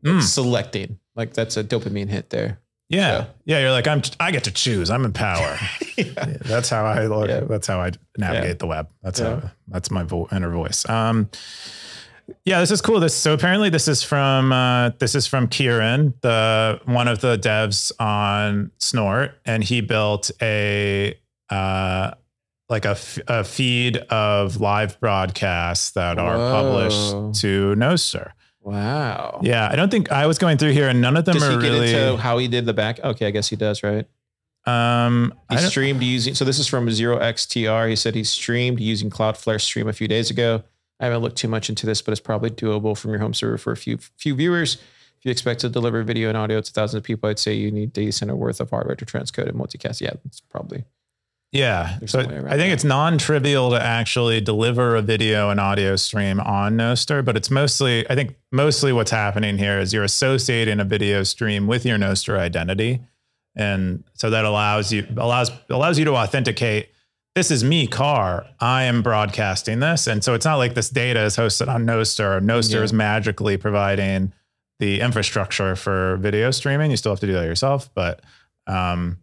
mm, 0.05 0.23
Selecting. 0.23 0.99
Like 1.17 1.35
that's 1.35 1.57
a 1.57 1.65
dopamine 1.65 2.09
hit 2.09 2.31
there. 2.31 2.61
yeah. 2.89 3.11
Yeah. 3.11 3.25
Yeah. 3.45 3.59
You're 3.61 3.71
like, 3.73 3.89
I'm, 3.89 4.03
I 4.21 4.31
get 4.31 4.45
to 4.45 4.51
choose. 4.53 4.91
I'm 4.91 5.05
in 5.05 5.13
power. 5.13 5.59
Yeah. 5.97 6.25
That's 6.41 6.71
how 6.71 6.85
I 6.87 7.07
look. 7.07 7.29
Yeah. 7.29 7.41
That's 7.41 7.69
how 7.69 7.81
I 7.81 7.93
navigate 8.19 8.49
Yeah. 8.49 8.55
the 8.55 8.67
web. 8.67 8.89
That's 9.03 9.21
Yeah. 9.21 9.41
how, 9.41 9.51
that's 9.69 9.93
my 9.93 10.03
vo- 10.03 10.27
inner 10.33 10.51
voice. 10.51 10.89
Um, 10.89 11.31
yeah, 12.45 12.61
this 12.61 12.71
is 12.71 12.81
cool. 12.81 13.01
This 13.01 13.15
so 13.15 13.33
apparently 13.35 13.71
this 13.71 13.89
is 13.89 14.03
from 14.03 14.53
uh, 14.53 14.91
this 14.99 15.15
is 15.15 15.27
from 15.27 15.49
Kieran, 15.49 16.15
the 16.21 16.81
one 16.85 17.09
of 17.09 17.21
the 17.21 17.37
devs 17.39 17.93
on 17.99 18.71
Snort, 18.79 19.33
and 19.45 19.63
he 19.65 19.81
built 19.81 20.31
a 20.43 21.19
uh, 21.51 22.13
like 22.69 22.85
a, 22.87 22.91
f- 22.91 23.19
a 23.29 23.45
feed 23.45 23.99
of 23.99 24.59
live 24.61 24.99
broadcasts 25.01 25.91
that 25.93 26.19
are 26.19 26.37
published 26.37 27.41
to 27.43 27.75
Nostr. 27.77 28.33
Wow. 28.63 29.41
Yeah, 29.43 29.69
I 29.71 29.77
don't 29.77 29.91
think 29.91 30.11
I 30.11 30.27
was 30.27 30.39
going 30.39 30.57
through 30.57 30.73
here, 30.73 30.89
and 30.89 31.01
none 31.03 31.19
of 31.19 31.27
them 31.27 31.35
Does 31.35 31.43
he 31.47 31.55
are 31.55 31.61
get 31.61 31.71
really. 31.73 31.95
into 31.95 32.17
how 32.17 32.39
he 32.39 32.49
did 32.49 32.65
the 32.65 32.73
back? 32.73 32.99
Okay, 33.01 33.27
I 33.27 33.31
guess 33.31 33.49
he 33.49 33.57
does, 33.57 33.83
right? 33.83 34.07
um, 34.65 35.35
He 35.51 35.59
streamed 35.59 36.03
using, 36.03 36.35
so 36.35 36.47
this 36.47 36.59
is 36.59 36.67
from 36.67 36.87
0xTR. 36.89 37.91
He 37.91 37.97
said 37.97 38.15
he 38.15 38.25
streamed 38.25 38.81
using 38.81 39.11
Cloudflare 39.11 39.61
Stream 39.61 39.87
a 39.87 39.93
few 39.93 40.09
days 40.09 40.31
ago. 40.31 40.65
I 41.01 41.07
haven't 41.07 41.23
looked 41.23 41.37
too 41.37 41.49
much 41.49 41.69
into 41.69 41.87
this, 41.87 42.03
but 42.03 42.13
it's 42.13 42.21
probably 42.21 42.51
doable 42.51 42.97
from 42.97 43.11
your 43.11 43.21
home 43.21 43.35
server 43.35 43.59
for 43.59 43.73
a 43.73 43.77
few 43.77 43.99
few 43.99 44.35
viewers. 44.35 44.77
If 45.19 45.25
you 45.25 45.31
expect 45.31 45.61
to 45.61 45.69
deliver 45.69 46.03
video 46.03 46.29
and 46.29 46.37
audio 46.37 46.61
to 46.61 46.73
thousands 46.73 46.99
of 46.99 47.05
people, 47.05 47.31
I'd 47.31 47.39
say 47.39 47.55
you 47.55 47.71
need 47.71 47.93
data 47.93 48.13
center 48.13 48.37
worth 48.37 48.61
of 48.61 48.71
hardware 48.71 48.95
to 48.97 49.07
transcode 49.07 49.49
and 49.49 49.59
multicast. 49.59 50.01
Yeah, 50.01 50.13
it's 50.25 50.41
probably. 50.41 50.85
Yeah. 51.55 51.99
So 52.07 52.21
no 52.21 52.29
way 52.29 52.35
around 52.35 52.47
I 52.49 52.57
think 52.57 52.71
that. 52.71 52.73
it's 52.73 52.85
non 52.85 53.17
trivial 53.17 53.71
to 53.71 53.81
actually 53.81 54.41
deliver 54.41 54.97
a 54.97 55.03
video 55.03 55.51
and 55.51 55.61
audio 55.61 55.95
stream 55.95 56.41
on 56.41 56.77
Nostr, 56.77 57.25
but 57.25 57.37
it's 57.37 57.51
mostly, 57.51 58.09
I 58.11 58.17
think 58.17 58.37
mostly 58.51 58.93
what's 58.93 59.13
happening 59.13 59.57
here 59.57 59.79
is 59.79 59.93
you're 59.93 60.05
associating 60.05 60.81
a 60.81 60.85
video 60.85 61.23
stream 61.23 61.69
with 61.69 61.87
your 61.87 61.97
Nostr 61.97 62.37
identity. 62.37 63.01
And 63.55 64.03
so 64.15 64.31
that 64.31 64.45
allows 64.45 64.93
you, 64.93 65.07
allows, 65.17 65.53
allows 65.71 65.97
you 65.97 66.05
to 66.07 66.17
authenticate 66.17 66.89
this 67.35 67.51
is 67.51 67.65
me, 67.65 67.87
Car. 67.87 68.47
I 68.61 68.85
am 68.85 69.03
broadcasting 69.03 69.81
this. 69.81 70.07
And 70.07 70.23
so 70.23 70.35
it's 70.35 70.45
not 70.45 70.57
like 70.57 70.75
this 70.75 70.89
data 70.89 71.23
is 71.25 71.37
hosted 71.37 71.69
on 71.69 71.85
Nostr. 71.85 72.41
Nostr 72.41 72.75
Yeah. 72.75 72.83
is 72.83 72.93
magically 72.93 73.57
providing 73.57 74.33
the 74.79 75.01
infrastructure 75.01 75.75
for 75.77 76.17
video 76.19 76.51
streaming. 76.51 76.91
You 76.91 76.97
still 76.97 77.13
have 77.13 77.21
to 77.21 77.27
do 77.27 77.33
that 77.35 77.45
yourself, 77.45 77.93
but 77.95 78.23
um, 78.67 79.19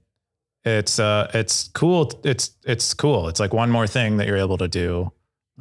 it's 0.63 1.00
uh, 1.00 1.30
it's 1.34 1.69
cool. 1.69 2.12
It's 2.24 2.52
it's 2.65 2.93
cool. 2.93 3.28
It's 3.30 3.39
like 3.39 3.54
one 3.54 3.71
more 3.71 3.88
thing 3.88 4.17
that 4.17 4.28
you're 4.28 4.38
able 4.38 4.58
to 4.60 4.67
do 4.67 5.12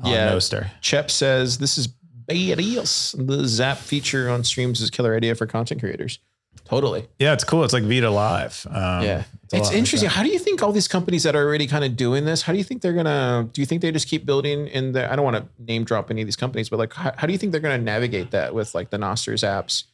on 0.02 0.10
Yeah. 0.12 0.32
Nostr. 0.32 0.70
Chep 0.80 1.10
says 1.10 1.58
this 1.58 1.78
is 1.78 1.88
badass. 2.28 3.26
The 3.26 3.46
Zap 3.48 3.78
feature 3.78 4.28
on 4.28 4.44
streams 4.44 4.80
is 4.80 4.88
a 4.88 4.92
killer 4.92 5.16
idea 5.16 5.34
for 5.34 5.46
content 5.46 5.80
creators. 5.80 6.18
Totally. 6.64 7.08
Yeah, 7.18 7.32
it's 7.32 7.42
cool. 7.42 7.64
It's 7.64 7.72
like 7.72 7.82
Vita 7.82 8.08
Live. 8.10 8.64
Um, 8.70 8.74
yeah. 8.74 9.00
a 9.02 9.24
It's 9.44 9.54
lot 9.54 9.64
like 9.64 9.76
interesting. 9.76 10.08
how 10.08 10.22
do 10.22 10.28
you 10.28 10.38
think 10.38 10.62
all 10.62 10.70
these 10.70 10.86
companies 10.86 11.24
that 11.24 11.34
are 11.34 11.44
already 11.44 11.66
kind 11.66 11.84
of 11.84 11.96
doing 11.96 12.24
this, 12.24 12.42
how 12.42 12.52
do 12.52 12.58
you 12.58 12.64
think 12.64 12.80
they're 12.80 12.92
going 12.92 13.06
to, 13.06 13.48
do 13.52 13.60
you 13.60 13.66
think 13.66 13.82
they 13.82 13.90
just 13.90 14.06
keep 14.06 14.24
building 14.24 14.68
in 14.68 14.92
the, 14.92 15.10
I 15.12 15.16
don't 15.16 15.24
want 15.24 15.36
to 15.36 15.46
name 15.64 15.82
drop 15.84 16.12
any 16.12 16.22
of 16.22 16.26
these 16.28 16.36
companies, 16.36 16.68
but 16.68 16.78
like, 16.78 16.92
how, 16.94 17.12
how 17.16 17.26
do 17.26 17.32
you 17.32 17.38
think 17.38 17.50
they're 17.50 17.60
going 17.60 17.76
to 17.78 17.84
navigate 17.84 18.30
that 18.30 18.54
with 18.54 18.72
like 18.72 18.90
the 18.90 18.98
Nosters 18.98 19.42
apps 19.42 19.84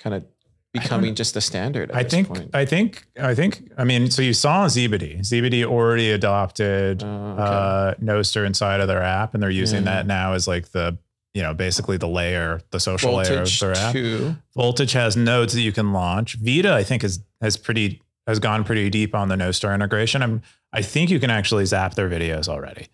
kind 0.00 0.12
of 0.14 0.24
becoming 0.72 1.14
just 1.14 1.34
the 1.34 1.40
standard? 1.40 1.92
at 1.92 1.96
I 1.96 2.02
this 2.02 2.12
think, 2.12 2.26
point? 2.28 2.50
I 2.52 2.64
think, 2.64 3.06
I 3.22 3.32
think, 3.36 3.70
I 3.78 3.84
mean, 3.84 4.10
so 4.10 4.20
you 4.20 4.32
saw 4.32 4.66
Zebedee. 4.66 5.22
Zebedee 5.22 5.64
already 5.64 6.10
adopted 6.10 7.00
Uh, 7.04 7.06
okay. 7.06 7.42
uh, 7.42 7.94
Nostr 8.02 8.44
inside 8.44 8.80
of 8.80 8.88
their 8.88 9.02
app, 9.02 9.34
and 9.34 9.42
they're 9.42 9.50
using 9.50 9.84
that 9.84 10.04
now 10.08 10.32
as 10.32 10.48
like 10.48 10.70
the, 10.72 10.98
you 11.34 11.42
know, 11.42 11.52
basically 11.52 11.96
the 11.96 12.08
layer, 12.08 12.60
the 12.70 12.80
social 12.80 13.16
layer 13.16 13.22
of 13.22 13.28
Voltage 13.28 13.60
their 13.60 13.76
app. 13.76 13.92
two. 13.92 14.36
Voltage 14.54 14.92
has 14.92 15.16
nodes 15.16 15.52
that 15.52 15.60
you 15.60 15.72
can 15.72 15.92
launch. 15.92 16.34
Vita, 16.36 16.72
I 16.72 16.84
think, 16.84 17.04
is 17.04 17.20
has 17.42 17.56
pretty 17.56 18.00
has 18.26 18.38
gone 18.38 18.64
pretty 18.64 18.88
deep 18.88 19.14
on 19.14 19.28
the 19.28 19.34
Nostr 19.34 19.74
integration. 19.74 20.22
I'm, 20.22 20.42
I 20.72 20.80
think 20.80 21.10
you 21.10 21.20
can 21.20 21.30
actually 21.30 21.66
zap 21.66 21.94
their 21.94 22.08
videos 22.08 22.48
already. 22.48 22.86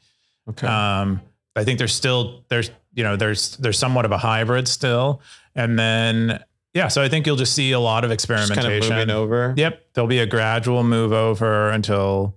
Okay. 0.49 0.67
Um, 0.67 1.21
I 1.55 1.65
think 1.65 1.79
there's 1.79 1.95
still 1.95 2.45
there's 2.49 2.71
you 2.95 3.05
know 3.05 3.17
there's 3.17 3.57
there's 3.59 3.79
somewhat 3.79 4.07
of 4.07 4.13
a 4.13 4.19
hybrid 4.19 4.67
still, 4.67 5.21
and 5.55 5.79
then 5.79 6.43
yeah, 6.73 6.89
so 6.89 7.03
I 7.03 7.09
think 7.09 7.27
you'll 7.27 7.37
just 7.37 7.55
see 7.55 7.73
a 7.73 7.81
lot 7.81 8.05
of 8.05 8.11
just 8.11 8.27
kind 8.27 8.39
of 8.39 8.49
experimentation. 8.49 8.97
moving 8.97 9.11
over. 9.11 9.55
Yep, 9.57 9.87
there'll 9.93 10.09
be 10.09 10.21
a 10.21 10.27
gradual 10.27 10.83
move 10.83 11.13
over 11.13 11.71
until 11.71 12.37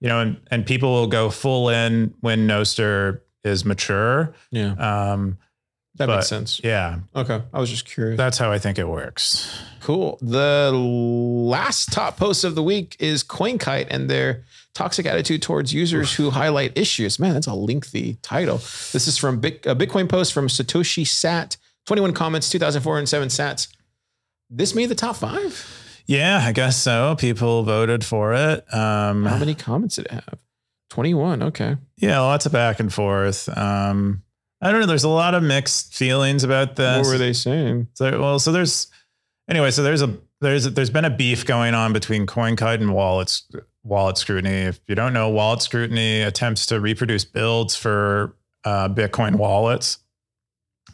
you 0.00 0.08
know, 0.08 0.20
and 0.20 0.40
and 0.50 0.66
people 0.66 0.92
will 0.92 1.06
go 1.06 1.30
full 1.30 1.68
in 1.68 2.12
when 2.20 2.48
Nostr 2.48 3.20
is 3.44 3.64
mature. 3.64 4.34
Yeah. 4.50 4.72
Um, 4.72 5.38
That 5.96 6.06
but- 6.06 6.16
makes 6.16 6.28
sense. 6.28 6.60
yeah, 6.64 6.98
Okay. 7.14 7.40
I 7.52 7.60
was 7.60 7.70
just 7.70 7.84
curious. 7.84 8.16
that's 8.16 8.36
how 8.38 8.50
I 8.50 8.58
think 8.58 8.78
it 8.78 8.88
works. 8.88 9.48
Cool. 9.80 10.18
The 10.20 10.72
last 10.72 11.92
top 11.92 12.16
post 12.16 12.42
of 12.44 12.54
the 12.54 12.62
week 12.62 12.96
is 12.98 13.22
CoinKite 13.22 13.86
and 13.90 14.08
their 14.10 14.44
toxic 14.74 15.06
attitude 15.06 15.40
towards 15.42 15.72
users 15.72 16.12
who 16.14 16.30
highlight 16.30 16.76
issues. 16.76 17.18
Man, 17.20 17.34
that's 17.34 17.46
a 17.46 17.54
lengthy 17.54 18.14
title. 18.22 18.56
This 18.92 19.06
is 19.06 19.16
from 19.18 19.38
Bit, 19.40 19.64
a 19.66 19.76
Bitcoin 19.76 20.08
post 20.08 20.32
from 20.32 20.48
Satoshi 20.48 21.06
Sat. 21.06 21.56
21 21.86 22.12
comments, 22.14 22.50
2,407 22.50 23.28
sats. 23.28 23.68
This 24.50 24.74
made 24.74 24.86
the 24.88 24.94
top 24.96 25.16
five. 25.16 26.02
Yeah, 26.06 26.40
I 26.42 26.50
guess 26.52 26.76
so. 26.76 27.14
People 27.18 27.62
voted 27.62 28.04
for 28.04 28.34
it. 28.34 28.64
Um, 28.74 29.24
How 29.26 29.38
many 29.38 29.54
comments 29.54 29.96
did 29.96 30.06
it 30.06 30.10
have? 30.12 30.38
21. 30.90 31.42
Okay. 31.42 31.76
yeah, 31.98 32.18
lots 32.20 32.46
of 32.46 32.52
back 32.52 32.80
and 32.80 32.92
forth. 32.92 33.48
Um, 33.56 34.22
I 34.64 34.72
don't 34.72 34.80
know. 34.80 34.86
There's 34.86 35.04
a 35.04 35.10
lot 35.10 35.34
of 35.34 35.42
mixed 35.42 35.94
feelings 35.94 36.42
about 36.42 36.76
this. 36.76 37.06
What 37.06 37.12
were 37.12 37.18
they 37.18 37.34
saying? 37.34 37.88
So, 37.92 38.18
well, 38.18 38.38
so 38.38 38.50
there's 38.50 38.88
anyway. 39.46 39.70
So 39.70 39.82
there's 39.82 40.00
a 40.00 40.16
there's 40.40 40.64
a, 40.64 40.70
there's 40.70 40.90
been 40.90 41.04
a 41.04 41.10
beef 41.10 41.44
going 41.44 41.74
on 41.74 41.92
between 41.92 42.26
CoinKite 42.26 42.80
and 42.80 42.94
Wallet 42.94 43.42
Wallet 43.82 44.16
Scrutiny. 44.16 44.62
If 44.62 44.80
you 44.88 44.94
don't 44.94 45.12
know, 45.12 45.28
Wallet 45.28 45.60
Scrutiny 45.60 46.22
attempts 46.22 46.64
to 46.66 46.80
reproduce 46.80 47.26
builds 47.26 47.76
for 47.76 48.36
uh, 48.64 48.88
Bitcoin 48.88 49.36
wallets. 49.36 49.98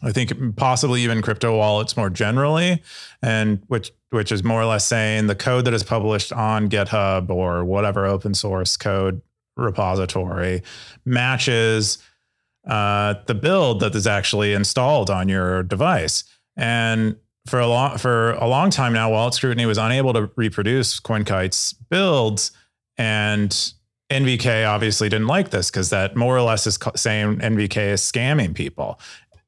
I 0.02 0.10
think 0.10 0.56
possibly 0.56 1.02
even 1.02 1.22
crypto 1.22 1.56
wallets 1.56 1.96
more 1.96 2.10
generally, 2.10 2.82
and 3.22 3.62
which 3.68 3.92
which 4.10 4.32
is 4.32 4.42
more 4.42 4.60
or 4.60 4.66
less 4.66 4.84
saying 4.84 5.28
the 5.28 5.36
code 5.36 5.64
that 5.66 5.74
is 5.74 5.84
published 5.84 6.32
on 6.32 6.68
GitHub 6.68 7.30
or 7.30 7.64
whatever 7.64 8.04
open 8.04 8.34
source 8.34 8.76
code 8.76 9.22
repository 9.56 10.62
matches 11.04 11.98
uh, 12.70 13.14
the 13.26 13.34
build 13.34 13.80
that 13.80 13.94
is 13.96 14.06
actually 14.06 14.54
installed 14.54 15.10
on 15.10 15.28
your 15.28 15.64
device. 15.64 16.22
And 16.56 17.16
for 17.46 17.58
a 17.58 17.66
long 17.66 17.98
for 17.98 18.32
a 18.34 18.46
long 18.46 18.70
time 18.70 18.92
now, 18.92 19.10
Wallet 19.10 19.34
Scrutiny 19.34 19.66
was 19.66 19.76
unable 19.76 20.12
to 20.12 20.30
reproduce 20.36 21.00
CoinKite's 21.00 21.72
builds, 21.72 22.52
and 22.96 23.50
NVK 24.10 24.68
obviously 24.68 25.08
didn't 25.08 25.26
like 25.26 25.50
this 25.50 25.70
because 25.70 25.90
that 25.90 26.14
more 26.14 26.36
or 26.36 26.42
less 26.42 26.66
is 26.66 26.78
saying 26.94 27.38
NVK 27.38 27.76
is 27.88 28.02
scamming 28.02 28.54
people, 28.54 29.00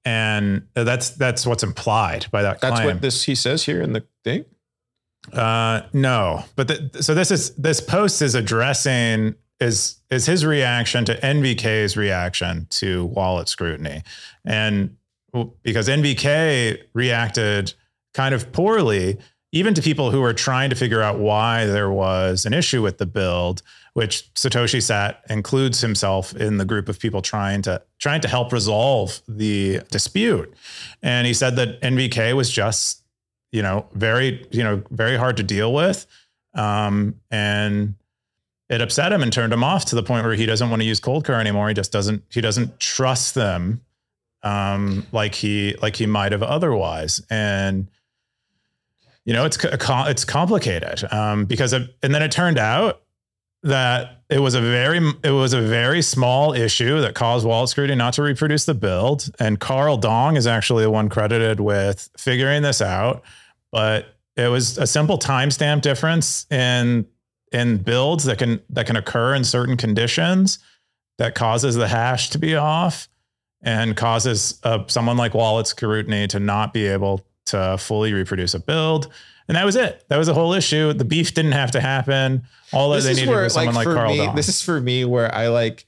and 0.05 0.67
that's 0.75 1.11
that's 1.11 1.47
what's 1.47 1.63
implied 1.63 2.27
by 2.33 2.43
that 2.43 2.61
That's 2.61 2.81
claim. 2.81 2.87
what 2.87 3.03
this 3.03 3.23
he 3.23 3.37
says 3.37 3.65
here 3.65 3.81
in 3.81 3.93
the 3.93 4.05
thing. 4.25 4.45
Uh, 5.33 5.83
no, 5.93 6.45
but 6.57 6.67
the, 6.67 7.03
so 7.03 7.15
this 7.15 7.31
is 7.31 7.55
this 7.55 7.81
post 7.81 8.21
is 8.21 8.35
addressing 8.35 9.37
is 9.63 9.97
is 10.11 10.27
his 10.27 10.45
reaction 10.45 11.05
to 11.07 11.19
NVK's 11.21 11.97
reaction 11.97 12.67
to 12.71 13.07
wallet 13.07 13.49
scrutiny, 13.49 14.03
and 14.45 14.97
because 15.63 15.89
NVK 15.89 16.83
reacted 16.93 17.73
kind 18.13 18.35
of 18.35 18.53
poorly, 18.53 19.19
even 19.53 19.75
to 19.75 19.83
people 19.83 20.11
who 20.11 20.21
were 20.21 20.35
trying 20.35 20.71
to 20.71 20.77
figure 20.77 21.03
out 21.03 21.19
why 21.19 21.67
there 21.67 21.91
was 21.91 22.45
an 22.45 22.53
issue 22.53 22.83
with 22.83 22.99
the 22.99 23.07
build, 23.07 23.63
which 23.95 24.33
Satoshi 24.35 24.83
Sat 24.83 25.23
includes 25.29 25.81
himself 25.81 26.35
in 26.35 26.57
the 26.57 26.65
group 26.65 26.89
of 26.89 26.99
people 26.99 27.23
trying 27.23 27.63
to 27.63 27.83
trying 27.99 28.21
to 28.23 28.29
help 28.29 28.53
resolve 28.53 29.21
the 29.29 29.81
dispute. 29.91 30.53
And 31.03 31.27
he 31.27 31.35
said 31.35 31.57
that 31.57 31.81
NVK 31.83 32.35
was 32.35 32.51
just, 32.51 33.03
you 33.53 33.63
know, 33.63 33.87
very, 33.93 34.47
you 34.51 34.63
know, 34.63 34.83
very 34.91 35.17
hard 35.17 35.37
to 35.39 35.43
deal 35.43 35.73
with. 35.73 36.07
Um, 36.55 37.17
and 37.31 37.95
it 38.73 38.81
upset 38.81 39.13
him 39.13 39.23
and 39.23 39.31
turned 39.31 39.53
him 39.53 39.63
off 39.63 39.85
to 39.85 39.95
the 39.95 40.03
point 40.03 40.25
where 40.25 40.35
he 40.35 40.47
doesn't 40.47 40.71
want 40.71 40.81
to 40.81 40.87
use 40.87 40.99
Coldcard 40.99 41.39
anymore. 41.39 41.69
He 41.69 41.75
just 41.75 41.93
doesn't 41.93 42.25
he 42.31 42.41
doesn't 42.41 42.81
trust 42.81 43.35
them 43.35 43.83
um, 44.43 45.07
like 45.13 45.35
he 45.35 45.77
like 45.83 45.95
he 45.97 46.07
might 46.07 46.33
have 46.33 46.43
otherwise. 46.43 47.21
And 47.29 47.89
you 49.27 49.35
know, 49.35 49.45
it's 49.45 49.59
it's 49.63 50.25
complicated 50.25 51.05
um, 51.13 51.45
because 51.45 51.75
it, 51.75 51.95
and 52.03 52.15
then 52.15 52.23
it 52.23 52.33
turned 52.33 52.59
out 52.59 53.03
that 53.63 54.23
it 54.31 54.39
was 54.39 54.55
a 54.55 54.61
very 54.63 55.07
it 55.23 55.31
was 55.33 55.53
a 55.53 55.61
very 55.61 56.01
small 56.01 56.55
issue 56.55 57.03
that 57.03 57.15
caused 57.15 57.47
wallet 57.47 57.69
scrutiny 57.69 57.95
not 57.95 58.15
to 58.15 58.23
reproduce 58.23 58.65
the 58.65 58.75
build. 58.75 59.31
And 59.39 59.61
Carl 59.61 59.99
Dong 59.99 60.37
is 60.37 60.47
actually 60.47 60.85
the 60.85 60.91
one 60.91 61.11
credited 61.11 61.61
with 61.61 62.09
figuring 62.17 62.63
this 62.63 62.81
out, 62.81 63.23
but 63.71 64.17
it 64.35 64.49
was 64.49 64.79
a 64.79 64.87
simple 64.87 65.19
timestamp 65.19 65.83
difference 65.83 66.47
in 66.51 67.07
in 67.53 67.79
builds 67.79 68.25
that 68.25 68.39
can 68.39 68.61
that 68.71 68.87
can 68.87 68.97
occur 68.97 69.35
in 69.35 69.45
certain 69.45 69.77
conditions 69.77 70.59
that 71.19 71.35
causes 71.35 71.75
the 71.75 71.89
hash 71.89 72.31
to 72.31 72.39
be 72.39 72.57
off 72.57 73.09
and 73.63 73.97
causes 73.97 74.59
uh, 74.65 74.85
someone 74.89 75.17
like 75.17 75.35
Wallet 75.35 75.67
Scrutiny 75.67 76.27
to 76.29 76.41
not 76.41 76.73
be 76.73 76.87
able 76.87 77.25
to 77.47 77.77
fully 77.79 78.13
reproduce 78.13 78.55
a 78.55 78.61
build. 78.61 79.13
And 79.49 79.57
that 79.57 79.65
was 79.65 79.77
it. 79.77 80.05
That 80.09 80.17
was 80.17 80.27
the 80.27 80.35
whole 80.35 80.53
issue. 80.53 80.93
The 80.93 81.05
beef 81.05 81.35
didn't 81.35 81.53
have 81.53 81.73
to 81.73 81.81
happen. 81.81 82.43
All 82.73 82.91
that 82.91 83.03
they 83.03 83.15
needed 83.15 83.29
where, 83.29 83.45
was 83.45 83.55
someone 83.55 83.75
like, 83.75 83.87
like 83.87 83.97
Carl 83.97 84.17
me, 84.17 84.29
This 84.35 84.49
is 84.49 84.63
for 84.63 84.81
me 84.81 85.05
where 85.05 85.33
I 85.35 85.49
like, 85.49 85.87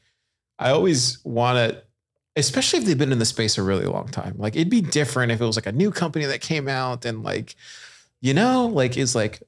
I 0.58 0.70
always 0.70 1.24
want 1.24 1.56
to, 1.56 1.82
especially 2.36 2.80
if 2.80 2.84
they've 2.84 2.98
been 2.98 3.12
in 3.12 3.20
the 3.20 3.24
space 3.24 3.56
a 3.56 3.62
really 3.62 3.86
long 3.86 4.08
time. 4.08 4.34
Like 4.36 4.56
it'd 4.56 4.70
be 4.70 4.82
different 4.82 5.32
if 5.32 5.40
it 5.40 5.44
was 5.44 5.56
like 5.56 5.66
a 5.66 5.72
new 5.72 5.90
company 5.90 6.26
that 6.26 6.40
came 6.40 6.68
out 6.68 7.04
and 7.04 7.22
like, 7.22 7.54
you 8.20 8.34
know, 8.34 8.66
like 8.66 8.96
is 8.96 9.14
like, 9.14 9.42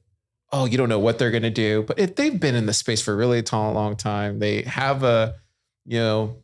oh, 0.51 0.65
you 0.65 0.77
don't 0.77 0.89
know 0.89 0.99
what 0.99 1.19
they're 1.19 1.31
gonna 1.31 1.49
do. 1.49 1.83
But 1.83 1.99
if 1.99 2.15
they've 2.15 2.39
been 2.39 2.55
in 2.55 2.65
the 2.65 2.73
space 2.73 3.01
for 3.01 3.13
a 3.13 3.15
really 3.15 3.41
tall, 3.43 3.73
long 3.73 3.95
time, 3.95 4.39
they 4.39 4.63
have 4.63 5.03
a, 5.03 5.35
you 5.85 5.99
know, 5.99 6.37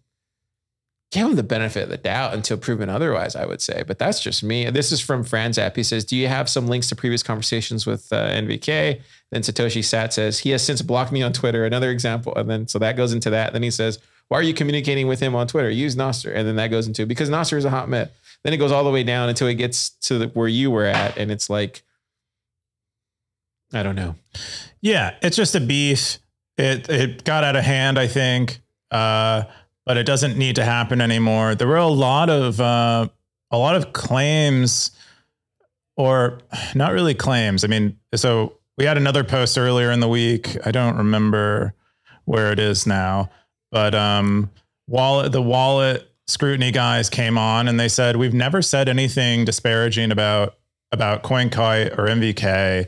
give 1.14 1.28
them 1.28 1.36
the 1.36 1.44
benefit 1.44 1.84
of 1.84 1.90
the 1.90 1.98
doubt 1.98 2.34
until 2.34 2.58
proven 2.58 2.90
otherwise, 2.90 3.36
I 3.36 3.46
would 3.46 3.62
say. 3.62 3.84
But 3.86 4.00
that's 4.00 4.20
just 4.20 4.44
me. 4.44 4.68
This 4.72 4.92
is 4.92 5.00
from 5.00 5.24
Fran's 5.24 5.60
app. 5.60 5.76
He 5.76 5.84
says, 5.84 6.04
Do 6.04 6.18
you 6.18 6.28
have 6.28 6.50
some 6.50 6.68
links 6.68 6.90
to 6.90 6.96
previous 6.96 7.22
conversations 7.22 7.86
with 7.86 8.12
uh, 8.12 8.30
NVK? 8.30 9.00
Then 9.30 9.42
Satoshi 9.44 9.84
Sat 9.84 10.12
says, 10.12 10.40
He 10.40 10.50
has 10.50 10.66
since 10.66 10.82
blocked 10.82 11.12
me 11.12 11.22
on 11.22 11.32
Twitter. 11.32 11.66
Another 11.66 11.92
example. 11.92 12.34
And 12.36 12.50
then 12.50 12.68
so 12.68 12.80
that 12.80 12.98
goes 12.98 13.14
into 13.14 13.30
that. 13.30 13.54
Then 13.54 13.62
he 13.62 13.70
says, 13.70 14.00
Why 14.30 14.40
are 14.40 14.44
you 14.44 14.56
communicating 14.56 15.08
with 15.08 15.20
him 15.20 15.36
on 15.36 15.48
Twitter? 15.48 15.70
Use 15.70 15.96
Nostr. 15.96 16.36
And 16.36 16.48
then 16.48 16.56
that 16.56 16.70
goes 16.70 16.88
into 16.88 17.06
because 17.06 17.30
Nostr 17.30 17.58
is 17.58 17.66
a 17.66 17.70
hot 17.70 17.90
myth. 17.90 18.12
Then 18.44 18.54
it 18.54 18.58
goes 18.58 18.72
all 18.72 18.84
the 18.84 18.92
way 18.92 19.04
down 19.04 19.30
until 19.30 19.48
it 19.48 19.56
gets 19.56 19.92
to 20.08 20.18
the, 20.18 20.28
where 20.30 20.48
you 20.48 20.72
were 20.72 20.86
at. 20.86 21.16
And 21.18 21.32
it's 21.32 21.50
like, 21.50 21.84
I 23.74 23.84
don't 23.84 23.96
know. 23.96 24.16
Yeah, 24.82 25.16
it's 25.22 25.36
just 25.36 25.56
a 25.56 25.60
beef. 25.60 26.20
It 26.58 26.90
it 26.90 27.24
got 27.24 27.44
out 27.44 27.56
of 27.56 27.64
hand, 27.64 27.98
I 27.98 28.08
think, 28.08 28.62
uh, 28.92 29.44
but 29.86 29.98
it 29.98 30.06
doesn't 30.06 30.38
need 30.38 30.56
to 30.58 30.64
happen 30.64 31.02
anymore. 31.02 31.56
There 31.56 31.68
were 31.68 31.78
a 31.78 31.88
lot 31.88 32.30
of 32.30 32.62
uh, 32.62 33.08
a 33.52 33.58
lot 33.58 33.76
of 33.76 33.94
claims, 33.94 34.92
or 35.98 36.40
not 36.76 36.94
really 36.94 37.16
claims. 37.16 37.64
I 37.64 37.68
mean, 37.68 37.98
so 38.14 38.58
we 38.78 38.86
had 38.86 38.98
another 38.98 39.24
post 39.24 39.58
earlier 39.58 39.92
in 39.92 40.00
the 40.00 40.08
week. 40.08 40.56
I 40.66 40.72
don't 40.72 40.98
remember 40.98 41.74
where 42.26 42.52
it 42.52 42.60
is 42.60 42.86
now, 42.86 43.32
but 43.72 43.96
um, 43.96 44.52
wallet 44.88 45.32
the 45.32 45.42
wallet 45.42 46.10
scrutiny 46.28 46.72
guys 46.72 47.10
came 47.10 47.38
on 47.38 47.68
and 47.68 47.80
they 47.80 47.90
said 47.90 48.16
we've 48.16 48.34
never 48.34 48.62
said 48.62 48.88
anything 48.88 49.44
disparaging 49.44 50.12
about 50.12 50.56
about 50.92 51.24
CoinKite 51.24 51.98
or 51.98 52.08
NVK 52.08 52.88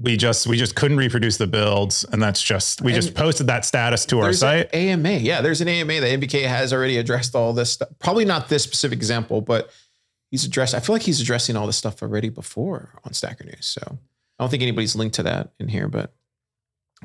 we 0.00 0.16
just 0.16 0.46
we 0.46 0.56
just 0.56 0.76
couldn't 0.76 0.96
reproduce 0.96 1.38
the 1.38 1.46
builds 1.46 2.04
and 2.12 2.22
that's 2.22 2.42
just 2.42 2.80
we 2.80 2.92
and 2.92 3.02
just 3.02 3.14
posted 3.14 3.48
that 3.48 3.64
status 3.64 4.06
to 4.06 4.20
our 4.20 4.32
site. 4.32 4.72
Ama 4.72 5.10
yeah 5.10 5.40
there's 5.40 5.60
an 5.60 5.68
ama 5.68 6.00
that 6.00 6.20
NVK 6.20 6.46
has 6.46 6.72
already 6.72 6.98
addressed 6.98 7.34
all 7.34 7.52
this 7.52 7.72
stuff. 7.72 7.88
Probably 7.98 8.24
not 8.24 8.48
this 8.48 8.62
specific 8.62 8.98
example 8.98 9.40
but 9.40 9.70
he's 10.30 10.44
addressed 10.44 10.74
i 10.74 10.80
feel 10.80 10.94
like 10.94 11.02
he's 11.02 11.20
addressing 11.20 11.56
all 11.56 11.66
this 11.66 11.76
stuff 11.76 12.02
already 12.02 12.28
before 12.28 12.92
on 13.04 13.12
stacker 13.12 13.44
news 13.44 13.66
so 13.66 13.80
i 14.38 14.42
don't 14.42 14.50
think 14.50 14.62
anybody's 14.62 14.94
linked 14.94 15.14
to 15.14 15.22
that 15.22 15.52
in 15.58 15.68
here 15.68 15.88
but 15.88 16.12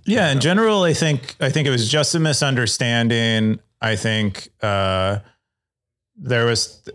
yeah 0.06 0.32
in 0.32 0.40
general 0.40 0.84
i 0.84 0.94
think 0.94 1.36
i 1.40 1.50
think 1.50 1.68
it 1.68 1.72
was 1.72 1.90
just 1.90 2.14
a 2.16 2.20
misunderstanding. 2.20 3.60
I 3.82 3.96
think 3.96 4.50
uh 4.62 5.20
there 6.16 6.46
was 6.46 6.88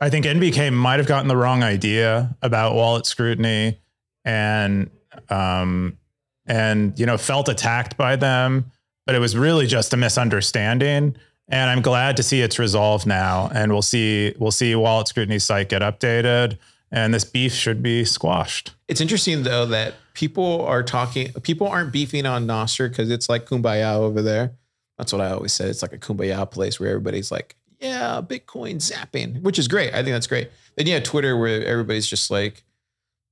i 0.00 0.10
think 0.10 0.26
NVK 0.26 0.72
might 0.72 0.98
have 0.98 1.06
gotten 1.06 1.28
the 1.28 1.36
wrong 1.36 1.62
idea 1.62 2.36
about 2.42 2.74
wallet 2.74 3.06
scrutiny 3.06 3.80
and 4.24 4.90
um, 5.30 5.98
and 6.46 6.98
you 6.98 7.06
know 7.06 7.18
felt 7.18 7.48
attacked 7.48 7.96
by 7.96 8.16
them, 8.16 8.70
but 9.04 9.14
it 9.14 9.18
was 9.18 9.36
really 9.36 9.66
just 9.66 9.92
a 9.92 9.96
misunderstanding. 9.96 11.16
And 11.48 11.70
I'm 11.70 11.80
glad 11.80 12.16
to 12.16 12.24
see 12.24 12.40
it's 12.40 12.58
resolved 12.58 13.06
now, 13.06 13.50
and 13.54 13.72
we'll 13.72 13.82
see 13.82 14.34
we'll 14.38 14.50
see 14.50 14.74
Wallet 14.74 15.08
Scrutiny 15.08 15.38
site 15.38 15.68
get 15.68 15.82
updated, 15.82 16.58
and 16.90 17.14
this 17.14 17.24
beef 17.24 17.52
should 17.52 17.82
be 17.82 18.04
squashed. 18.04 18.74
It's 18.88 19.00
interesting 19.00 19.42
though 19.42 19.66
that 19.66 19.94
people 20.14 20.62
are 20.62 20.82
talking, 20.82 21.30
people 21.42 21.68
aren't 21.68 21.92
beefing 21.92 22.24
on 22.26 22.46
Nostr 22.46 22.88
because 22.88 23.10
it's 23.10 23.28
like 23.28 23.46
kumbaya 23.46 23.96
over 23.96 24.22
there. 24.22 24.52
That's 24.96 25.12
what 25.12 25.20
I 25.20 25.30
always 25.30 25.52
said. 25.52 25.68
It's 25.68 25.82
like 25.82 25.92
a 25.92 25.98
kumbaya 25.98 26.50
place 26.50 26.80
where 26.80 26.88
everybody's 26.88 27.30
like, 27.30 27.54
yeah, 27.80 28.22
Bitcoin 28.22 28.76
zapping, 28.76 29.42
which 29.42 29.58
is 29.58 29.68
great. 29.68 29.92
I 29.92 30.02
think 30.02 30.14
that's 30.14 30.26
great. 30.26 30.50
Then 30.76 30.86
you 30.86 30.94
have 30.94 31.02
Twitter 31.02 31.36
where 31.36 31.64
everybody's 31.64 32.06
just 32.06 32.30
like, 32.30 32.64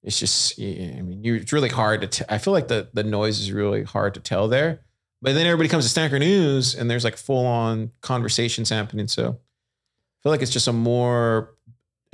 it's 0.04 0.18
just 0.18 0.60
I 0.60 1.00
mean 1.02 1.24
you, 1.24 1.34
it's 1.36 1.52
really 1.52 1.68
hard 1.68 2.02
to 2.02 2.06
t- 2.06 2.24
I 2.28 2.38
feel 2.38 2.52
like 2.52 2.68
the 2.68 2.88
the 2.92 3.02
noise 3.02 3.40
is 3.40 3.50
really 3.50 3.82
hard 3.82 4.14
to 4.14 4.20
tell 4.20 4.48
there. 4.48 4.80
But 5.22 5.34
then 5.34 5.46
everybody 5.46 5.70
comes 5.70 5.84
to 5.84 5.90
Stacker 5.90 6.18
News 6.18 6.74
and 6.74 6.90
there's 6.90 7.02
like 7.04 7.16
full 7.16 7.46
on 7.46 7.92
conversations 8.02 8.68
happening. 8.68 9.08
So 9.08 9.30
I 9.30 10.16
feel 10.22 10.30
like 10.30 10.42
it's 10.42 10.52
just 10.52 10.68
a 10.68 10.72
more 10.72 11.54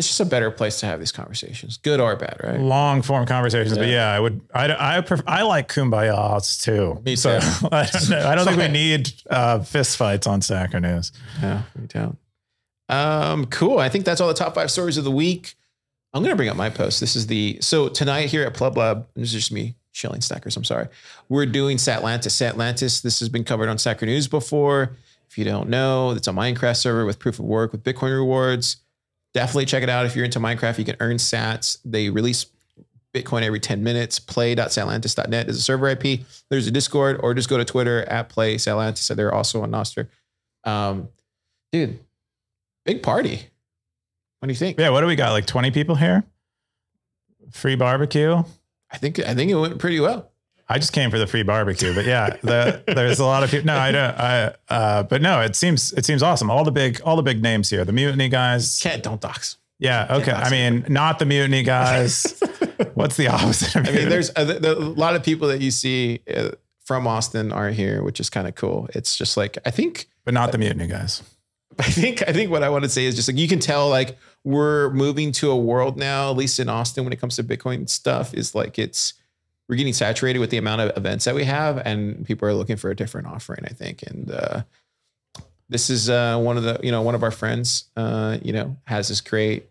it's 0.00 0.08
just 0.08 0.20
a 0.20 0.24
better 0.24 0.50
place 0.50 0.80
to 0.80 0.86
have 0.86 0.98
these 0.98 1.12
conversations, 1.12 1.76
good 1.76 2.00
or 2.00 2.16
bad, 2.16 2.40
right? 2.42 2.58
Long 2.58 3.02
form 3.02 3.26
conversations, 3.26 3.76
yeah. 3.76 3.82
but 3.82 3.88
yeah, 3.90 4.10
I 4.10 4.18
would, 4.18 4.40
I, 4.54 4.96
I, 4.96 5.00
prefer, 5.02 5.22
I 5.26 5.42
like 5.42 5.68
kumbayas 5.68 6.62
too. 6.62 7.02
Me 7.04 7.16
too. 7.16 7.16
So 7.16 7.38
I 7.70 7.84
don't, 7.84 8.08
know. 8.08 8.28
I 8.28 8.34
don't 8.34 8.46
think 8.46 8.56
we 8.56 8.68
need 8.72 9.12
uh, 9.28 9.58
fist 9.58 9.98
fights 9.98 10.26
on 10.26 10.40
Stacker 10.40 10.80
News. 10.80 11.12
Yeah, 11.42 11.64
me 11.78 11.86
too. 11.86 12.16
Um, 12.88 13.44
cool. 13.46 13.78
I 13.78 13.90
think 13.90 14.06
that's 14.06 14.22
all 14.22 14.28
the 14.28 14.34
top 14.34 14.54
five 14.54 14.70
stories 14.70 14.96
of 14.96 15.04
the 15.04 15.10
week. 15.10 15.54
I'm 16.12 16.22
going 16.22 16.32
to 16.32 16.36
bring 16.36 16.48
up 16.48 16.56
my 16.56 16.70
post. 16.70 17.00
This 17.00 17.14
is 17.14 17.26
the 17.28 17.58
so 17.60 17.88
tonight 17.88 18.30
here 18.30 18.42
at 18.44 18.54
PlebLab. 18.54 19.06
This 19.14 19.28
is 19.28 19.32
just 19.32 19.52
me 19.52 19.76
shilling 19.92 20.20
stackers. 20.20 20.56
I'm 20.56 20.64
sorry. 20.64 20.88
We're 21.28 21.46
doing 21.46 21.76
Satlantis. 21.76 22.32
Satlantis. 22.32 23.02
This 23.02 23.20
has 23.20 23.28
been 23.28 23.44
covered 23.44 23.68
on 23.68 23.78
Stacker 23.78 24.06
News 24.06 24.26
before. 24.28 24.96
If 25.28 25.38
you 25.38 25.44
don't 25.44 25.68
know, 25.68 26.10
it's 26.10 26.26
a 26.26 26.32
Minecraft 26.32 26.76
server 26.76 27.06
with 27.06 27.20
proof 27.20 27.38
of 27.38 27.44
work 27.44 27.70
with 27.70 27.84
Bitcoin 27.84 28.12
rewards. 28.12 28.78
Definitely 29.32 29.66
check 29.66 29.84
it 29.84 29.88
out 29.88 30.06
if 30.06 30.16
you're 30.16 30.24
into 30.24 30.40
Minecraft. 30.40 30.78
You 30.78 30.84
can 30.84 30.96
earn 30.98 31.18
Sats. 31.18 31.78
They 31.84 32.10
release 32.10 32.46
Bitcoin 33.14 33.42
every 33.42 33.60
10 33.60 33.84
minutes. 33.84 34.18
Play.satlantis.net 34.18 35.48
is 35.48 35.58
a 35.58 35.62
server 35.62 35.88
IP. 35.88 36.20
There's 36.48 36.66
a 36.66 36.72
Discord, 36.72 37.20
or 37.22 37.34
just 37.34 37.48
go 37.48 37.58
to 37.58 37.64
Twitter 37.64 38.02
at 38.02 38.28
Play 38.28 38.56
Satlantis. 38.56 39.14
They're 39.14 39.32
also 39.32 39.62
on 39.62 39.70
Nostr. 39.70 40.08
Um, 40.64 41.08
dude, 41.70 42.00
big 42.84 43.02
party. 43.04 43.46
What 44.40 44.46
do 44.46 44.52
you 44.52 44.58
think? 44.58 44.78
Yeah, 44.78 44.88
what 44.88 45.02
do 45.02 45.06
we 45.06 45.16
got? 45.16 45.32
Like 45.32 45.46
20 45.46 45.70
people 45.70 45.94
here? 45.94 46.24
Free 47.52 47.76
barbecue? 47.76 48.42
I 48.90 48.96
think 48.96 49.20
I 49.20 49.34
think 49.34 49.50
it 49.50 49.54
went 49.54 49.78
pretty 49.78 50.00
well. 50.00 50.30
I 50.68 50.78
just 50.78 50.92
came 50.92 51.10
for 51.10 51.18
the 51.18 51.26
free 51.26 51.42
barbecue, 51.42 51.92
but 51.94 52.06
yeah, 52.06 52.36
the, 52.42 52.82
there's 52.86 53.18
a 53.18 53.24
lot 53.24 53.42
of 53.42 53.50
people. 53.50 53.66
No, 53.66 53.76
I 53.76 53.90
don't. 53.90 54.18
I, 54.18 54.54
uh, 54.68 55.02
but 55.02 55.20
no, 55.20 55.40
it 55.40 55.56
seems 55.56 55.92
it 55.92 56.04
seems 56.04 56.22
awesome. 56.22 56.50
All 56.50 56.64
the 56.64 56.72
big 56.72 57.00
all 57.02 57.16
the 57.16 57.22
big 57.22 57.42
names 57.42 57.68
here. 57.68 57.84
The 57.84 57.92
mutiny 57.92 58.28
guys. 58.28 58.78
Can't 58.80 59.02
don't 59.02 59.20
dox. 59.20 59.58
Yeah. 59.80 60.06
Okay. 60.10 60.32
I 60.32 60.48
mean, 60.50 60.86
not 60.88 61.18
the 61.18 61.26
mutiny 61.26 61.62
guys. 61.62 62.40
What's 62.94 63.16
the 63.16 63.28
opposite? 63.28 63.76
I 63.76 63.90
mean, 63.90 64.08
there's 64.08 64.30
a, 64.36 64.42
a, 64.42 64.74
lot 64.74 65.16
of 65.16 65.22
people 65.22 65.48
that 65.48 65.60
you 65.60 65.70
see 65.70 66.20
uh, 66.34 66.50
from 66.84 67.06
Austin 67.06 67.50
are 67.50 67.70
here, 67.70 68.02
which 68.02 68.20
is 68.20 68.30
kind 68.30 68.46
of 68.46 68.54
cool. 68.54 68.88
It's 68.94 69.16
just 69.16 69.36
like 69.36 69.58
I 69.66 69.70
think, 69.70 70.06
but 70.24 70.34
not 70.34 70.52
the 70.52 70.58
mutiny 70.58 70.86
guys. 70.86 71.22
I 71.78 71.84
think 71.84 72.22
I 72.28 72.32
think 72.32 72.50
what 72.50 72.62
I 72.62 72.68
want 72.68 72.84
to 72.84 72.90
say 72.90 73.06
is 73.06 73.16
just 73.16 73.28
like 73.28 73.38
you 73.38 73.48
can 73.48 73.58
tell 73.58 73.88
like 73.88 74.18
we're 74.44 74.90
moving 74.90 75.32
to 75.32 75.50
a 75.50 75.56
world 75.56 75.96
now, 75.96 76.30
at 76.30 76.36
least 76.36 76.58
in 76.58 76.68
Austin, 76.68 77.04
when 77.04 77.12
it 77.12 77.20
comes 77.20 77.36
to 77.36 77.44
Bitcoin 77.44 77.88
stuff, 77.88 78.32
is 78.34 78.54
like 78.54 78.78
it's 78.78 79.14
we're 79.68 79.76
getting 79.76 79.92
saturated 79.92 80.40
with 80.40 80.50
the 80.50 80.56
amount 80.56 80.80
of 80.80 80.96
events 80.96 81.24
that 81.26 81.34
we 81.34 81.44
have, 81.44 81.78
and 81.78 82.24
people 82.26 82.48
are 82.48 82.54
looking 82.54 82.76
for 82.76 82.90
a 82.90 82.96
different 82.96 83.26
offering. 83.28 83.64
I 83.64 83.72
think, 83.72 84.02
and 84.02 84.30
uh, 84.30 84.62
this 85.68 85.90
is 85.90 86.10
uh, 86.10 86.38
one 86.38 86.56
of 86.56 86.62
the 86.62 86.80
you 86.82 86.90
know 86.90 87.02
one 87.02 87.14
of 87.14 87.22
our 87.22 87.30
friends, 87.30 87.84
uh, 87.96 88.38
you 88.42 88.52
know, 88.52 88.76
has 88.84 89.08
this 89.08 89.20
great 89.20 89.68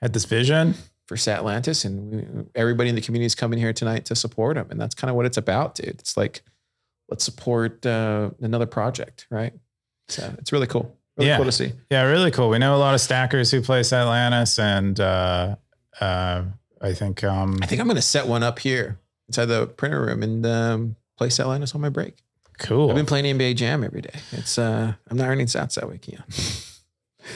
Had 0.00 0.12
this 0.12 0.24
vision. 0.24 0.74
for 1.06 1.16
Satlantis, 1.16 1.84
and 1.84 2.12
we, 2.12 2.44
everybody 2.54 2.88
in 2.88 2.94
the 2.94 3.02
community 3.02 3.26
is 3.26 3.34
coming 3.34 3.58
here 3.58 3.72
tonight 3.72 4.04
to 4.06 4.14
support 4.14 4.56
him, 4.56 4.68
and 4.70 4.80
that's 4.80 4.94
kind 4.94 5.10
of 5.10 5.16
what 5.16 5.26
it's 5.26 5.36
about, 5.36 5.74
dude. 5.74 5.88
It's 5.88 6.16
like 6.16 6.42
let's 7.10 7.24
support 7.24 7.84
uh, 7.84 8.30
another 8.40 8.66
project, 8.66 9.26
right? 9.30 9.52
So 10.08 10.34
it's 10.38 10.52
really 10.52 10.66
cool. 10.66 10.96
Yeah. 11.26 11.36
cool 11.36 11.46
to 11.46 11.52
see. 11.52 11.72
Yeah, 11.90 12.02
really 12.02 12.30
cool. 12.30 12.48
We 12.48 12.58
know 12.58 12.74
a 12.74 12.78
lot 12.78 12.94
of 12.94 13.00
stackers 13.00 13.50
who 13.50 13.62
play 13.62 13.80
Atlantis, 13.80 14.58
and 14.58 14.98
uh, 14.98 15.56
uh, 16.00 16.44
I 16.80 16.92
think 16.92 17.22
um, 17.24 17.58
I 17.62 17.66
think 17.66 17.80
I'm 17.80 17.86
going 17.86 17.96
to 17.96 18.02
set 18.02 18.26
one 18.26 18.42
up 18.42 18.58
here 18.58 18.98
inside 19.28 19.46
the 19.46 19.66
printer 19.66 20.00
room 20.00 20.22
and 20.22 20.44
um, 20.44 20.96
play 21.16 21.28
Satlantis 21.28 21.74
on 21.74 21.80
my 21.80 21.88
break. 21.88 22.16
cool. 22.58 22.90
I've 22.90 22.96
been 22.96 23.06
playing 23.06 23.24
NBA 23.38 23.56
Jam 23.56 23.84
every 23.84 24.02
day. 24.02 24.18
It's 24.32 24.58
uh, 24.58 24.94
I'm 25.08 25.16
not 25.16 25.28
earning 25.28 25.46
sats 25.46 25.74
that 25.74 25.88
week. 25.88 26.08
Yeah, 26.08 26.20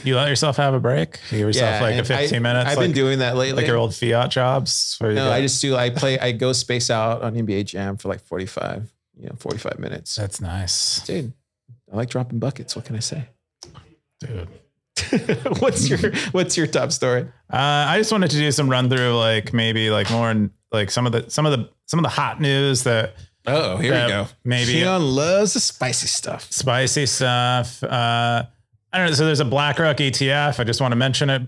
you 0.05 0.16
let 0.16 0.28
yourself 0.28 0.57
have 0.57 0.74
a 0.74 0.80
break. 0.80 1.20
You 1.30 1.39
give 1.39 1.47
yourself 1.49 1.80
like 1.80 1.97
a 1.97 2.05
15 2.05 2.37
I, 2.37 2.39
minutes. 2.41 2.70
I've 2.70 2.76
like, 2.76 2.87
been 2.87 2.93
doing 2.93 3.18
that 3.20 3.37
lately. 3.37 3.62
like 3.62 3.66
your 3.66 3.76
old 3.76 3.95
fiat 3.95 4.30
jobs. 4.30 4.99
No, 5.01 5.30
I 5.30 5.41
just 5.41 5.61
do. 5.62 5.76
I 5.76 5.91
play. 5.91 6.18
I 6.18 6.32
go 6.32 6.53
space 6.53 6.91
out 6.91 7.22
on 7.22 7.34
NBA 7.34 7.66
Jam 7.66 7.97
for 7.97 8.09
like 8.09 8.20
45, 8.22 8.91
you 9.18 9.26
know, 9.26 9.37
45 9.39 9.78
minutes. 9.78 10.14
that's 10.14 10.41
nice, 10.41 11.01
Dude, 11.01 11.32
I 11.93 11.97
like 11.97 12.11
dropping 12.11 12.39
buckets. 12.39 12.74
What 12.74 12.84
can 12.84 12.97
I 12.97 13.01
say? 13.01 13.28
Dude. 14.21 14.49
what's 15.61 15.89
your 15.89 15.99
What's 16.33 16.57
your 16.57 16.67
top 16.67 16.91
story? 16.91 17.23
Uh, 17.53 17.57
I 17.57 17.99
just 17.99 18.11
wanted 18.11 18.31
to 18.31 18.37
do 18.37 18.51
some 18.51 18.69
run 18.71 18.89
through, 18.89 19.17
like 19.17 19.53
maybe 19.53 19.91
like 19.91 20.11
more 20.11 20.31
in, 20.31 20.51
like 20.73 20.91
some 20.91 21.07
of 21.07 21.12
the 21.12 21.29
some 21.29 21.45
of 21.47 21.53
the 21.53 21.69
some 21.87 21.99
of 21.99 22.03
the 22.03 22.09
hot 22.09 22.41
news 22.41 22.85
that 22.85 23.14
Oh, 23.47 23.77
here 23.77 23.93
that 23.93 24.07
we 24.07 24.12
go. 24.12 24.27
Maybe 24.45 24.73
Keyan 24.73 25.14
loves 25.14 25.55
the 25.55 25.61
spicy 25.61 26.09
stuff. 26.09 26.51
spicy 26.51 27.07
stuff. 27.07 27.83
Uh, 27.83 28.45
I 28.93 28.99
don't 28.99 29.09
know. 29.09 29.12
So 29.14 29.27
there's 29.27 29.41
a 29.41 29.45
BlackRock 29.45 29.99
ETF. 29.99 30.59
I 30.59 30.64
just 30.64 30.81
want 30.81 30.93
to 30.93 30.97
mention 30.97 31.31
it 31.31 31.43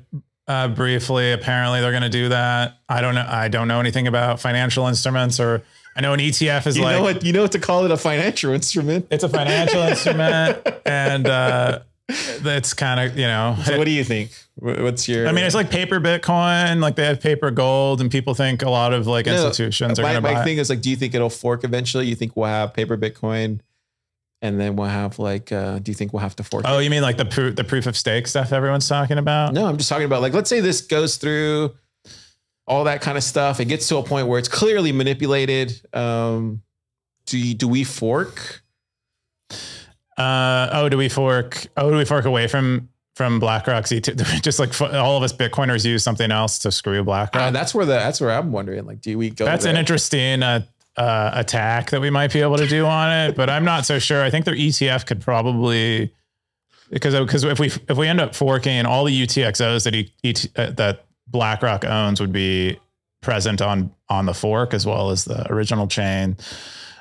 uh, 0.46 0.68
briefly. 0.68 1.32
Apparently, 1.32 1.80
they're 1.80 1.90
going 1.90 2.02
to 2.04 2.08
do 2.08 2.28
that. 2.28 2.78
I 2.88 3.00
don't 3.00 3.14
know. 3.14 3.26
I 3.28 3.48
don't 3.48 3.66
know 3.66 3.80
anything 3.80 4.06
about 4.06 4.40
financial 4.40 4.86
instruments, 4.86 5.40
or 5.40 5.62
I 5.96 6.00
know 6.00 6.12
an 6.12 6.20
ETF 6.20 6.66
is 6.68 6.76
You 6.76 6.84
like 6.84 6.96
know 6.96 7.02
what? 7.02 7.24
You 7.24 7.32
know 7.32 7.42
what 7.42 7.52
to 7.52 7.58
call 7.58 7.84
it 7.84 7.90
a 7.90 7.96
financial 7.96 8.52
instrument. 8.52 9.08
it's 9.10 9.24
a 9.24 9.28
financial 9.28 9.80
instrument, 9.88 10.66
and 10.86 11.26
uh, 11.26 11.80
it's 12.08 12.72
kind 12.74 13.00
of 13.00 13.18
you 13.18 13.26
know. 13.26 13.56
So 13.64 13.76
what 13.76 13.84
do 13.84 13.90
you 13.90 14.04
think? 14.04 14.30
What's 14.56 15.08
your? 15.08 15.28
I 15.28 15.32
mean, 15.32 15.44
it's 15.44 15.54
like 15.54 15.70
paper 15.70 16.00
Bitcoin, 16.00 16.80
like 16.80 16.96
they 16.96 17.04
have 17.04 17.20
paper 17.20 17.50
gold, 17.50 18.00
and 18.00 18.10
people 18.10 18.34
think 18.34 18.62
a 18.62 18.70
lot 18.70 18.92
of 18.92 19.06
like 19.06 19.26
No, 19.26 19.34
institutions 19.46 19.98
are 19.98 20.02
my, 20.02 20.12
going 20.12 20.22
to 20.22 20.28
my 20.28 20.34
buy. 20.34 20.44
thing 20.44 20.58
is 20.58 20.70
like, 20.70 20.80
do 20.80 20.90
you 20.90 20.96
think 20.96 21.14
it'll 21.14 21.30
fork 21.30 21.64
eventually? 21.64 22.06
You 22.06 22.14
think 22.14 22.36
we'll 22.36 22.46
have 22.46 22.72
paper 22.72 22.96
Bitcoin, 22.96 23.60
and 24.40 24.58
then 24.58 24.76
we'll 24.76 24.88
have 24.88 25.18
like, 25.18 25.52
uh, 25.52 25.80
do 25.80 25.90
you 25.90 25.94
think 25.94 26.12
we'll 26.12 26.20
have 26.22 26.36
to 26.36 26.44
fork? 26.44 26.64
oh, 26.66 26.78
it? 26.78 26.84
you 26.84 26.90
mean 26.90 27.02
like 27.02 27.18
the 27.18 27.26
proof, 27.26 27.56
the 27.56 27.64
proof 27.64 27.86
of 27.86 27.96
stake 27.96 28.26
stuff 28.26 28.52
everyone's 28.52 28.88
talking 28.88 29.18
about? 29.18 29.52
no, 29.52 29.66
I'm 29.66 29.76
just 29.76 29.88
talking 29.88 30.06
about 30.06 30.22
like, 30.22 30.32
let's 30.32 30.48
say 30.48 30.60
this 30.60 30.80
goes 30.80 31.18
through 31.18 31.74
all 32.66 32.84
that 32.84 33.00
kind 33.00 33.16
of 33.18 33.24
stuff. 33.24 33.60
It 33.60 33.66
gets 33.66 33.86
to 33.88 33.96
a 33.98 34.02
point 34.02 34.28
where 34.28 34.38
it's 34.38 34.48
clearly 34.48 34.92
manipulated. 34.92 35.80
Um, 35.94 36.62
do 37.26 37.38
you, 37.38 37.54
do 37.54 37.68
we 37.68 37.84
fork? 37.84 38.62
Uh, 40.18 40.68
oh, 40.72 40.88
do 40.88 40.98
we 40.98 41.08
fork? 41.08 41.66
Oh, 41.76 41.90
do 41.90 41.96
we 41.96 42.04
fork 42.04 42.24
away 42.24 42.48
from 42.48 42.88
from 43.14 43.38
BlackRock's 43.38 43.90
ETF? 43.90 44.42
Just 44.42 44.58
like 44.58 44.78
all 44.80 45.16
of 45.16 45.22
us 45.22 45.32
Bitcoiners 45.32 45.84
use 45.84 46.02
something 46.02 46.30
else 46.30 46.58
to 46.60 46.72
screw 46.72 47.04
BlackRock. 47.04 47.42
Uh, 47.42 47.50
that's 47.50 47.74
where 47.74 47.86
the 47.86 47.92
that's 47.92 48.20
where 48.20 48.32
I'm 48.32 48.50
wondering. 48.50 48.84
Like, 48.84 49.00
do 49.00 49.16
we 49.16 49.30
go? 49.30 49.44
That's 49.44 49.64
an 49.64 49.76
interesting 49.76 50.42
uh, 50.42 50.62
uh, 50.96 51.30
attack 51.34 51.90
that 51.90 52.00
we 52.00 52.10
might 52.10 52.32
be 52.32 52.40
able 52.40 52.56
to 52.56 52.66
do 52.66 52.84
on 52.84 53.12
it, 53.12 53.36
but 53.36 53.48
I'm 53.48 53.64
not 53.64 53.86
so 53.86 54.00
sure. 54.00 54.22
I 54.22 54.30
think 54.30 54.44
their 54.44 54.56
ETF 54.56 55.06
could 55.06 55.20
probably 55.20 56.12
because 56.90 57.14
because 57.14 57.44
if 57.44 57.60
we 57.60 57.66
if 57.66 57.96
we 57.96 58.08
end 58.08 58.20
up 58.20 58.34
forking 58.34 58.84
all 58.86 59.04
the 59.04 59.22
UTXOs 59.26 59.84
that 59.84 59.94
e, 59.94 60.12
ET, 60.24 60.46
uh, 60.56 60.70
that 60.72 61.06
BlackRock 61.28 61.84
owns 61.84 62.20
would 62.20 62.32
be 62.32 62.78
present 63.20 63.62
on 63.62 63.92
on 64.08 64.26
the 64.26 64.34
fork 64.34 64.74
as 64.74 64.84
well 64.84 65.10
as 65.10 65.24
the 65.24 65.50
original 65.52 65.86
chain. 65.86 66.36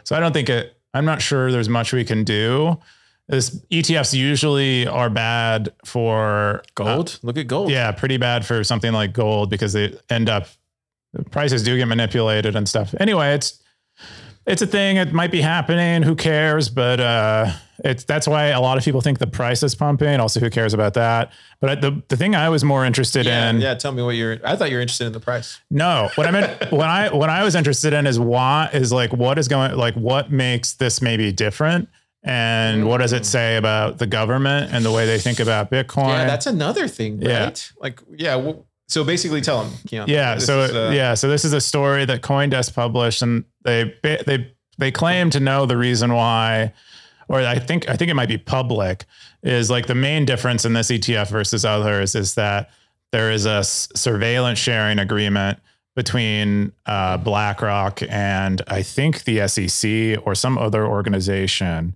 So 0.03 0.15
I 0.15 0.19
don't 0.19 0.33
think 0.33 0.49
it. 0.49 0.77
I'm 0.93 1.05
not 1.05 1.21
sure 1.21 1.51
there's 1.51 1.69
much 1.69 1.93
we 1.93 2.05
can 2.05 2.23
do. 2.23 2.79
This 3.27 3.59
ETFs 3.71 4.13
usually 4.13 4.87
are 4.87 5.09
bad 5.09 5.73
for 5.83 6.63
gold. 6.75 7.19
Look 7.23 7.37
at 7.37 7.47
gold. 7.47 7.69
yeah, 7.69 7.91
pretty 7.91 8.17
bad 8.17 8.45
for 8.45 8.63
something 8.63 8.93
like 8.93 9.11
gold 9.11 9.49
because 9.49 9.73
they 9.73 9.97
end 10.09 10.29
up 10.29 10.47
prices 11.31 11.63
do 11.63 11.75
get 11.77 11.87
manipulated 11.87 12.55
and 12.55 12.67
stuff. 12.67 12.95
Anyway, 12.99 13.33
it's 13.33 13.61
it's 14.45 14.61
a 14.61 14.67
thing. 14.67 14.95
It 14.95 15.11
might 15.11 15.31
be 15.31 15.41
happening. 15.41 16.03
Who 16.03 16.15
cares? 16.15 16.69
But 16.69 17.01
uh, 17.01 17.51
it's 17.79 18.05
that's 18.05 18.27
why 18.27 18.45
a 18.47 18.61
lot 18.61 18.77
of 18.77 18.85
people 18.85 19.01
think 19.01 19.19
the 19.19 19.27
price 19.27 19.61
is 19.61 19.75
pumping. 19.75 20.19
Also, 20.21 20.39
who 20.39 20.49
cares 20.49 20.73
about 20.73 20.93
that? 20.93 21.33
But 21.59 21.81
the 21.81 22.01
the 22.07 22.15
thing 22.15 22.33
I 22.33 22.47
was 22.47 22.63
more 22.63 22.85
interested 22.85 23.25
yeah, 23.25 23.49
in 23.49 23.59
yeah. 23.59 23.75
Tell 23.75 23.91
me 23.91 24.03
what 24.03 24.15
you're. 24.15 24.39
I 24.45 24.55
thought 24.55 24.69
you 24.69 24.77
were 24.77 24.81
interested 24.81 25.07
in 25.07 25.13
the 25.13 25.19
price. 25.19 25.59
no, 25.69 26.09
what 26.15 26.27
I 26.27 26.31
meant 26.31 26.71
when 26.71 26.89
I 26.89 27.13
when 27.13 27.29
I 27.29 27.43
was 27.43 27.55
interested 27.55 27.91
in 27.91 28.07
is 28.07 28.19
why 28.19 28.69
is 28.71 28.93
like 28.93 29.11
what 29.11 29.37
is 29.37 29.49
going 29.49 29.75
like 29.75 29.95
what 29.95 30.31
makes 30.31 30.73
this 30.73 31.01
maybe 31.01 31.33
different 31.33 31.89
and 32.27 32.85
what 32.87 32.97
does 32.99 33.13
it 33.13 33.25
say 33.25 33.55
about 33.57 33.97
the 33.99 34.07
government 34.07 34.73
and 34.73 34.83
the 34.83 34.91
way 34.91 35.05
they 35.05 35.17
think 35.19 35.39
about 35.39 35.71
Bitcoin? 35.71 36.09
Yeah, 36.09 36.25
that's 36.25 36.45
another 36.45 36.87
thing, 36.87 37.21
Yeah. 37.21 37.45
right? 37.45 37.71
Like, 37.79 38.01
yeah. 38.15 38.35
Well, 38.35 38.65
so 38.87 39.03
basically, 39.03 39.41
tell 39.41 39.63
him. 39.63 39.71
Keyan. 39.87 40.07
Yeah. 40.07 40.37
So 40.37 40.61
is, 40.61 40.71
uh, 40.73 40.91
yeah. 40.93 41.13
So 41.13 41.29
this 41.29 41.43
is 41.45 41.53
a 41.53 41.61
story 41.61 42.05
that 42.05 42.21
CoinDesk 42.21 42.73
published, 42.73 43.21
and 43.21 43.43
they 43.63 43.93
they 44.03 44.51
they 44.77 44.91
claim 44.91 45.29
to 45.31 45.39
know 45.39 45.65
the 45.65 45.77
reason 45.77 46.13
why, 46.13 46.73
or 47.27 47.39
I 47.41 47.59
think 47.59 47.89
I 47.89 47.95
think 47.95 48.11
it 48.11 48.13
might 48.15 48.29
be 48.29 48.37
public. 48.37 49.05
Is 49.43 49.69
like 49.69 49.87
the 49.87 49.95
main 49.95 50.25
difference 50.25 50.65
in 50.65 50.73
this 50.73 50.89
ETF 50.91 51.29
versus 51.29 51.63
others 51.63 52.15
is 52.15 52.33
that 52.35 52.69
there 53.11 53.31
is 53.31 53.45
a 53.45 53.59
s- 53.59 53.87
surveillance 53.95 54.59
sharing 54.59 54.99
agreement 54.99 55.59
between 55.95 56.71
uh, 56.85 57.17
BlackRock 57.17 58.01
and 58.09 58.61
I 58.67 58.83
think 58.83 59.23
the 59.23 59.47
SEC 59.47 60.17
or 60.25 60.35
some 60.35 60.57
other 60.57 60.85
organization. 60.85 61.95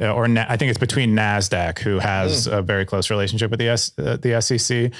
Uh, 0.00 0.12
Or 0.14 0.26
Na- 0.28 0.46
I 0.48 0.56
think 0.56 0.70
it's 0.70 0.78
between 0.78 1.14
Nasdaq, 1.14 1.78
who 1.80 1.98
has 1.98 2.46
a 2.46 2.62
very 2.62 2.84
close 2.84 3.10
relationship 3.10 3.50
with 3.50 3.60
the 3.60 3.68
S- 3.68 3.92
uh, 3.98 4.16
the 4.16 4.40
SEC 4.40 4.92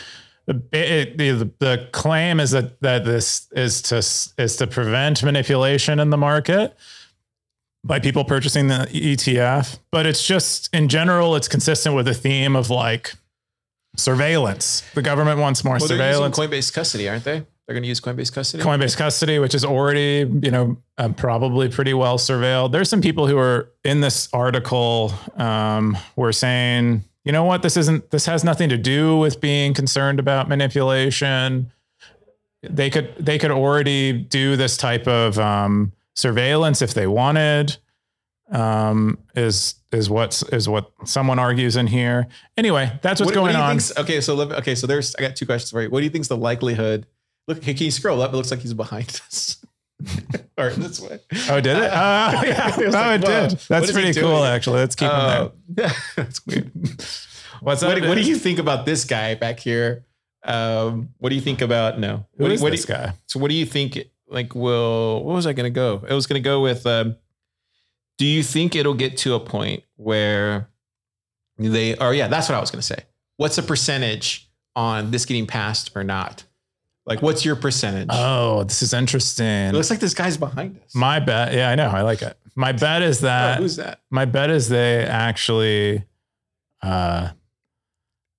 the, 0.47 0.61
it, 0.73 1.19
the 1.19 1.51
the 1.61 1.89
claim 1.93 2.41
is 2.41 2.51
that 2.51 2.81
that 2.81 3.05
this 3.05 3.49
is 3.53 3.81
to 3.83 3.99
is 4.43 4.57
to 4.57 4.67
prevent 4.67 5.23
manipulation 5.23 6.01
in 6.01 6.11
the 6.11 6.17
market 6.17 6.77
by 7.85 7.99
people 7.99 8.25
purchasing 8.25 8.69
the 8.69 8.89
ETF, 8.93 9.79
but 9.91 10.07
it's 10.07 10.25
just 10.27 10.73
in 10.75 10.89
general 10.89 11.37
it's 11.37 11.49
consistent 11.49 11.95
with 11.95 12.07
the 12.07 12.15
theme 12.15 12.57
of 12.57 12.71
like 12.71 13.15
surveillance. 13.97 14.83
The 14.95 15.03
government 15.03 15.39
wants 15.39 15.65
more 15.65 15.75
Well, 15.79 15.89
surveillance. 15.89 16.37
Coinbase 16.39 16.73
custody, 16.73 17.09
aren't 17.09 17.25
they? 17.25 17.45
They're 17.73 17.81
going 17.81 17.85
to 17.85 17.89
use 17.89 18.03
Coinbase 18.03 18.31
custody. 18.31 18.63
Coinbase 18.63 18.95
custody, 18.99 19.39
which 19.39 19.55
is 19.55 19.65
already, 19.65 20.31
you 20.43 20.51
know, 20.51 20.77
uh, 20.99 21.09
probably 21.09 21.71
pretty 21.71 21.95
well 21.95 22.19
surveilled. 22.19 22.71
There's 22.71 22.91
some 22.91 23.01
people 23.01 23.27
who 23.27 23.39
are 23.39 23.71
in 23.83 24.03
this 24.03 24.29
article 24.35 25.11
um, 25.37 25.97
were 26.15 26.33
saying, 26.35 27.03
you 27.25 27.33
know 27.33 27.45
what, 27.45 27.63
this 27.63 27.79
isn't, 27.79 28.11
this 28.11 28.27
has 28.27 28.45
nothing 28.45 28.69
to 28.69 28.77
do 28.77 29.17
with 29.17 29.41
being 29.41 29.73
concerned 29.73 30.21
about 30.21 30.51
manipulation. 30.51 31.73
They 32.63 32.91
could, 32.91 33.15
they 33.19 33.39
could 33.39 33.51
already 33.51 34.13
do 34.13 34.57
this 34.57 34.77
type 34.77 35.09
of 35.09 35.39
um, 35.39 35.93
surveillance 36.15 36.83
if 36.83 36.93
they 36.93 37.07
wanted. 37.07 37.79
Um, 38.51 39.17
is 39.35 39.77
is 39.93 40.11
what 40.11 40.43
is 40.53 40.69
what 40.69 40.93
someone 41.07 41.39
argues 41.39 41.77
in 41.77 41.87
here. 41.87 42.27
Anyway, 42.59 42.93
that's 43.01 43.19
what's 43.19 43.35
What- 43.35 43.41
what 43.45 43.53
going 43.53 43.57
you 43.57 43.63
on. 43.63 44.05
okay, 44.05 44.21
so 44.21 44.39
okay, 44.39 44.75
so 44.75 44.87
there's. 44.87 45.15
I 45.17 45.23
got 45.23 45.37
two 45.37 45.47
questions 45.47 45.71
for 45.71 45.81
you. 45.81 45.89
What 45.89 46.01
do 46.01 46.05
you 46.05 46.11
think's 46.11 46.29
the 46.29 46.37
likelihood? 46.37 47.07
Look, 47.49 47.63
can 47.63 47.77
you 47.77 47.91
scroll 47.91 48.23
up? 48.23 48.33
It 48.33 48.37
looks 48.37 48.51
like 48.51 48.61
he's 48.61 48.75
behind 48.75 49.09
us. 49.27 49.65
or 50.59 50.71
this 50.71 51.01
way. 51.01 51.21
Oh, 51.49 51.61
did 51.61 51.77
it? 51.77 51.85
Uh, 51.93 52.43
yeah. 52.45 52.75
It 52.81 52.87
oh, 52.87 52.91
like, 52.91 53.23
it 53.23 53.27
did. 53.27 53.59
That's 53.69 53.93
pretty 53.93 54.19
cool, 54.21 54.45
actually. 54.45 54.81
Let's 54.81 54.95
keep 54.97 55.09
him 55.09 55.15
Uh, 55.15 55.49
Yeah, 55.77 55.93
that's 56.17 56.45
weird. 56.47 56.71
What's 57.61 57.83
what, 57.83 58.03
up? 58.03 58.09
what 58.09 58.15
do 58.17 58.23
you 58.23 58.37
think 58.37 58.59
about 58.59 58.85
this 58.87 59.05
guy 59.05 59.35
back 59.37 59.61
here? 59.61 60.05
Um, 60.45 61.11
what 61.19 61.29
do 61.29 61.37
you 61.37 61.41
think 61.41 61.61
about 61.63 62.01
no? 62.01 62.27
Who 62.37 62.45
what, 62.45 62.57
do- 62.57 62.63
what 62.63 62.71
this 62.73 62.89
you- 62.89 62.95
guy? 62.95 63.13
So 63.27 63.39
what 63.39 63.49
do 63.51 63.55
you 63.55 63.67
think? 63.67 63.99
Like, 64.29 64.55
will 64.55 65.23
what 65.25 65.35
was 65.35 65.47
I 65.47 65.53
going 65.53 65.65
to 65.73 65.75
go? 65.75 66.03
It 66.09 66.15
was 66.15 66.27
going 66.27 66.43
to 66.43 66.45
go 66.45 66.61
with. 66.63 66.87
Um, 66.87 67.17
do 68.19 68.27
you 68.27 68.43
think 68.43 68.75
it'll 68.75 68.95
get 68.95 69.17
to 69.19 69.35
a 69.35 69.41
point 69.41 69.85
where 69.97 70.69
they? 71.59 71.97
Or 71.97 72.13
yeah, 72.15 72.29
that's 72.29 72.49
what 72.49 72.57
I 72.57 72.61
was 72.61 72.71
going 72.71 72.81
to 72.81 72.87
say. 72.87 73.05
What's 73.37 73.57
the 73.57 73.63
percentage 73.63 74.51
on 74.75 75.11
this 75.11 75.27
getting 75.27 75.47
passed 75.47 75.91
or 75.95 76.03
not? 76.03 76.45
Like, 77.05 77.21
what's 77.21 77.45
your 77.45 77.57
percentage? 77.57 78.09
Oh, 78.13 78.63
this 78.65 78.83
is 78.83 78.93
it 78.93 78.99
interesting. 78.99 79.73
looks 79.73 79.91
like 79.91 79.99
this 80.01 80.15
guy's 80.15 80.37
behind 80.37 80.79
us. 80.85 80.95
My 80.95 81.19
bet. 81.19 81.53
Yeah, 81.53 81.69
I 81.71 81.75
know. 81.75 81.89
I 81.89 82.03
like 82.03 82.23
it. 82.23 82.37
My 82.55 82.73
bet 82.73 83.03
is 83.03 83.23
Oh, 83.23 83.27
that. 83.27 83.59
who's 83.59 83.77
that? 83.77 84.01
my 84.11 84.25
bet 84.25 84.51
is 84.51 84.69
they 84.69 85.05
actually. 85.05 86.05
Uh, 86.83 87.31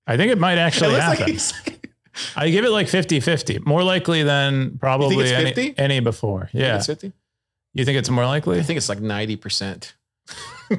I 0.06 0.16
think 0.16 0.32
it 0.32 0.38
might 0.38 0.58
actually 0.58 0.94
it 0.94 1.00
happen. 1.02 1.34
like. 1.36 1.90
I 2.36 2.48
give 2.50 2.64
it 2.64 2.70
like 2.70 2.88
50 2.88 3.20
50. 3.20 3.58
More 3.66 3.82
likely 3.82 4.22
than 4.22 4.78
probably 4.78 5.32
any, 5.32 5.46
50? 5.52 5.74
any 5.78 6.00
before. 6.00 6.48
Yeah. 6.52 6.76
It's 6.76 6.86
50? 6.86 7.12
You 7.74 7.84
think 7.84 7.98
it's 7.98 8.08
more 8.08 8.24
likely? 8.24 8.58
I 8.60 8.62
think 8.62 8.76
it's 8.76 8.88
like 8.88 9.00
90%. 9.00 9.92
I 10.70 10.76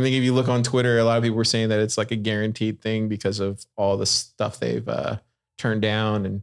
think 0.00 0.16
if 0.16 0.22
you 0.22 0.32
look 0.32 0.48
on 0.48 0.62
Twitter, 0.62 0.98
a 0.98 1.04
lot 1.04 1.18
of 1.18 1.22
people 1.22 1.36
were 1.36 1.44
saying 1.44 1.68
that 1.68 1.80
it's 1.80 1.98
like 1.98 2.10
a 2.12 2.16
guaranteed 2.16 2.80
thing 2.80 3.08
because 3.08 3.40
of 3.40 3.66
all 3.76 3.98
the 3.98 4.06
stuff 4.06 4.58
they've 4.58 4.88
uh, 4.88 5.18
turned 5.58 5.82
down 5.82 6.24
and 6.24 6.42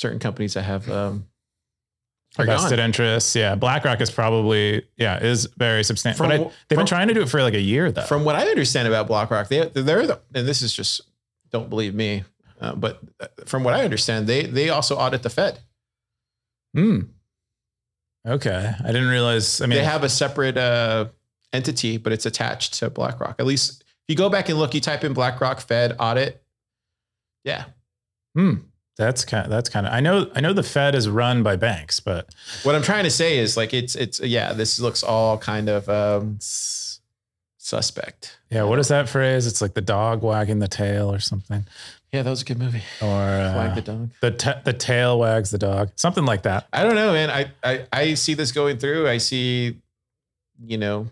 certain 0.00 0.18
companies 0.18 0.54
that 0.54 0.62
have 0.62 0.90
um, 0.90 1.26
are 2.38 2.46
vested 2.46 2.78
gone. 2.78 2.86
interests. 2.86 3.36
Yeah. 3.36 3.54
BlackRock 3.54 4.00
is 4.00 4.10
probably, 4.10 4.86
yeah, 4.96 5.22
is 5.22 5.46
very 5.58 5.84
substantial. 5.84 6.26
But 6.26 6.32
I, 6.32 6.38
they've 6.38 6.50
from- 6.68 6.76
been 6.78 6.86
trying 6.86 7.08
to 7.08 7.14
do 7.14 7.22
it 7.22 7.28
for 7.28 7.42
like 7.42 7.54
a 7.54 7.60
year 7.60 7.92
though. 7.92 8.02
From 8.02 8.24
what 8.24 8.34
I 8.34 8.48
understand 8.48 8.88
about 8.88 9.06
BlackRock, 9.06 9.48
they 9.48 9.68
they're 9.68 10.06
the, 10.06 10.20
and 10.34 10.48
this 10.48 10.62
is 10.62 10.72
just 10.72 11.02
don't 11.50 11.68
believe 11.68 11.94
me, 11.94 12.24
uh, 12.60 12.74
but 12.74 13.00
from 13.46 13.62
what 13.62 13.74
I 13.74 13.84
understand, 13.84 14.26
they 14.26 14.46
they 14.46 14.70
also 14.70 14.96
audit 14.96 15.22
the 15.22 15.30
Fed. 15.30 15.58
Hmm. 16.74 17.00
Okay. 18.26 18.74
I 18.78 18.86
didn't 18.86 19.08
realize. 19.08 19.60
I 19.60 19.66
mean, 19.66 19.78
they 19.78 19.84
have 19.84 20.04
a 20.04 20.08
separate 20.08 20.56
uh, 20.56 21.06
entity, 21.52 21.96
but 21.98 22.12
it's 22.12 22.26
attached 22.26 22.74
to 22.74 22.90
BlackRock. 22.90 23.36
At 23.38 23.46
least 23.46 23.82
if 23.82 24.08
you 24.08 24.14
go 24.14 24.28
back 24.30 24.48
and 24.48 24.58
look, 24.58 24.74
you 24.74 24.80
type 24.80 25.04
in 25.04 25.12
BlackRock 25.12 25.60
Fed 25.60 25.96
audit. 25.98 26.42
Yeah, 27.44 27.64
hmm. 28.34 28.54
That's 28.96 29.24
kind. 29.24 29.50
that's 29.50 29.68
kind 29.70 29.86
of. 29.86 29.92
I 29.92 30.00
know. 30.00 30.30
I 30.34 30.40
know 30.40 30.52
the 30.52 30.62
Fed 30.62 30.94
is 30.94 31.08
run 31.08 31.42
by 31.42 31.56
banks, 31.56 32.00
but 32.00 32.28
what 32.64 32.74
I'm 32.74 32.82
trying 32.82 33.04
to 33.04 33.10
say 33.10 33.38
is 33.38 33.56
like 33.56 33.72
it's 33.72 33.94
it's 33.94 34.20
yeah, 34.20 34.52
this 34.52 34.78
looks 34.78 35.02
all 35.02 35.38
kind 35.38 35.68
of 35.70 35.88
um, 35.88 36.38
suspect. 37.58 38.38
yeah. 38.50 38.62
What 38.64 38.78
is 38.78 38.88
that 38.88 39.08
phrase? 39.08 39.46
It's 39.46 39.60
like 39.62 39.74
the 39.74 39.80
dog 39.80 40.22
wagging 40.22 40.58
the 40.58 40.68
tail 40.68 41.10
or 41.12 41.18
something, 41.18 41.64
Yeah, 42.12 42.22
that 42.22 42.30
was 42.30 42.42
a 42.42 42.44
good 42.44 42.58
movie. 42.58 42.82
or 43.00 43.06
uh, 43.06 43.52
Flag 43.52 43.74
the 43.76 43.82
dog. 43.82 44.10
the 44.20 44.30
ta- 44.32 44.60
the 44.64 44.72
tail 44.72 45.18
wags 45.18 45.50
the 45.50 45.58
dog, 45.58 45.90
something 45.96 46.24
like 46.24 46.42
that. 46.42 46.66
I 46.72 46.82
don't 46.82 46.94
know, 46.96 47.12
man. 47.12 47.30
I, 47.30 47.50
I 47.62 47.86
I 47.92 48.14
see 48.14 48.34
this 48.34 48.52
going 48.52 48.78
through. 48.78 49.08
I 49.08 49.18
see, 49.18 49.76
you 50.62 50.78
know, 50.78 51.08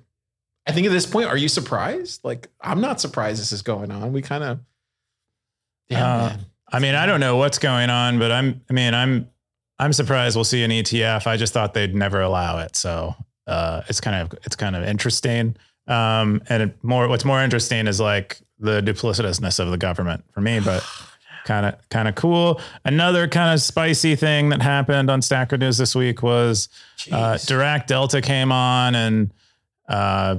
I 0.67 0.73
think 0.73 0.87
at 0.87 0.93
this 0.93 1.07
point, 1.07 1.29
are 1.29 1.37
you 1.37 1.49
surprised? 1.49 2.23
Like, 2.25 2.49
I'm 2.61 2.81
not 2.81 3.01
surprised 3.01 3.41
this 3.41 3.53
is 3.53 3.63
going 3.63 3.91
on. 3.91 4.13
We 4.13 4.21
kind 4.21 4.45
of, 4.45 4.59
yeah, 5.89 6.07
Uh, 6.15 6.29
man. 6.29 6.41
I 6.73 6.79
mean, 6.79 6.95
I 6.95 7.07
don't 7.07 7.21
know 7.21 7.37
what's 7.37 7.59
going 7.59 7.91
on, 7.91 8.19
but 8.19 8.31
I'm. 8.31 8.61
I 8.69 8.73
mean, 8.73 8.95
I'm. 8.95 9.29
I'm 9.81 9.93
surprised 9.93 10.37
we'll 10.37 10.45
see 10.45 10.65
an 10.65 10.71
ETF. 10.71 11.27
I 11.27 11.37
just 11.37 11.53
thought 11.53 11.73
they'd 11.73 11.95
never 11.95 12.21
allow 12.21 12.59
it, 12.59 12.75
so 12.75 13.15
uh, 13.47 13.83
it's 13.89 14.01
kind 14.01 14.17
of 14.17 14.39
it's 14.45 14.57
kind 14.57 14.77
of 14.77 14.85
interesting. 14.85 15.57
Um, 15.87 16.43
and 16.49 16.65
it 16.65 16.85
more 16.85 17.09
what's 17.09 17.25
more 17.25 17.43
interesting 17.43 17.87
is 17.87 18.01
like 18.01 18.41
the 18.59 18.83
duplicitousness 18.83 19.59
of 19.59 19.71
the 19.71 19.79
government 19.79 20.25
for 20.33 20.41
me, 20.41 20.61
but 20.61 20.85
kind 21.45 21.67
of 21.67 21.89
kind 21.89 22.09
of 22.09 22.15
cool. 22.15 22.61
Another 22.85 23.27
kind 23.29 23.55
of 23.55 23.61
spicy 23.61 24.17
thing 24.17 24.51
that 24.51 24.61
happened 24.61 25.11
on 25.11 25.23
Stacker 25.23 25.57
News 25.57 25.79
this 25.79 25.95
week 25.95 26.23
was 26.23 26.69
uh, 27.11 27.35
Jeez. 27.35 27.47
Dirac 27.47 27.87
Delta 27.87 28.21
came 28.21 28.53
on 28.53 28.95
and 28.95 29.33
uh, 29.89 30.37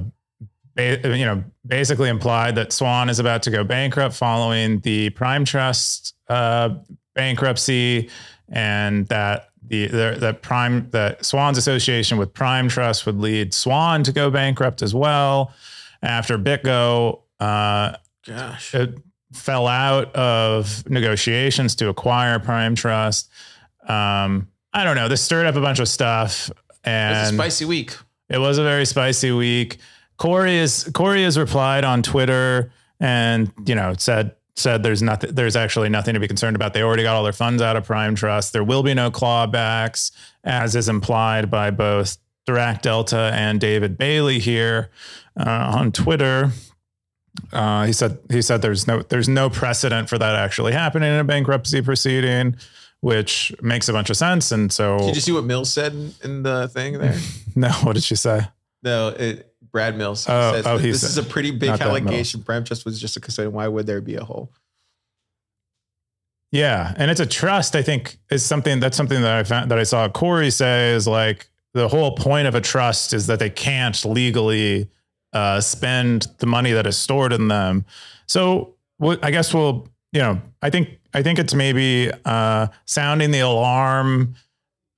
you 0.88 1.24
know 1.24 1.42
basically 1.66 2.08
implied 2.08 2.54
that 2.56 2.72
Swan 2.72 3.08
is 3.08 3.18
about 3.18 3.42
to 3.44 3.50
go 3.50 3.64
bankrupt 3.64 4.14
following 4.14 4.80
the 4.80 5.10
Prime 5.10 5.44
Trust 5.44 6.14
uh, 6.28 6.70
bankruptcy, 7.14 8.10
and 8.48 9.06
that 9.08 9.50
the 9.66 9.86
the, 9.86 10.16
the 10.18 10.34
Prime 10.34 10.88
the 10.90 11.16
Swan's 11.22 11.58
association 11.58 12.18
with 12.18 12.32
Prime 12.32 12.68
Trust 12.68 13.06
would 13.06 13.18
lead 13.18 13.52
Swan 13.54 14.02
to 14.04 14.12
go 14.12 14.30
bankrupt 14.30 14.82
as 14.82 14.94
well 14.94 15.52
after 16.02 16.38
BitGo. 16.38 17.20
Uh, 17.38 17.96
Gosh, 18.26 18.74
it 18.74 18.98
fell 19.32 19.66
out 19.66 20.14
of 20.14 20.88
negotiations 20.90 21.74
to 21.76 21.88
acquire 21.88 22.38
Prime 22.38 22.74
Trust. 22.74 23.30
Um, 23.86 24.48
I 24.72 24.84
don't 24.84 24.96
know. 24.96 25.08
This 25.08 25.22
stirred 25.22 25.46
up 25.46 25.56
a 25.56 25.60
bunch 25.60 25.78
of 25.78 25.88
stuff, 25.88 26.50
and 26.84 27.34
a 27.34 27.36
spicy 27.36 27.64
week. 27.64 27.96
it 28.28 28.38
was 28.38 28.58
a 28.58 28.62
very 28.62 28.84
spicy 28.86 29.32
week. 29.32 29.78
Corey 30.20 30.58
is 30.58 30.88
Corey 30.92 31.22
has 31.22 31.38
replied 31.38 31.82
on 31.82 32.02
Twitter 32.02 32.70
and 33.00 33.50
you 33.64 33.74
know 33.74 33.94
said 33.96 34.36
said 34.54 34.82
there's 34.82 35.00
nothing 35.02 35.34
there's 35.34 35.56
actually 35.56 35.88
nothing 35.88 36.12
to 36.12 36.20
be 36.20 36.28
concerned 36.28 36.54
about. 36.54 36.74
They 36.74 36.82
already 36.82 37.02
got 37.02 37.16
all 37.16 37.24
their 37.24 37.32
funds 37.32 37.62
out 37.62 37.74
of 37.74 37.86
Prime 37.86 38.14
Trust. 38.14 38.52
There 38.52 38.62
will 38.62 38.82
be 38.82 38.92
no 38.92 39.10
clawbacks, 39.10 40.12
as 40.44 40.76
is 40.76 40.90
implied 40.90 41.50
by 41.50 41.70
both 41.70 42.18
Dirac 42.46 42.82
Delta 42.82 43.32
and 43.34 43.58
David 43.58 43.96
Bailey 43.96 44.38
here 44.38 44.90
uh, 45.38 45.72
on 45.74 45.90
Twitter. 45.90 46.50
Uh, 47.50 47.86
he 47.86 47.94
said 47.94 48.18
he 48.30 48.42
said 48.42 48.60
there's 48.60 48.86
no 48.86 49.00
there's 49.00 49.28
no 49.28 49.48
precedent 49.48 50.10
for 50.10 50.18
that 50.18 50.36
actually 50.36 50.72
happening 50.72 51.10
in 51.10 51.18
a 51.18 51.24
bankruptcy 51.24 51.80
proceeding, 51.80 52.56
which 53.00 53.54
makes 53.62 53.88
a 53.88 53.92
bunch 53.94 54.10
of 54.10 54.18
sense. 54.18 54.52
And 54.52 54.70
so 54.70 54.98
Did 54.98 55.14
you 55.14 55.22
see 55.22 55.32
what 55.32 55.44
Mills 55.44 55.72
said 55.72 55.94
in, 55.94 56.12
in 56.22 56.42
the 56.42 56.68
thing 56.68 56.98
there? 56.98 57.18
no, 57.56 57.70
what 57.84 57.94
did 57.94 58.02
she 58.04 58.16
say? 58.16 58.42
no, 58.82 59.08
it, 59.08 59.49
Brad 59.72 59.96
Mills 59.96 60.26
Oh, 60.28 60.52
says 60.52 60.66
oh, 60.66 60.78
this 60.78 61.00
said- 61.00 61.08
is 61.10 61.18
a 61.18 61.22
pretty 61.22 61.50
big 61.50 61.70
allegation. 61.70 62.42
Prime 62.42 62.64
Trust 62.64 62.84
was 62.84 63.00
just 63.00 63.16
a 63.16 63.20
custodian. 63.20 63.52
Why 63.52 63.68
would 63.68 63.86
there 63.86 64.00
be 64.00 64.16
a 64.16 64.24
hole? 64.24 64.52
Yeah, 66.52 66.92
and 66.96 67.10
it's 67.10 67.20
a 67.20 67.26
trust. 67.26 67.76
I 67.76 67.82
think 67.82 68.18
is 68.30 68.44
something 68.44 68.80
that's 68.80 68.96
something 68.96 69.20
that 69.22 69.32
I 69.36 69.44
found 69.44 69.70
that 69.70 69.78
I 69.78 69.84
saw 69.84 70.08
Corey 70.08 70.50
say 70.50 70.90
is 70.92 71.06
like 71.06 71.48
the 71.74 71.86
whole 71.86 72.16
point 72.16 72.48
of 72.48 72.56
a 72.56 72.60
trust 72.60 73.12
is 73.12 73.28
that 73.28 73.38
they 73.38 73.50
can't 73.50 74.04
legally 74.04 74.88
uh, 75.32 75.60
spend 75.60 76.26
the 76.38 76.46
money 76.46 76.72
that 76.72 76.86
is 76.88 76.96
stored 76.96 77.32
in 77.32 77.46
them. 77.46 77.84
So 78.26 78.74
what 78.98 79.24
I 79.24 79.30
guess 79.30 79.54
we'll 79.54 79.88
you 80.12 80.20
know 80.20 80.40
I 80.60 80.70
think 80.70 80.98
I 81.14 81.22
think 81.22 81.38
it's 81.38 81.54
maybe 81.54 82.10
uh, 82.24 82.66
sounding 82.84 83.30
the 83.30 83.40
alarm 83.40 84.34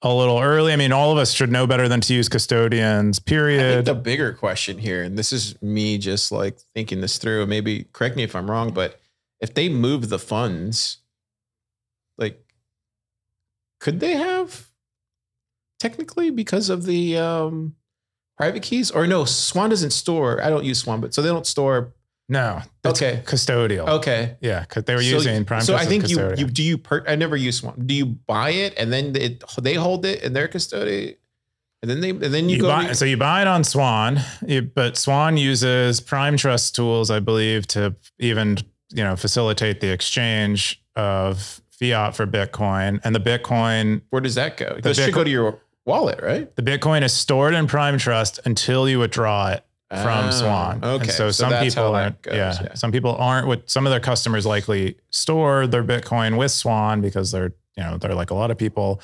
a 0.02 0.12
little 0.12 0.40
early. 0.40 0.72
I 0.72 0.76
mean, 0.76 0.92
all 0.92 1.12
of 1.12 1.18
us 1.18 1.32
should 1.32 1.52
know 1.52 1.66
better 1.66 1.88
than 1.88 2.00
to 2.02 2.14
use 2.14 2.28
custodians. 2.28 3.18
I 3.18 3.20
think 3.20 3.26
Period. 3.26 3.84
the 3.84 3.94
bigger 3.94 4.32
question 4.32 4.78
here, 4.78 5.02
and 5.02 5.16
this 5.16 5.32
is 5.32 5.60
me 5.62 5.96
just 5.98 6.32
like 6.32 6.58
thinking 6.74 7.00
this 7.00 7.18
through, 7.18 7.46
maybe 7.46 7.84
correct 7.92 8.16
me 8.16 8.24
if 8.24 8.34
I'm 8.34 8.50
wrong, 8.50 8.72
but 8.72 9.00
if 9.40 9.54
they 9.54 9.68
move 9.68 10.08
the 10.08 10.18
funds, 10.18 10.98
like, 12.18 12.44
could 13.80 14.00
they 14.00 14.14
have 14.14 14.68
technically 15.78 16.30
because 16.30 16.68
of 16.68 16.84
the 16.84 17.16
um, 17.18 17.74
private 18.36 18.62
keys? 18.62 18.90
Or 18.90 19.06
no, 19.06 19.24
Swan 19.24 19.70
doesn't 19.70 19.90
store. 19.90 20.42
I 20.42 20.50
don't 20.50 20.64
use 20.64 20.80
Swan, 20.80 21.00
but 21.00 21.14
so 21.14 21.22
they 21.22 21.28
don't 21.28 21.46
store. 21.46 21.92
No, 22.32 22.62
Okay. 22.84 23.22
custodial. 23.24 23.86
Okay. 23.98 24.36
Yeah, 24.40 24.60
because 24.60 24.84
they 24.84 24.94
were 24.94 25.02
So- 25.02 25.16
using 25.16 25.44
Prime. 25.44 25.60
So 25.62 25.76
I 25.76 25.84
think 25.84 26.08
you 26.08 26.18
you 26.36 26.46
do 26.46 26.62
you 26.62 26.78
per, 26.78 27.04
I 27.06 27.14
never 27.16 27.36
use 27.36 27.58
Swan. 27.58 27.74
Do 27.86 27.94
you 27.94 28.06
buy 28.06 28.50
it 28.50 28.74
and 28.78 28.92
then 28.92 29.14
it, 29.16 29.44
they 29.60 29.74
hold 29.74 30.04
it 30.06 30.22
in 30.22 30.32
their 30.32 30.48
custody, 30.48 31.16
and 31.82 31.90
then 31.90 32.00
they 32.00 32.10
and 32.10 32.20
then 32.34 32.48
you, 32.48 32.56
you 32.56 32.62
go. 32.62 32.68
buy, 32.68 32.86
to- 32.88 32.94
so 32.94 33.04
you 33.04 33.16
buy 33.16 33.42
it 33.42 33.48
on 33.48 33.62
Swan, 33.64 34.20
you- 34.46 34.62
but 34.62 34.96
Swan 34.96 35.36
uses 35.36 36.00
Prime 36.00 36.36
Trust 36.36 36.74
tools, 36.74 37.10
I 37.10 37.20
believe, 37.20 37.66
to 37.68 37.94
even 38.18 38.58
you 38.94 39.04
know 39.04 39.14
facilitate 39.16 39.80
the 39.80 39.90
exchange 39.92 40.82
of 40.96 41.60
fiat 41.70 42.14
for 42.16 42.26
Bitcoin. 42.26 43.00
And 43.04 43.14
the 43.14 43.20
Bitcoin, 43.20 44.02
where 44.10 44.20
does 44.22 44.34
that 44.36 44.56
go? 44.56 44.78
It 44.82 44.94
should 44.96 45.12
go 45.14 45.24
to 45.24 45.30
your 45.30 45.58
wallet, 45.84 46.20
right? 46.22 46.54
the 46.56 46.62
Bitcoin 46.62 47.02
is 47.02 47.12
stored 47.12 47.54
in 47.54 47.66
Prime 47.66 47.98
Trust 47.98 48.38
until 48.44 48.88
you 48.88 48.98
withdraw 49.00 49.50
it 49.50 49.64
from 50.02 50.26
Ah, 50.26 50.30
Swan. 50.30 50.80
Okay, 50.82 51.02
And 51.04 51.10
so, 51.12 51.30
some 51.30 51.52
people 51.62 51.94
aren't. 51.94 52.22
goes, 52.22 52.34
yeah, 52.34 52.74
some 52.74 52.90
people 52.92 53.14
aren't. 53.16 53.46
With 53.46 53.68
some 53.68 53.86
of 53.86 53.90
their 53.90 54.00
customers 54.00 54.46
likely 54.46 54.96
store 55.10 55.66
their 55.66 55.84
Bitcoin 55.84 56.38
with 56.38 56.50
Swan 56.50 57.00
because 57.00 57.30
they're 57.30 57.52
you 57.76 57.82
know 57.82 57.98
they're 57.98 58.14
like 58.14 58.30
a 58.30 58.34
lot 58.34 58.50
of 58.50 58.56
people. 58.58 59.00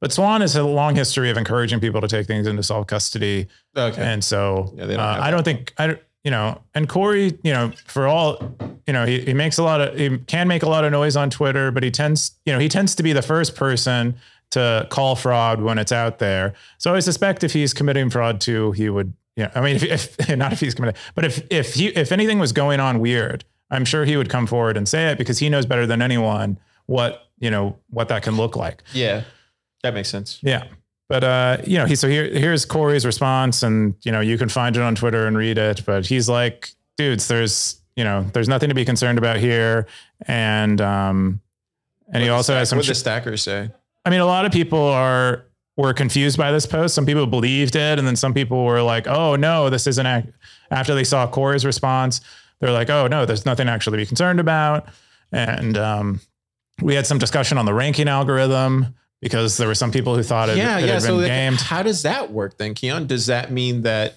But 0.00 0.12
Swan 0.12 0.40
has 0.42 0.54
a 0.56 0.62
long 0.62 0.94
history 0.94 1.30
of 1.30 1.36
encouraging 1.36 1.80
people 1.80 2.00
to 2.00 2.08
take 2.08 2.26
things 2.26 2.46
into 2.46 2.62
self 2.62 2.86
custody. 2.86 3.46
Okay. 3.76 4.02
And 4.02 4.22
so 4.22 4.72
Yeah, 4.76 4.86
don't 4.86 5.00
uh, 5.00 5.18
I 5.22 5.30
don't 5.30 5.42
think 5.44 5.72
I 5.78 5.86
don't- 5.88 6.00
you 6.24 6.32
know, 6.32 6.60
and 6.74 6.88
Corey, 6.88 7.38
you 7.44 7.52
know, 7.52 7.70
for 7.86 8.08
all, 8.08 8.56
you 8.88 8.92
know, 8.92 9.06
he, 9.06 9.20
he 9.20 9.32
makes 9.32 9.58
a 9.58 9.62
lot 9.62 9.80
of 9.80 9.96
he 9.96 10.18
can 10.26 10.48
make 10.48 10.64
a 10.64 10.68
lot 10.68 10.84
of 10.84 10.90
noise 10.90 11.14
on 11.16 11.30
Twitter, 11.30 11.70
but 11.70 11.84
he 11.84 11.90
tends, 11.92 12.32
you 12.44 12.52
know, 12.52 12.58
he 12.58 12.68
tends 12.68 12.96
to 12.96 13.04
be 13.04 13.12
the 13.12 13.22
first 13.22 13.54
person 13.54 14.16
to 14.50 14.88
call 14.90 15.14
fraud 15.14 15.60
when 15.62 15.78
it's 15.78 15.92
out 15.92 16.18
there. 16.18 16.54
So 16.78 16.94
I 16.96 16.98
suspect 16.98 17.44
if 17.44 17.52
he's 17.52 17.72
committing 17.72 18.10
fraud 18.10 18.40
too, 18.40 18.72
he 18.72 18.88
would, 18.90 19.12
know, 19.44 19.50
I 19.54 19.60
mean, 19.60 19.76
if, 19.76 20.18
if 20.20 20.28
not 20.36 20.52
if 20.52 20.60
he's 20.60 20.74
committed, 20.74 20.96
but 21.14 21.24
if 21.24 21.46
if 21.50 21.74
he 21.74 21.88
if 21.88 22.12
anything 22.12 22.38
was 22.38 22.52
going 22.52 22.80
on 22.80 23.00
weird, 23.00 23.44
I'm 23.70 23.84
sure 23.84 24.04
he 24.04 24.16
would 24.16 24.28
come 24.28 24.46
forward 24.46 24.76
and 24.76 24.88
say 24.88 25.10
it 25.10 25.18
because 25.18 25.38
he 25.38 25.48
knows 25.48 25.66
better 25.66 25.86
than 25.86 26.02
anyone 26.02 26.58
what 26.86 27.28
you 27.38 27.50
know 27.50 27.76
what 27.90 28.08
that 28.08 28.22
can 28.22 28.36
look 28.36 28.56
like. 28.56 28.82
yeah, 28.92 29.24
that 29.82 29.94
makes 29.94 30.08
sense. 30.08 30.38
Yeah. 30.42 30.64
But 31.08 31.22
uh, 31.22 31.58
you 31.64 31.78
know, 31.78 31.86
he 31.86 31.94
so 31.94 32.08
here 32.08 32.24
here's 32.24 32.64
Corey's 32.64 33.06
response, 33.06 33.62
and 33.62 33.94
you 34.02 34.10
know, 34.10 34.20
you 34.20 34.36
can 34.38 34.48
find 34.48 34.74
it 34.74 34.82
on 34.82 34.96
Twitter 34.96 35.26
and 35.26 35.36
read 35.36 35.56
it. 35.56 35.82
But 35.86 36.06
he's 36.06 36.28
like, 36.28 36.70
dudes, 36.96 37.28
there's 37.28 37.80
you 37.94 38.04
know, 38.04 38.22
there's 38.32 38.48
nothing 38.48 38.68
to 38.68 38.74
be 38.74 38.84
concerned 38.84 39.18
about 39.18 39.38
here. 39.38 39.86
And 40.26 40.80
um 40.80 41.40
and 42.12 42.22
he 42.22 42.28
also 42.28 42.54
has 42.54 42.68
some 42.68 42.78
What 42.78 42.86
the 42.86 42.94
stackers 42.94 43.42
say? 43.42 43.70
I 44.04 44.10
mean, 44.10 44.20
a 44.20 44.26
lot 44.26 44.46
of 44.46 44.52
people 44.52 44.80
are 44.80 45.45
were 45.76 45.92
confused 45.92 46.38
by 46.38 46.50
this 46.52 46.66
post. 46.66 46.94
Some 46.94 47.04
people 47.06 47.26
believed 47.26 47.76
it, 47.76 47.98
and 47.98 48.06
then 48.06 48.16
some 48.16 48.32
people 48.34 48.64
were 48.64 48.82
like, 48.82 49.06
"Oh 49.06 49.36
no, 49.36 49.68
this 49.70 49.86
isn't." 49.86 50.06
Act-. 50.06 50.28
After 50.70 50.94
they 50.94 51.04
saw 51.04 51.26
Corey's 51.26 51.64
response, 51.64 52.20
they're 52.60 52.72
like, 52.72 52.90
"Oh 52.90 53.06
no, 53.06 53.26
there's 53.26 53.44
nothing 53.46 53.68
actually 53.68 53.98
to 53.98 54.02
be 54.02 54.06
concerned 54.06 54.40
about." 54.40 54.88
And 55.32 55.76
um, 55.76 56.20
we 56.80 56.94
had 56.94 57.06
some 57.06 57.18
discussion 57.18 57.58
on 57.58 57.66
the 57.66 57.74
ranking 57.74 58.08
algorithm 58.08 58.94
because 59.20 59.56
there 59.56 59.66
were 59.68 59.74
some 59.74 59.90
people 59.90 60.14
who 60.14 60.22
thought 60.22 60.48
it, 60.48 60.56
yeah, 60.56 60.78
it 60.78 60.86
yeah. 60.86 60.92
had 60.94 61.02
So 61.02 61.08
been 61.08 61.16
like, 61.22 61.26
gamed. 61.28 61.60
how 61.60 61.82
does 61.82 62.02
that 62.02 62.30
work 62.32 62.58
then, 62.58 62.74
Keyan? 62.74 63.06
Does 63.06 63.26
that 63.26 63.50
mean 63.50 63.82
that? 63.82 64.16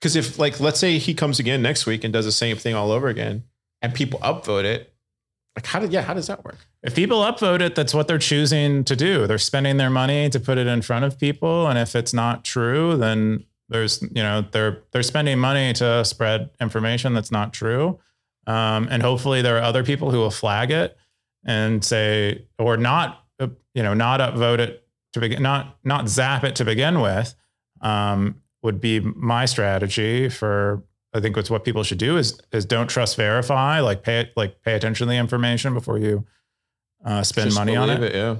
Because 0.00 0.14
if 0.16 0.38
like 0.38 0.60
let's 0.60 0.78
say 0.78 0.98
he 0.98 1.14
comes 1.14 1.38
again 1.38 1.62
next 1.62 1.86
week 1.86 2.04
and 2.04 2.12
does 2.12 2.24
the 2.24 2.32
same 2.32 2.56
thing 2.56 2.74
all 2.74 2.92
over 2.92 3.08
again, 3.08 3.44
and 3.82 3.94
people 3.94 4.18
upvote 4.20 4.64
it, 4.64 4.92
like 5.58 5.66
how 5.66 5.80
did 5.80 5.92
yeah 5.92 6.02
how 6.02 6.14
does 6.14 6.28
that 6.28 6.44
work? 6.44 6.56
If 6.84 6.94
people 6.94 7.18
upvote 7.18 7.60
it, 7.60 7.74
that's 7.74 7.92
what 7.92 8.06
they're 8.06 8.16
choosing 8.16 8.84
to 8.84 8.94
do. 8.94 9.26
They're 9.26 9.38
spending 9.38 9.76
their 9.76 9.90
money 9.90 10.30
to 10.30 10.38
put 10.38 10.56
it 10.56 10.68
in 10.68 10.82
front 10.82 11.04
of 11.04 11.18
people, 11.18 11.66
and 11.66 11.76
if 11.76 11.96
it's 11.96 12.14
not 12.14 12.44
true, 12.44 12.96
then 12.96 13.44
there's 13.68 14.00
you 14.02 14.22
know 14.22 14.44
they're 14.52 14.84
they're 14.92 15.02
spending 15.02 15.40
money 15.40 15.72
to 15.72 16.04
spread 16.04 16.50
information 16.60 17.12
that's 17.12 17.32
not 17.32 17.52
true, 17.52 17.98
um, 18.46 18.86
and 18.88 19.02
hopefully 19.02 19.42
there 19.42 19.56
are 19.56 19.62
other 19.62 19.82
people 19.82 20.12
who 20.12 20.18
will 20.18 20.30
flag 20.30 20.70
it 20.70 20.96
and 21.44 21.84
say 21.84 22.44
or 22.56 22.76
not 22.76 23.24
you 23.74 23.82
know 23.82 23.94
not 23.94 24.20
upvote 24.20 24.60
it 24.60 24.86
to 25.12 25.20
begin 25.20 25.42
not 25.42 25.76
not 25.82 26.08
zap 26.08 26.44
it 26.44 26.54
to 26.56 26.64
begin 26.64 27.00
with 27.00 27.34
um, 27.80 28.36
would 28.62 28.80
be 28.80 29.00
my 29.00 29.44
strategy 29.44 30.28
for 30.28 30.82
I 31.14 31.20
think 31.20 31.36
what's 31.36 31.50
what 31.50 31.64
people 31.64 31.82
should 31.82 31.98
do 31.98 32.16
is 32.16 32.40
is 32.52 32.64
don't 32.64 32.88
trust 32.88 33.16
verify 33.16 33.80
like 33.80 34.02
pay 34.02 34.30
like 34.36 34.62
pay 34.62 34.74
attention 34.74 35.06
to 35.06 35.10
the 35.10 35.18
information 35.18 35.74
before 35.74 35.98
you 35.98 36.26
uh, 37.04 37.22
spend 37.22 37.48
Just 37.48 37.58
money 37.58 37.76
on 37.76 37.88
it. 37.90 37.98
believe 37.98 38.14
Yeah. 38.14 38.36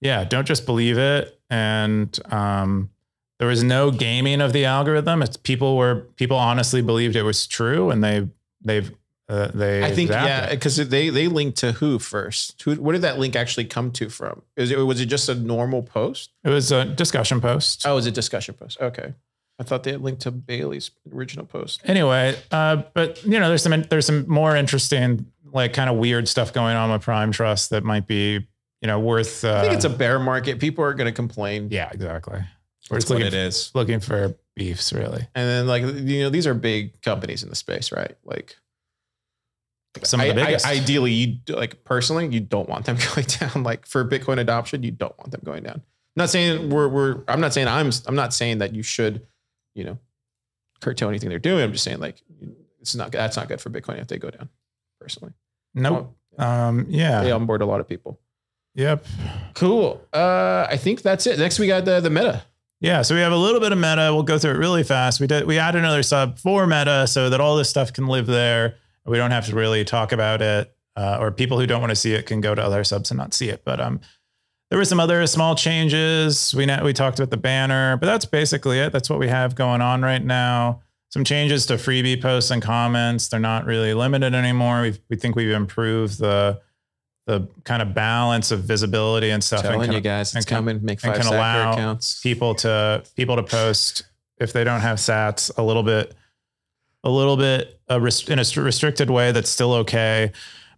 Yeah, 0.00 0.24
don't 0.24 0.46
just 0.46 0.66
believe 0.66 0.98
it. 0.98 1.38
And 1.48 2.18
um, 2.32 2.90
there 3.38 3.48
was 3.48 3.62
no 3.62 3.90
gaming 3.90 4.40
of 4.40 4.52
the 4.52 4.64
algorithm. 4.64 5.22
It's 5.22 5.36
people 5.36 5.76
were 5.76 6.06
people 6.16 6.36
honestly 6.36 6.82
believed 6.82 7.16
it 7.16 7.22
was 7.22 7.46
true, 7.46 7.90
and 7.90 8.02
they 8.02 8.28
they've 8.64 8.92
uh, 9.28 9.48
they. 9.54 9.82
I 9.82 9.92
think 9.94 10.10
yeah, 10.10 10.50
because 10.50 10.76
they 10.76 11.08
they 11.08 11.28
linked 11.28 11.58
to 11.58 11.72
who 11.72 11.98
first? 11.98 12.60
Who? 12.62 12.74
Where 12.74 12.92
did 12.92 13.02
that 13.02 13.18
link 13.18 13.36
actually 13.36 13.64
come 13.64 13.92
to 13.92 14.08
from? 14.08 14.42
Is 14.56 14.70
it 14.70 14.78
was 14.78 15.00
it 15.00 15.06
just 15.06 15.28
a 15.28 15.34
normal 15.34 15.82
post? 15.82 16.30
it 16.44 16.50
was 16.50 16.72
a 16.72 16.84
discussion 16.84 17.40
post. 17.40 17.86
Oh, 17.86 17.92
it 17.92 17.94
was 17.94 18.06
a 18.06 18.10
discussion 18.10 18.54
post. 18.54 18.80
Okay, 18.80 19.14
I 19.62 19.64
thought 19.68 19.84
they 19.84 19.92
had 19.92 20.00
linked 20.02 20.22
to 20.22 20.30
Bailey's 20.30 20.90
original 21.14 21.46
post. 21.46 21.80
Anyway, 21.84 22.36
uh, 22.50 22.82
but 22.94 23.22
you 23.24 23.38
know, 23.38 23.48
there's 23.48 23.62
some 23.62 23.82
there's 23.82 24.06
some 24.06 24.28
more 24.28 24.56
interesting 24.56 25.26
like 25.52 25.72
kind 25.72 25.88
of 25.88 25.96
weird 25.96 26.26
stuff 26.28 26.52
going 26.52 26.74
on 26.76 26.90
with 26.90 27.02
Prime 27.02 27.30
Trust 27.32 27.70
that 27.70 27.84
might 27.84 28.06
be 28.06 28.32
you 28.80 28.86
know 28.86 28.98
worth. 28.98 29.44
Uh, 29.44 29.56
I 29.58 29.60
think 29.62 29.74
it's 29.74 29.84
a 29.84 29.90
bear 29.90 30.18
market. 30.18 30.58
People 30.58 30.82
are 30.84 30.94
going 30.94 31.06
to 31.06 31.12
complain. 31.14 31.68
yeah, 31.70 31.88
exactly. 31.92 32.40
We're 32.90 32.96
That's 32.96 33.04
just 33.04 33.10
what 33.14 33.22
it 33.22 33.34
is. 33.34 33.70
looking 33.74 34.00
for 34.00 34.34
beefs, 34.56 34.92
really. 34.92 35.26
And 35.34 35.48
then 35.48 35.66
like 35.68 35.82
you 35.84 36.22
know 36.24 36.30
these 36.30 36.46
are 36.46 36.54
big 36.54 37.00
companies 37.02 37.42
in 37.44 37.48
the 37.48 37.54
space, 37.56 37.92
right? 37.92 38.16
Like 38.24 38.56
Some 40.02 40.20
of 40.20 40.26
the 40.26 40.32
I- 40.40 40.42
I- 40.42 40.46
biggest. 40.46 40.66
ideally, 40.66 41.12
you 41.12 41.36
like 41.48 41.84
personally, 41.84 42.26
you 42.28 42.40
don't 42.40 42.68
want 42.68 42.86
them 42.86 42.96
going 43.14 43.26
down. 43.26 43.62
Like 43.62 43.86
for 43.86 44.04
Bitcoin 44.04 44.38
adoption, 44.38 44.82
you 44.82 44.90
don't 44.90 45.16
want 45.18 45.30
them 45.30 45.42
going 45.44 45.62
down. 45.62 45.76
I'm 46.14 46.20
not 46.24 46.30
saying 46.30 46.70
we're 46.70 46.88
we're. 46.88 47.22
I'm 47.28 47.40
not 47.40 47.54
saying 47.54 47.68
I'm. 47.68 47.90
I'm 48.06 48.14
not 48.16 48.34
saying 48.34 48.58
that 48.58 48.74
you 48.74 48.82
should, 48.82 49.26
you 49.74 49.84
know, 49.84 49.98
curtail 50.80 51.08
anything 51.08 51.28
they're 51.28 51.38
doing. 51.38 51.62
I'm 51.62 51.72
just 51.72 51.84
saying 51.84 52.00
like 52.00 52.22
it's 52.80 52.94
not. 52.94 53.12
That's 53.12 53.36
not 53.36 53.48
good 53.48 53.60
for 53.60 53.70
Bitcoin 53.70 54.00
if 54.00 54.08
they 54.08 54.18
go 54.18 54.30
down. 54.30 54.48
Personally, 55.00 55.32
nope. 55.74 56.16
Um, 56.38 56.86
they 56.90 56.98
yeah. 56.98 57.22
They 57.22 57.32
onboard 57.32 57.62
a 57.62 57.66
lot 57.66 57.80
of 57.80 57.88
people. 57.88 58.20
Yep. 58.74 59.04
Cool. 59.54 60.00
Uh, 60.12 60.66
I 60.68 60.76
think 60.76 61.02
that's 61.02 61.26
it. 61.26 61.38
Next 61.38 61.58
we 61.58 61.66
got 61.66 61.84
the 61.84 62.00
the 62.00 62.10
meta. 62.10 62.44
Yeah, 62.80 63.02
so 63.02 63.14
we 63.14 63.20
have 63.20 63.32
a 63.32 63.36
little 63.36 63.60
bit 63.60 63.70
of 63.70 63.78
meta. 63.78 64.10
We'll 64.12 64.24
go 64.24 64.38
through 64.38 64.52
it 64.52 64.58
really 64.58 64.82
fast. 64.82 65.20
We 65.20 65.28
did 65.28 65.46
we 65.46 65.58
add 65.58 65.76
another 65.76 66.02
sub 66.02 66.38
for 66.38 66.66
meta 66.66 67.06
so 67.06 67.30
that 67.30 67.40
all 67.40 67.56
this 67.56 67.70
stuff 67.70 67.92
can 67.92 68.08
live 68.08 68.26
there. 68.26 68.76
We 69.06 69.18
don't 69.18 69.30
have 69.30 69.46
to 69.46 69.54
really 69.54 69.84
talk 69.84 70.10
about 70.12 70.42
it, 70.42 70.74
uh, 70.96 71.18
or 71.20 71.30
people 71.30 71.60
who 71.60 71.66
don't 71.66 71.80
want 71.80 71.90
to 71.90 71.96
see 71.96 72.14
it 72.14 72.26
can 72.26 72.40
go 72.40 72.54
to 72.54 72.62
other 72.62 72.82
subs 72.82 73.10
and 73.10 73.18
not 73.18 73.34
see 73.34 73.48
it. 73.50 73.62
But 73.64 73.80
um, 73.80 74.00
there 74.72 74.78
were 74.78 74.86
some 74.86 75.00
other 75.00 75.26
small 75.26 75.54
changes. 75.54 76.54
We 76.54 76.64
we 76.82 76.94
talked 76.94 77.18
about 77.18 77.28
the 77.28 77.36
banner, 77.36 77.98
but 77.98 78.06
that's 78.06 78.24
basically 78.24 78.78
it. 78.78 78.90
That's 78.90 79.10
what 79.10 79.18
we 79.18 79.28
have 79.28 79.54
going 79.54 79.82
on 79.82 80.00
right 80.00 80.24
now. 80.24 80.80
Some 81.10 81.24
changes 81.24 81.66
to 81.66 81.74
freebie 81.74 82.22
posts 82.22 82.50
and 82.50 82.62
comments. 82.62 83.28
They're 83.28 83.38
not 83.38 83.66
really 83.66 83.92
limited 83.92 84.34
anymore. 84.34 84.80
We 84.80 84.98
we 85.10 85.16
think 85.16 85.36
we've 85.36 85.50
improved 85.50 86.18
the 86.18 86.58
the 87.26 87.46
kind 87.64 87.82
of 87.82 87.92
balance 87.92 88.50
of 88.50 88.60
visibility 88.64 89.28
and 89.28 89.44
stuff. 89.44 89.60
and 89.60 89.68
Telling 89.72 89.80
kind 89.88 89.92
you 89.92 89.98
of- 89.98 90.04
guys, 90.04 90.32
and 90.32 90.38
it's 90.38 90.46
can- 90.48 90.56
coming. 90.56 90.82
Make 90.82 91.04
and 91.04 91.14
five 91.14 91.22
can 91.22 91.34
allow 91.34 91.72
accounts. 91.72 92.18
people 92.22 92.54
to 92.54 93.04
people 93.14 93.36
to 93.36 93.42
post 93.42 94.04
if 94.38 94.54
they 94.54 94.64
don't 94.64 94.80
have 94.80 94.96
sats 94.96 95.50
a 95.58 95.62
little 95.62 95.82
bit 95.82 96.14
a 97.04 97.10
little 97.10 97.36
bit 97.36 97.78
uh, 97.90 98.00
rest- 98.00 98.30
in 98.30 98.38
a 98.38 98.44
restricted 98.62 99.10
way 99.10 99.32
that's 99.32 99.50
still 99.50 99.74
okay 99.74 100.32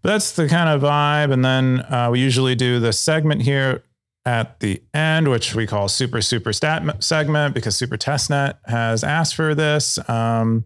that's 0.09 0.33
the 0.33 0.49
kind 0.49 0.69
of 0.69 0.83
vibe 0.83 1.33
and 1.33 1.45
then 1.45 1.81
uh, 1.93 2.09
we 2.11 2.21
usually 2.21 2.55
do 2.55 2.79
the 2.81 2.93
segment 2.93 3.43
here 3.43 3.83
at 4.27 4.61
the 4.61 4.83
end 4.95 5.29
which 5.29 5.55
we 5.55 5.67
call 5.67 5.89
super 5.89 6.21
super 6.23 6.53
stat 6.53 7.03
segment 7.03 7.55
because 7.55 7.77
super 7.77 7.97
testnet 7.97 8.55
has 8.67 9.05
asked 9.05 9.35
for 9.35 9.55
this 9.55 9.99
um, 10.09 10.65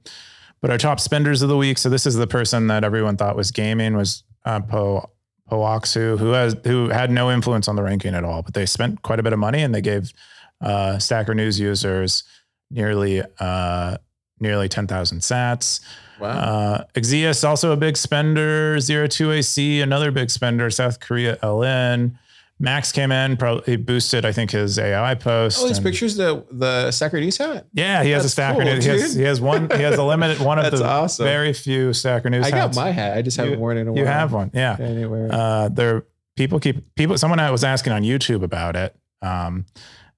but 0.61 0.70
our 0.70 0.78
top 0.78 1.01
spenders 1.01 1.43
of 1.43 1.49
the 1.49 1.57
week 1.57 1.78
so 1.78 1.89
this 1.89 2.07
is 2.07 2.14
the 2.16 2.26
person 2.26 2.66
that 2.68 2.84
everyone 2.84 3.16
thought 3.16 3.36
was 3.36 3.51
gaming 3.51 3.97
was 3.97 4.22
uh, 4.45 4.61
po 4.61 5.11
Poaxu, 5.51 6.18
who 6.18 6.32
has 6.32 6.55
who 6.64 6.89
had 6.89 7.11
no 7.11 7.30
influence 7.30 7.68
on 7.68 7.76
the 7.76 7.82
ranking 7.82 8.14
at 8.14 8.24
all, 8.24 8.43
but 8.43 8.55
they 8.55 8.66
spent 8.66 9.03
quite 9.03 9.18
a 9.18 9.22
bit 9.22 9.32
of 9.32 9.39
money 9.39 9.62
and 9.62 9.74
they 9.74 9.80
gave 9.80 10.12
uh, 10.61 10.99
Stacker 10.99 11.34
News 11.34 11.59
users 11.59 12.24
nearly 12.70 13.22
uh, 13.41 13.97
nearly 14.41 14.68
ten 14.68 14.86
thousand 14.86 15.20
Sats. 15.20 15.80
Wow. 16.20 16.28
Uh, 16.30 16.84
ekzyis 16.94 17.46
also 17.48 17.72
a 17.72 17.76
big 17.76 17.96
spender. 17.96 18.78
Zero 18.80 19.06
two 19.06 19.30
AC 19.32 19.80
another 19.80 20.10
big 20.10 20.30
spender. 20.30 20.70
South 20.70 21.00
Korea 21.00 21.36
LN. 21.42 22.16
Max 22.60 22.90
came 22.90 23.12
in, 23.12 23.36
probably 23.36 23.76
boosted, 23.76 24.24
I 24.24 24.32
think, 24.32 24.50
his 24.50 24.80
AI 24.80 25.14
post. 25.14 25.60
oh, 25.62 25.68
these 25.68 25.76
and- 25.78 25.86
pictures 25.86 26.16
the 26.16 26.44
the 26.50 26.90
Socrates 26.90 27.36
hat. 27.38 27.66
Yeah, 27.72 28.02
he 28.02 28.10
has 28.10 28.24
a 28.24 28.28
Stacker 28.28 28.64
cool, 28.64 28.64
News. 28.64 28.84
He 28.84 28.90
has, 28.90 29.14
he 29.14 29.22
has 29.22 29.40
one. 29.40 29.70
He 29.70 29.82
has 29.82 29.96
a 29.96 30.02
limited 30.02 30.40
one 30.40 30.58
of 30.58 30.68
the 30.76 30.84
awesome. 30.84 31.24
very 31.24 31.52
few 31.52 31.92
Stacker 31.92 32.28
News. 32.30 32.44
I 32.44 32.50
got 32.50 32.56
hats. 32.58 32.76
my 32.76 32.90
hat. 32.90 33.16
I 33.16 33.22
just 33.22 33.36
haven't 33.36 33.52
You- 33.54 33.58
worn 33.60 33.76
it 33.76 33.82
in 33.82 33.88
a 33.88 33.92
while. 33.92 33.98
You 34.00 34.06
have 34.06 34.32
one, 34.32 34.50
yeah. 34.52 34.76
Anywhere. 34.80 35.28
Uh, 35.30 35.68
there, 35.68 36.04
people 36.34 36.58
keep 36.58 36.96
people. 36.96 37.16
Someone 37.16 37.38
was 37.52 37.62
asking 37.62 37.92
on 37.92 38.02
YouTube 38.02 38.42
about 38.42 38.74
it, 38.74 38.96
um, 39.22 39.64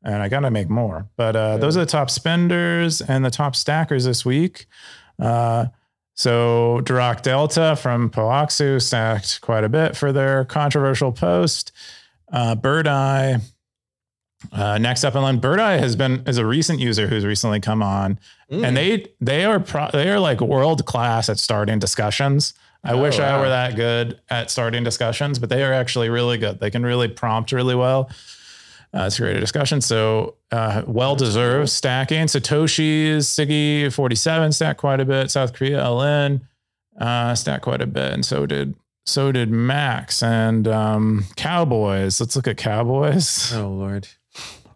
and 0.03 0.23
I 0.23 0.31
got 0.31 0.41
to 0.41 0.51
make 0.51 0.71
more. 0.71 1.11
But 1.19 1.37
uh, 1.37 1.59
those 1.59 1.77
are 1.77 1.81
the 1.81 1.85
top 1.91 2.09
spenders 2.09 3.03
and 3.03 3.23
the 3.23 3.31
top 3.31 3.55
stackers 3.55 4.07
this 4.07 4.25
week. 4.25 4.65
Uh, 5.19 5.67
so 6.21 6.81
Dirac 6.85 7.23
Delta 7.23 7.77
from 7.77 8.11
Poaxu 8.11 8.81
stacked 8.83 9.41
quite 9.41 9.65
a 9.65 9.71
bit 9.71 9.97
for 9.97 10.13
their 10.13 10.45
controversial 10.45 11.13
post. 11.13 11.73
Uh, 12.31 12.55
Bird 12.55 12.87
Eye. 12.87 13.39
Uh, 14.53 14.77
next 14.79 15.03
up 15.05 15.15
in 15.15 15.23
line, 15.23 15.39
Bird 15.39 15.61
Eye 15.61 15.79
has 15.79 15.97
been 15.97 16.23
is 16.27 16.37
a 16.39 16.45
recent 16.45 16.79
user 16.79 17.07
who's 17.07 17.25
recently 17.25 17.61
come 17.61 17.83
on, 17.83 18.19
Mm. 18.51 18.67
and 18.67 18.77
they 18.77 19.07
they 19.21 19.45
are 19.45 19.61
pro, 19.61 19.89
they 19.93 20.11
are 20.11 20.19
like 20.21 20.41
world 20.41 20.85
class 20.85 21.29
at 21.31 21.39
starting 21.39 21.79
discussions. 21.79 22.53
I 22.85 22.93
Oh, 22.93 23.01
wish 23.03 23.19
I 23.19 23.39
were 23.39 23.49
that 23.49 23.77
good 23.77 24.19
at 24.31 24.51
starting 24.51 24.83
discussions, 24.85 25.39
but 25.39 25.49
they 25.51 25.63
are 25.63 25.73
actually 25.73 26.09
really 26.09 26.37
good. 26.39 26.59
They 26.61 26.71
can 26.71 26.83
really 26.83 27.09
prompt 27.09 27.53
really 27.53 27.75
well. 27.75 28.11
Uh, 28.93 29.05
it's 29.07 29.21
a 29.21 29.41
discussion. 29.41 29.81
So 29.81 30.35
uh, 30.51 30.83
well 30.87 31.15
deserved 31.15 31.69
stacking. 31.71 32.27
Satoshi's 32.27 33.27
Siggy47 33.29 34.53
stacked 34.55 34.81
quite 34.81 35.01
a 35.01 35.05
bit. 35.05 35.31
South 35.31 35.53
Korea 35.53 35.79
LN 35.79 36.41
uh, 37.01 37.35
stacked 37.35 37.63
quite 37.63 37.81
a 37.81 37.87
bit, 37.87 38.13
and 38.13 38.25
so 38.25 38.47
did 38.47 38.75
so 39.07 39.33
did 39.33 39.51
Max 39.51 40.23
and 40.23 40.67
um, 40.69 41.25
Cowboys. 41.37 42.21
Let's 42.21 42.35
look 42.37 42.49
at 42.49 42.57
Cowboys. 42.57 43.53
oh 43.57 43.69
Lord, 43.69 44.09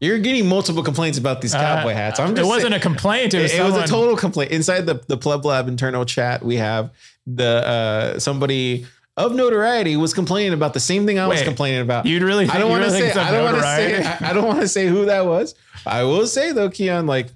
you're 0.01 0.19
getting 0.21 0.47
multiple 0.49 0.83
complaints 0.85 1.19
about 1.19 1.41
these 1.41 1.53
cowboy 1.53 1.91
Uh, 1.93 1.95
hats. 1.95 2.21
I'm 2.21 2.37
it 2.37 2.45
wasn't 2.45 2.71
saying- 2.71 2.75
a 2.75 2.81
complaint. 2.81 3.35
It 3.35 3.39
It, 3.39 3.43
was, 3.43 3.53
it 3.53 3.63
was 3.65 3.77
a 3.77 3.87
total 3.93 4.17
complaint 4.17 4.53
inside 4.53 4.83
the 4.87 5.03
the 5.09 5.19
PlebLab 5.19 5.67
internal 5.67 6.05
chat. 6.05 6.45
We 6.45 6.57
have 6.57 6.91
the 7.27 7.67
uh, 7.67 8.19
somebody 8.21 8.87
of 9.17 9.35
notoriety 9.35 9.97
was 9.97 10.13
complaining 10.13 10.53
about 10.53 10.75
the 10.75 10.81
same 10.81 11.07
thing 11.07 11.19
I 11.19 11.27
was 11.27 11.43
complaining 11.43 11.81
about. 11.81 12.07
You'd 12.07 12.23
really 12.23 12.47
think, 12.47 12.57
I 12.57 12.59
don't 12.59 12.71
want 12.71 12.85
to 12.85 12.91
really 12.91 13.11
say. 13.11 13.21
I 13.21 13.31
don't 13.31 13.45
want 13.45 13.57
to 13.57 13.63
say. 13.63 14.05
I, 14.05 14.31
I 14.31 14.33
don't 14.33 14.47
want 14.47 14.61
to 14.61 14.69
say 14.69 14.87
who 14.89 15.07
that 15.07 15.27
was. 15.27 15.55
I 15.87 16.03
will 16.05 16.27
say 16.27 16.53
though, 16.53 16.69
Keyan, 16.69 17.07
like, 17.09 17.29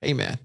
hey 0.00 0.12
man, 0.12 0.38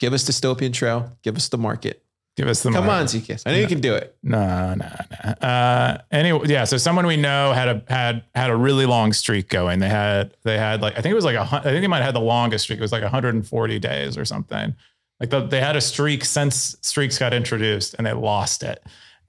give 0.00 0.12
us 0.12 0.24
dystopian 0.28 0.72
trail. 0.72 1.16
Give 1.22 1.36
us 1.36 1.48
the 1.48 1.58
market. 1.58 2.02
Give 2.34 2.48
us 2.48 2.62
the 2.62 2.70
Come 2.70 2.86
mark. 2.86 3.00
on, 3.00 3.06
ZKS. 3.06 3.42
I 3.44 3.52
know 3.52 3.58
you 3.58 3.66
can 3.66 3.82
do 3.82 3.94
it. 3.94 4.16
No, 4.22 4.74
no, 4.74 4.86
no. 5.24 5.46
Uh, 5.46 5.98
anyway, 6.10 6.46
yeah. 6.46 6.64
So 6.64 6.78
someone 6.78 7.06
we 7.06 7.18
know 7.18 7.52
had 7.52 7.68
a 7.68 7.82
had 7.88 8.24
had 8.34 8.48
a 8.48 8.56
really 8.56 8.86
long 8.86 9.12
streak 9.12 9.50
going. 9.50 9.80
They 9.80 9.88
had 9.90 10.34
they 10.42 10.56
had 10.56 10.80
like 10.80 10.94
I 10.96 11.02
think 11.02 11.12
it 11.12 11.16
was 11.16 11.26
like 11.26 11.36
a 11.36 11.42
I 11.42 11.60
think 11.60 11.82
they 11.82 11.88
might 11.88 11.98
have 11.98 12.06
had 12.06 12.14
the 12.14 12.20
longest 12.20 12.64
streak. 12.64 12.78
It 12.78 12.82
was 12.82 12.90
like 12.90 13.02
140 13.02 13.78
days 13.80 14.16
or 14.16 14.24
something. 14.24 14.74
Like 15.20 15.28
the, 15.28 15.40
they 15.40 15.60
had 15.60 15.76
a 15.76 15.80
streak 15.82 16.24
since 16.24 16.74
streaks 16.80 17.18
got 17.18 17.34
introduced, 17.34 17.94
and 17.98 18.06
they 18.06 18.12
lost 18.14 18.62
it, 18.62 18.82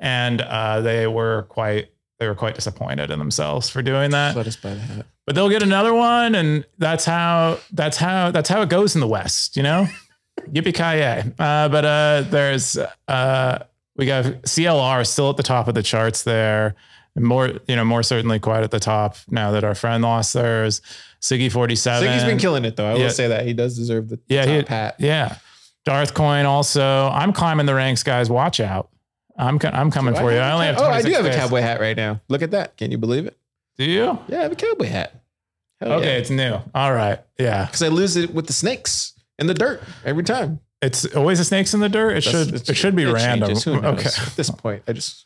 and 0.03 0.41
uh, 0.41 0.81
they 0.81 1.07
were 1.07 1.43
quite 1.49 1.87
they 2.19 2.27
were 2.27 2.35
quite 2.35 2.53
disappointed 2.53 3.09
in 3.09 3.17
themselves 3.17 3.69
for 3.69 3.81
doing 3.81 4.11
that. 4.11 4.35
Let 4.35 4.45
us 4.45 4.55
buy 4.55 4.75
the 4.75 4.79
hat. 4.81 5.05
But 5.25 5.33
they'll 5.35 5.49
get 5.49 5.63
another 5.63 5.93
one, 5.93 6.35
and 6.35 6.65
that's 6.77 7.05
how 7.05 7.57
that's 7.71 7.97
how 7.97 8.29
that's 8.29 8.49
how 8.49 8.61
it 8.61 8.69
goes 8.69 8.93
in 8.93 9.01
the 9.01 9.07
West, 9.07 9.55
you 9.57 9.63
know. 9.63 9.87
Yippee 10.51 10.73
ki 10.75 10.99
yay! 10.99 11.23
Uh, 11.39 11.69
but 11.69 11.85
uh, 11.85 12.23
there's 12.29 12.77
uh, 13.07 13.59
we 13.95 14.05
got 14.05 14.25
CLR 14.25 15.07
still 15.07 15.29
at 15.29 15.37
the 15.37 15.43
top 15.43 15.67
of 15.67 15.73
the 15.75 15.83
charts 15.83 16.23
there. 16.23 16.75
And 17.15 17.23
more, 17.25 17.51
you 17.67 17.75
know, 17.75 17.85
more 17.85 18.01
certainly 18.01 18.39
quite 18.39 18.63
at 18.63 18.71
the 18.71 18.79
top 18.79 19.17
now 19.29 19.51
that 19.51 19.63
our 19.63 19.75
friend 19.75 20.01
lost 20.01 20.33
theirs. 20.33 20.81
Siggy47. 21.21 22.01
Siggy's 22.01 22.23
been 22.23 22.39
killing 22.39 22.65
it 22.65 22.75
though. 22.75 22.87
I 22.87 22.95
Yeah. 22.95 23.03
will 23.03 23.09
say 23.11 23.27
that 23.27 23.45
he 23.45 23.53
does 23.53 23.77
deserve 23.77 24.09
the 24.09 24.19
Yeah, 24.27 24.45
top 24.45 24.67
he- 24.67 24.73
hat. 24.73 24.95
Yeah. 24.97 25.35
Darth 25.85 26.13
Coin 26.15 26.45
also. 26.45 27.09
I'm 27.13 27.31
climbing 27.31 27.67
the 27.67 27.75
ranks, 27.75 28.01
guys. 28.01 28.29
Watch 28.31 28.59
out. 28.59 28.89
I'm 29.37 29.57
co- 29.59 29.69
I'm 29.73 29.89
coming 29.91 30.13
Do 30.13 30.19
for 30.19 30.31
you. 30.31 30.37
I 30.37 30.51
only 30.51 30.65
have 30.67 30.77
Oh, 30.79 30.85
I 30.85 31.01
do 31.01 31.09
26 31.09 31.15
have 31.17 31.25
a 31.25 31.29
days. 31.29 31.37
cowboy 31.39 31.61
hat 31.61 31.79
right 31.79 31.97
now. 31.97 32.21
Look 32.29 32.41
at 32.41 32.51
that. 32.51 32.77
Can 32.77 32.91
you 32.91 32.97
believe 32.97 33.25
it? 33.25 33.37
Do 33.77 33.85
you? 33.85 34.19
Yeah, 34.27 34.39
I 34.39 34.43
have 34.43 34.51
a 34.51 34.55
cowboy 34.55 34.85
hat. 34.87 35.21
Okay, 35.81 36.17
it's 36.19 36.29
new. 36.29 36.57
All 36.73 36.93
right. 36.93 37.19
Yeah. 37.39 37.65
Because 37.65 37.81
I 37.81 37.87
lose 37.89 38.15
it 38.15 38.33
with 38.33 38.47
the 38.47 38.53
snakes 38.53 39.13
in 39.39 39.47
the 39.47 39.53
dirt 39.53 39.81
every 40.05 40.23
time. 40.23 40.59
It's 40.81 41.05
always 41.15 41.39
the 41.39 41.45
snakes 41.45 41.73
in 41.73 41.79
the 41.79 41.89
dirt. 41.89 42.11
It 42.17 42.23
That's- 42.23 42.31
should 42.45 42.47
it's- 42.55 42.69
it 42.69 42.75
should 42.75 42.95
be 42.95 43.05
random. 43.05 43.49
changes. 43.49 43.63
Who 43.63 43.81
knows? 43.81 43.99
Okay. 43.99 44.09
At 44.27 44.35
this 44.35 44.49
point, 44.49 44.83
I 44.87 44.93
just 44.93 45.25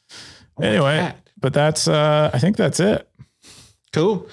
Anyway, 0.61 1.13
but 1.39 1.53
that's 1.53 1.87
uh 1.87 2.31
I 2.33 2.39
think 2.39 2.57
that's 2.57 2.79
it. 2.79 3.07
cool. 3.93 4.27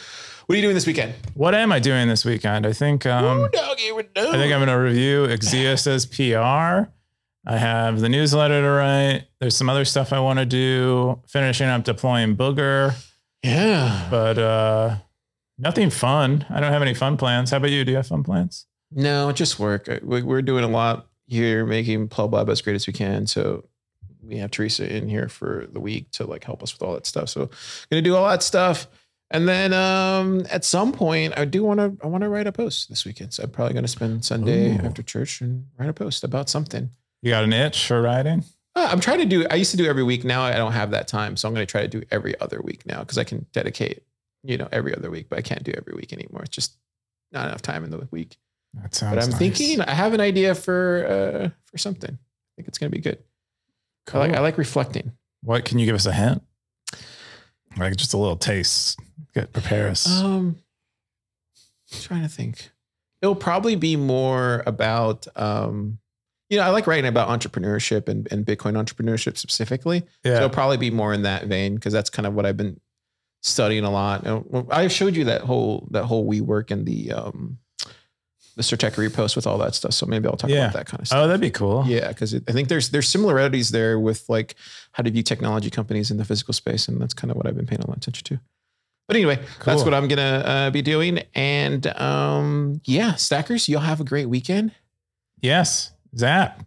What 0.46 0.52
are 0.54 0.56
you 0.56 0.62
doing 0.62 0.74
this 0.74 0.86
weekend? 0.86 1.14
What 1.34 1.54
am 1.54 1.72
I 1.72 1.78
doing 1.78 2.06
this 2.08 2.24
weekend? 2.24 2.66
I 2.66 2.72
think 2.72 3.04
um 3.06 3.24
Ooh, 3.40 3.48
doggy, 3.48 3.92
we're. 3.92 4.04
I 4.16 4.32
think 4.32 4.52
I'm 4.52 4.60
going 4.64 4.68
to 4.68 4.74
review 4.74 5.26
ekzyis' 5.26 6.06
PR. 6.10 6.90
I 7.46 7.58
have 7.58 8.00
the 8.00 8.08
newsletter 8.08 8.60
to 8.62 8.68
write. 8.70 9.24
There's 9.38 9.56
some 9.56 9.68
other 9.68 9.84
stuff 9.84 10.12
I 10.12 10.20
want 10.20 10.38
to 10.38 10.46
do. 10.46 11.20
Finishing 11.28 11.66
up 11.66 11.84
deploying 11.84 12.36
Booger, 12.36 12.94
yeah. 13.42 14.06
but 14.10 14.38
uh, 14.38 14.96
nothing 15.58 15.90
fun. 15.90 16.46
I 16.48 16.60
don't 16.60 16.72
have 16.72 16.82
any 16.82 16.94
fun 16.94 17.16
plans. 17.16 17.50
How 17.50 17.58
about 17.58 17.70
you? 17.70 17.84
Do 17.84 17.90
you 17.90 17.96
have 17.98 18.06
fun 18.06 18.22
plans? 18.22 18.66
No, 18.90 19.30
just 19.32 19.58
work. 19.58 19.88
We- 20.02 20.22
We're 20.22 20.42
doing 20.42 20.64
a 20.64 20.68
lot 20.68 21.08
here, 21.26 21.66
making 21.66 22.08
PlebLab 22.08 22.48
as 22.48 22.62
great 22.62 22.76
as 22.76 22.86
we 22.86 22.92
can. 22.92 23.26
So 23.26 23.64
we 24.22 24.38
have 24.38 24.50
Teresa 24.50 24.90
in 24.90 25.08
here 25.08 25.28
for 25.28 25.66
the 25.70 25.80
week 25.80 26.10
to 26.12 26.24
like 26.26 26.44
help 26.44 26.62
us 26.62 26.72
with 26.72 26.82
all 26.82 26.94
that 26.94 27.06
stuff. 27.06 27.28
So 27.28 27.50
gonna 27.90 28.00
do 28.02 28.16
all 28.16 28.26
that 28.28 28.42
stuff. 28.42 28.86
And 29.30 29.48
then 29.48 29.72
um, 29.72 30.46
at 30.50 30.64
some 30.64 30.92
point, 30.92 31.34
I 31.36 31.44
do 31.44 31.64
want 31.64 31.80
to 31.80 31.96
I 32.04 32.06
want 32.06 32.22
to 32.22 32.28
write 32.28 32.46
a 32.46 32.52
post 32.52 32.88
this 32.88 33.04
weekend. 33.04 33.34
So 33.34 33.42
I'm 33.42 33.50
probably 33.50 33.72
going 33.72 33.84
to 33.84 33.88
spend 33.88 34.24
Sunday 34.24 34.76
Ooh. 34.76 34.80
after 34.84 35.02
church 35.02 35.40
and 35.40 35.66
write 35.78 35.88
a 35.88 35.92
post 35.94 36.22
about 36.24 36.48
something. 36.48 36.90
You 37.24 37.30
got 37.30 37.42
an 37.42 37.54
itch 37.54 37.86
for 37.86 38.02
writing? 38.02 38.44
Uh, 38.76 38.86
I'm 38.92 39.00
trying 39.00 39.20
to 39.20 39.24
do. 39.24 39.46
I 39.50 39.54
used 39.54 39.70
to 39.70 39.78
do 39.78 39.86
every 39.86 40.02
week. 40.02 40.24
Now 40.24 40.42
I 40.42 40.56
don't 40.56 40.72
have 40.72 40.90
that 40.90 41.08
time, 41.08 41.38
so 41.38 41.48
I'm 41.48 41.54
going 41.54 41.66
to 41.66 41.70
try 41.70 41.80
to 41.80 41.88
do 41.88 42.02
every 42.10 42.38
other 42.38 42.60
week 42.62 42.84
now 42.84 42.98
because 42.98 43.16
I 43.16 43.24
can 43.24 43.46
dedicate, 43.54 44.02
you 44.42 44.58
know, 44.58 44.68
every 44.70 44.94
other 44.94 45.10
week. 45.10 45.30
But 45.30 45.38
I 45.38 45.42
can't 45.42 45.64
do 45.64 45.72
every 45.74 45.94
week 45.94 46.12
anymore. 46.12 46.42
It's 46.42 46.54
just 46.54 46.76
not 47.32 47.46
enough 47.48 47.62
time 47.62 47.82
in 47.82 47.88
the 47.88 48.06
week. 48.10 48.36
That 48.74 48.94
sounds. 48.94 49.14
But 49.14 49.24
I'm 49.24 49.30
nice. 49.30 49.38
thinking 49.38 49.80
I 49.80 49.94
have 49.94 50.12
an 50.12 50.20
idea 50.20 50.54
for 50.54 51.06
uh, 51.06 51.48
for 51.64 51.78
something. 51.78 52.10
I 52.10 52.52
think 52.56 52.68
it's 52.68 52.76
going 52.76 52.92
to 52.92 52.94
be 52.94 53.00
good. 53.00 53.20
I 54.12 54.18
like 54.18 54.34
I 54.34 54.40
like 54.40 54.58
reflecting. 54.58 55.12
What 55.42 55.64
can 55.64 55.78
you 55.78 55.86
give 55.86 55.94
us 55.94 56.04
a 56.04 56.12
hint? 56.12 56.42
Like 57.78 57.96
just 57.96 58.12
a 58.12 58.18
little 58.18 58.36
taste. 58.36 59.00
Get 59.34 59.50
prepare 59.50 59.88
us. 59.88 60.06
Um, 60.20 60.56
I'm 61.90 62.00
trying 62.02 62.22
to 62.22 62.28
think. 62.28 62.68
It'll 63.22 63.34
probably 63.34 63.76
be 63.76 63.96
more 63.96 64.62
about 64.66 65.26
um, 65.36 66.00
you 66.50 66.58
know, 66.58 66.64
I 66.64 66.68
like 66.68 66.86
writing 66.86 67.06
about 67.06 67.28
entrepreneurship 67.28 68.08
and, 68.08 68.30
and 68.30 68.44
Bitcoin 68.44 68.74
entrepreneurship 68.74 69.36
specifically. 69.38 70.00
So 70.00 70.30
yeah. 70.30 70.36
it'll 70.36 70.50
probably 70.50 70.76
be 70.76 70.90
more 70.90 71.14
in 71.14 71.22
that 71.22 71.46
vein 71.46 71.74
because 71.74 71.92
that's 71.92 72.10
kind 72.10 72.26
of 72.26 72.34
what 72.34 72.46
I've 72.46 72.56
been 72.56 72.80
studying 73.42 73.84
a 73.84 73.90
lot. 73.90 74.26
I 74.70 74.88
showed 74.88 75.16
you 75.16 75.24
that 75.24 75.42
whole 75.42 75.88
that 75.90 76.04
whole 76.04 76.24
we 76.24 76.40
work 76.40 76.70
and 76.70 76.86
the 76.86 77.12
um 77.12 77.58
the 78.56 78.62
Stratechery 78.62 79.12
post 79.12 79.34
with 79.34 79.46
all 79.46 79.58
that 79.58 79.74
stuff. 79.74 79.92
So 79.94 80.06
maybe 80.06 80.28
I'll 80.28 80.36
talk 80.36 80.50
Yeah. 80.50 80.66
about 80.66 80.74
that 80.74 80.86
kind 80.86 81.00
of 81.00 81.08
stuff. 81.08 81.18
Oh, 81.18 81.26
that'd 81.26 81.40
be 81.40 81.50
cool. 81.50 81.84
Yeah, 81.86 82.08
because 82.08 82.34
I 82.34 82.52
think 82.52 82.68
there's 82.68 82.90
there's 82.90 83.08
similarities 83.08 83.70
there 83.70 83.98
with 83.98 84.28
like 84.28 84.54
how 84.92 85.02
to 85.02 85.10
view 85.10 85.22
technology 85.22 85.70
companies 85.70 86.10
in 86.10 86.18
the 86.18 86.24
physical 86.24 86.54
space, 86.54 86.88
and 86.88 87.00
that's 87.00 87.14
kind 87.14 87.30
of 87.30 87.36
what 87.36 87.46
I've 87.46 87.56
been 87.56 87.66
paying 87.66 87.80
a 87.80 87.86
lot 87.86 87.96
of 87.96 88.02
attention 88.02 88.24
to. 88.36 88.40
But 89.06 89.16
anyway, 89.16 89.38
that's 89.64 89.82
what 89.82 89.92
I'm 89.92 90.08
gonna 90.08 90.42
uh, 90.46 90.70
be 90.70 90.80
doing, 90.80 91.22
and 91.34 91.86
um, 92.00 92.80
yeah, 92.84 93.16
stackers, 93.16 93.68
you'll 93.68 93.80
have 93.80 94.00
a 94.00 94.04
great 94.04 94.28
weekend. 94.28 94.72
Yes. 95.40 95.90
Zap. 96.16 96.64